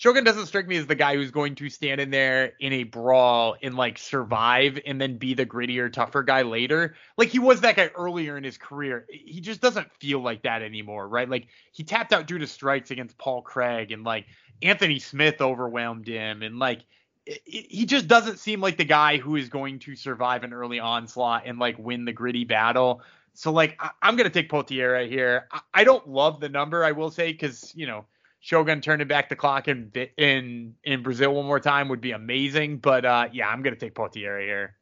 Shogun 0.00 0.24
doesn't 0.24 0.46
strike 0.46 0.66
me 0.66 0.76
as 0.78 0.86
the 0.86 0.94
guy 0.94 1.14
who's 1.14 1.30
going 1.30 1.56
to 1.56 1.68
stand 1.68 2.00
in 2.00 2.10
there 2.10 2.54
in 2.58 2.72
a 2.72 2.84
brawl 2.84 3.56
and 3.62 3.74
like 3.74 3.98
survive 3.98 4.78
and 4.86 4.98
then 4.98 5.18
be 5.18 5.34
the 5.34 5.44
grittier, 5.44 5.92
tougher 5.92 6.22
guy 6.22 6.40
later. 6.40 6.94
Like 7.18 7.28
he 7.28 7.38
was 7.38 7.60
that 7.60 7.76
guy 7.76 7.90
earlier 7.94 8.38
in 8.38 8.44
his 8.44 8.56
career. 8.56 9.04
He 9.10 9.42
just 9.42 9.60
doesn't 9.60 9.92
feel 10.00 10.20
like 10.20 10.44
that 10.44 10.62
anymore, 10.62 11.06
right? 11.06 11.28
Like 11.28 11.48
he 11.72 11.84
tapped 11.84 12.14
out 12.14 12.26
due 12.26 12.38
to 12.38 12.46
strikes 12.46 12.90
against 12.90 13.18
Paul 13.18 13.42
Craig 13.42 13.92
and 13.92 14.02
like 14.02 14.24
Anthony 14.62 15.00
Smith 15.00 15.42
overwhelmed 15.42 16.08
him 16.08 16.42
and 16.42 16.58
like 16.58 16.80
he 17.26 17.86
just 17.86 18.08
doesn't 18.08 18.38
seem 18.38 18.60
like 18.60 18.76
the 18.76 18.84
guy 18.84 19.18
who 19.18 19.36
is 19.36 19.48
going 19.48 19.78
to 19.80 19.94
survive 19.94 20.42
an 20.42 20.52
early 20.52 20.80
onslaught 20.80 21.42
and 21.46 21.58
like 21.58 21.78
win 21.78 22.04
the 22.04 22.12
gritty 22.12 22.44
battle. 22.44 23.02
So 23.34 23.52
like 23.52 23.76
I, 23.80 23.90
I'm 24.02 24.16
gonna 24.16 24.30
take 24.30 24.50
Potieria 24.50 25.08
here. 25.08 25.46
I, 25.52 25.60
I 25.74 25.84
don't 25.84 26.08
love 26.08 26.40
the 26.40 26.48
number, 26.48 26.84
I 26.84 26.92
will 26.92 27.10
say, 27.10 27.32
because 27.32 27.72
you 27.74 27.86
know 27.86 28.06
Shogun 28.40 28.80
turning 28.80 29.06
back 29.06 29.28
the 29.28 29.36
clock 29.36 29.68
in 29.68 29.92
in 30.16 30.74
in 30.84 31.02
Brazil 31.02 31.34
one 31.34 31.46
more 31.46 31.60
time 31.60 31.88
would 31.88 32.00
be 32.00 32.12
amazing. 32.12 32.78
But 32.78 33.04
uh, 33.04 33.28
yeah, 33.32 33.48
I'm 33.48 33.62
gonna 33.62 33.76
take 33.76 33.94
Potieria 33.94 34.44
here. 34.44 34.76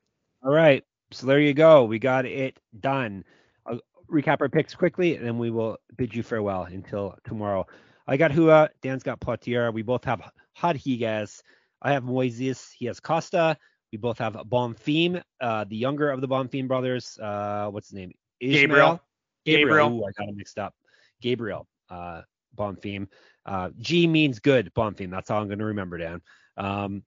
All 0.44 0.52
right. 0.52 0.84
So 1.10 1.26
there 1.26 1.40
you 1.40 1.54
go. 1.54 1.84
We 1.84 1.98
got 1.98 2.24
it 2.24 2.58
done. 2.80 3.24
I'll 3.66 3.80
recap 4.10 4.40
our 4.40 4.48
picks 4.48 4.74
quickly, 4.74 5.16
and 5.16 5.26
then 5.26 5.38
we 5.38 5.50
will 5.50 5.78
bid 5.96 6.14
you 6.14 6.22
farewell 6.22 6.64
until 6.64 7.16
tomorrow. 7.24 7.66
I 8.06 8.16
got 8.16 8.34
Rua. 8.34 8.70
Dan's 8.80 9.02
got 9.02 9.20
Potieria. 9.20 9.72
We 9.72 9.82
both 9.82 10.04
have 10.04 10.22
Rodriguez. 10.62 11.42
I 11.80 11.92
have 11.92 12.04
Moises. 12.04 12.70
He 12.76 12.86
has 12.86 13.00
Costa. 13.00 13.56
We 13.92 13.98
both 13.98 14.18
have 14.18 14.34
Bonfim, 14.34 15.22
uh, 15.40 15.64
the 15.64 15.76
younger 15.76 16.10
of 16.10 16.20
the 16.20 16.28
Bonfim 16.28 16.68
brothers. 16.68 17.18
Uh, 17.18 17.68
what's 17.70 17.88
his 17.88 17.94
name? 17.96 18.12
Gabriel. 18.40 19.00
Ishmael? 19.46 19.58
Gabriel. 19.58 19.92
Ooh, 19.92 20.04
I 20.04 20.10
got 20.18 20.28
him 20.28 20.36
mixed 20.36 20.58
up. 20.58 20.74
Gabriel. 21.22 21.66
Uh, 21.88 22.22
Bonfim. 22.56 23.08
Uh, 23.46 23.70
G 23.78 24.06
means 24.06 24.40
good. 24.40 24.72
Bonfim. 24.74 25.10
That's 25.10 25.30
all 25.30 25.40
I'm 25.40 25.46
going 25.48 25.60
to 25.60 25.64
remember, 25.64 25.96
Dan. 25.96 26.20
Um, 26.56 27.02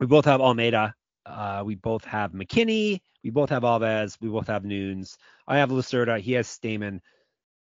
we 0.00 0.06
both 0.06 0.24
have 0.24 0.40
Almeida. 0.40 0.94
Uh, 1.24 1.62
we 1.64 1.76
both 1.76 2.04
have 2.04 2.32
McKinney. 2.32 3.00
We 3.22 3.30
both 3.30 3.50
have 3.50 3.62
Alves. 3.62 4.16
We 4.20 4.28
both 4.28 4.48
have 4.48 4.64
Nunes. 4.64 5.18
I 5.46 5.58
have 5.58 5.70
Lacerda. 5.70 6.20
He 6.20 6.32
has 6.32 6.48
Stamann. 6.48 7.00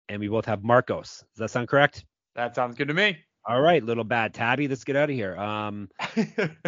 And 0.09 0.19
we 0.19 0.27
both 0.27 0.45
have 0.45 0.63
Marcos. 0.63 1.19
Does 1.19 1.39
that 1.39 1.51
sound 1.51 1.69
correct? 1.69 2.03
That 2.35 2.55
sounds 2.55 2.75
good 2.75 2.89
to 2.89 2.93
me. 2.93 3.19
All 3.43 3.59
right, 3.59 3.83
little 3.83 4.03
bad 4.03 4.35
tabby. 4.35 4.67
Let's 4.67 4.83
get 4.83 4.95
out 4.95 5.09
of 5.09 5.15
here. 5.15 5.35
Um, 5.35 5.89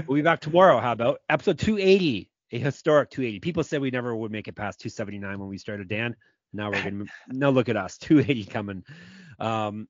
we'll 0.08 0.16
be 0.16 0.22
back 0.24 0.42
tomorrow. 0.42 0.80
How 0.80 0.92
about 0.92 1.20
episode 1.30 1.60
280? 1.60 2.30
A 2.52 2.60
historic 2.60 3.12
280. 3.12 3.40
People 3.42 3.64
said 3.64 3.80
we 3.80 3.92
never 3.92 4.16
would 4.16 4.32
make 4.32 4.48
it 4.48 4.56
past 4.56 4.80
279 4.80 5.40
when 5.40 5.50
we 5.50 5.58
started, 5.60 5.88
Dan. 5.88 6.16
Now 6.52 6.72
we're 6.72 6.84
gonna 6.84 7.06
now 7.28 7.52
look 7.52 7.70
at 7.70 7.78
us, 7.78 7.98
280 8.00 8.46
coming. 8.46 8.84
Um, 9.40 9.88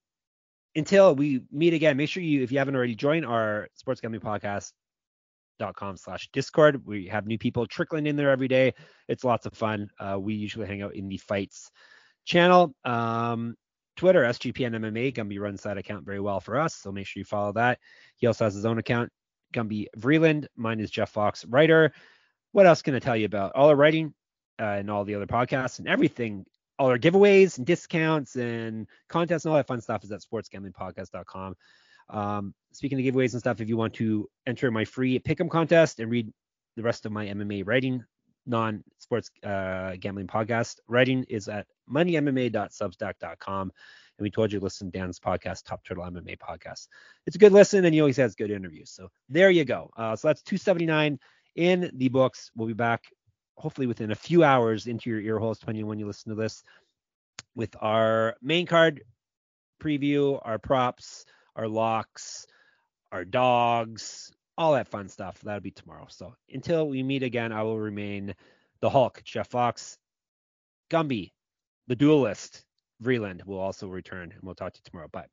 until 0.75 1.15
we 1.15 1.43
meet 1.51 1.73
again, 1.73 1.95
make 1.95 2.09
sure 2.09 2.23
you, 2.23 2.43
if 2.43 2.51
you 2.51 2.57
haven't 2.57 2.75
already, 2.75 2.95
join 2.95 3.23
our 3.23 3.69
sports 3.75 4.01
gambling 4.01 4.21
podcast.com 4.21 5.95
slash 5.97 6.29
discord. 6.33 6.85
We 6.85 7.07
have 7.07 7.27
new 7.27 7.37
people 7.37 7.65
trickling 7.65 8.07
in 8.07 8.17
there 8.17 8.31
every 8.31 8.47
day. 8.49 8.73
It's 9.07 9.23
lots 9.23 9.45
of 9.45 9.53
fun. 9.53 9.89
Uh, 9.99 10.17
we 10.19 10.33
usually 10.33 10.67
hang 10.67 10.81
out 10.81 10.95
in 10.95 11.07
the 11.07 11.17
fights 11.17 11.71
channel. 12.25 12.75
Um, 12.83 13.55
Twitter, 13.95 14.23
SGPN 14.23 14.75
MMA. 14.75 15.13
Gumby 15.13 15.39
runs 15.39 15.61
that 15.63 15.77
account 15.77 16.05
very 16.05 16.19
well 16.19 16.39
for 16.39 16.57
us, 16.57 16.75
so 16.75 16.91
make 16.91 17.07
sure 17.07 17.21
you 17.21 17.25
follow 17.25 17.53
that. 17.53 17.79
He 18.17 18.27
also 18.27 18.45
has 18.45 18.53
his 18.53 18.65
own 18.65 18.77
account, 18.77 19.11
Gumby 19.53 19.87
Vreeland. 19.97 20.47
Mine 20.55 20.79
is 20.79 20.91
Jeff 20.91 21.11
Fox, 21.11 21.45
writer. 21.45 21.93
What 22.51 22.65
else 22.65 22.81
can 22.81 22.95
I 22.95 22.99
tell 22.99 23.15
you 23.15 23.25
about? 23.25 23.53
All 23.55 23.69
our 23.69 23.75
writing 23.75 24.13
uh, 24.59 24.63
and 24.63 24.89
all 24.89 25.03
the 25.03 25.15
other 25.15 25.27
podcasts 25.27 25.79
and 25.79 25.87
everything, 25.87 26.45
all 26.79 26.89
our 26.89 26.99
giveaways 26.99 27.57
and 27.57 27.65
discounts 27.65 28.35
and 28.35 28.87
contests 29.09 29.45
and 29.45 29.51
all 29.51 29.57
that 29.57 29.67
fun 29.67 29.81
stuff 29.81 30.03
is 30.03 30.11
at 30.11 30.21
sportsgamblingpodcast.com. 30.21 31.55
Um, 32.09 32.53
speaking 32.71 32.99
of 32.99 33.13
giveaways 33.13 33.33
and 33.33 33.39
stuff, 33.39 33.61
if 33.61 33.69
you 33.69 33.77
want 33.77 33.93
to 33.95 34.29
enter 34.45 34.69
my 34.71 34.85
free 34.85 35.19
pick'em 35.19 35.49
contest 35.49 35.99
and 35.99 36.11
read 36.11 36.31
the 36.75 36.83
rest 36.83 37.05
of 37.05 37.11
my 37.11 37.25
MMA 37.27 37.63
writing, 37.65 38.03
non-sports 38.45 39.29
uh, 39.43 39.95
gambling 39.99 40.27
podcast 40.27 40.79
writing 40.87 41.25
is 41.29 41.47
at 41.47 41.67
moneymma.substack.com. 41.91 43.71
And 44.17 44.23
we 44.23 44.29
told 44.29 44.51
you 44.51 44.59
to 44.59 44.63
listen 44.63 44.91
to 44.91 44.97
Dan's 44.97 45.19
podcast, 45.19 45.65
Top 45.65 45.83
Turtle 45.83 46.03
MMA 46.03 46.37
podcast. 46.37 46.87
It's 47.25 47.35
a 47.35 47.39
good 47.39 47.51
listen, 47.51 47.83
and 47.85 47.93
he 47.93 48.01
always 48.01 48.17
has 48.17 48.35
good 48.35 48.51
interviews. 48.51 48.91
So 48.91 49.09
there 49.29 49.49
you 49.49 49.65
go. 49.65 49.89
Uh, 49.97 50.15
so 50.15 50.27
that's 50.27 50.43
279 50.43 51.19
in 51.55 51.91
the 51.95 52.09
books. 52.09 52.51
We'll 52.55 52.67
be 52.67 52.73
back 52.73 53.05
hopefully 53.57 53.87
within 53.87 54.11
a 54.11 54.15
few 54.15 54.43
hours 54.43 54.87
into 54.87 55.09
your 55.09 55.19
ear 55.19 55.39
holes, 55.39 55.59
depending 55.59 55.87
when 55.87 55.99
you 55.99 56.05
listen 56.07 56.29
to 56.29 56.35
this, 56.35 56.63
with 57.55 57.75
our 57.79 58.35
main 58.41 58.65
card 58.65 59.03
preview, 59.81 60.39
our 60.43 60.59
props, 60.59 61.25
our 61.55 61.67
locks, 61.67 62.47
our 63.11 63.25
dogs, 63.25 64.31
all 64.57 64.73
that 64.73 64.87
fun 64.87 65.09
stuff. 65.09 65.39
That'll 65.41 65.61
be 65.61 65.71
tomorrow. 65.71 66.07
So 66.09 66.35
until 66.51 66.87
we 66.87 67.03
meet 67.03 67.23
again, 67.23 67.51
I 67.51 67.63
will 67.63 67.79
remain 67.79 68.35
the 68.81 68.89
Hulk, 68.89 69.21
Jeff 69.23 69.49
Fox, 69.49 69.97
Gumby, 70.89 71.31
the 71.87 71.95
duelist, 71.95 72.65
Vreeland 73.01 73.45
will 73.45 73.59
also 73.59 73.87
return, 73.87 74.31
and 74.31 74.41
we'll 74.41 74.55
talk 74.55 74.73
to 74.73 74.79
you 74.79 74.89
tomorrow. 74.89 75.07
Bye. 75.09 75.27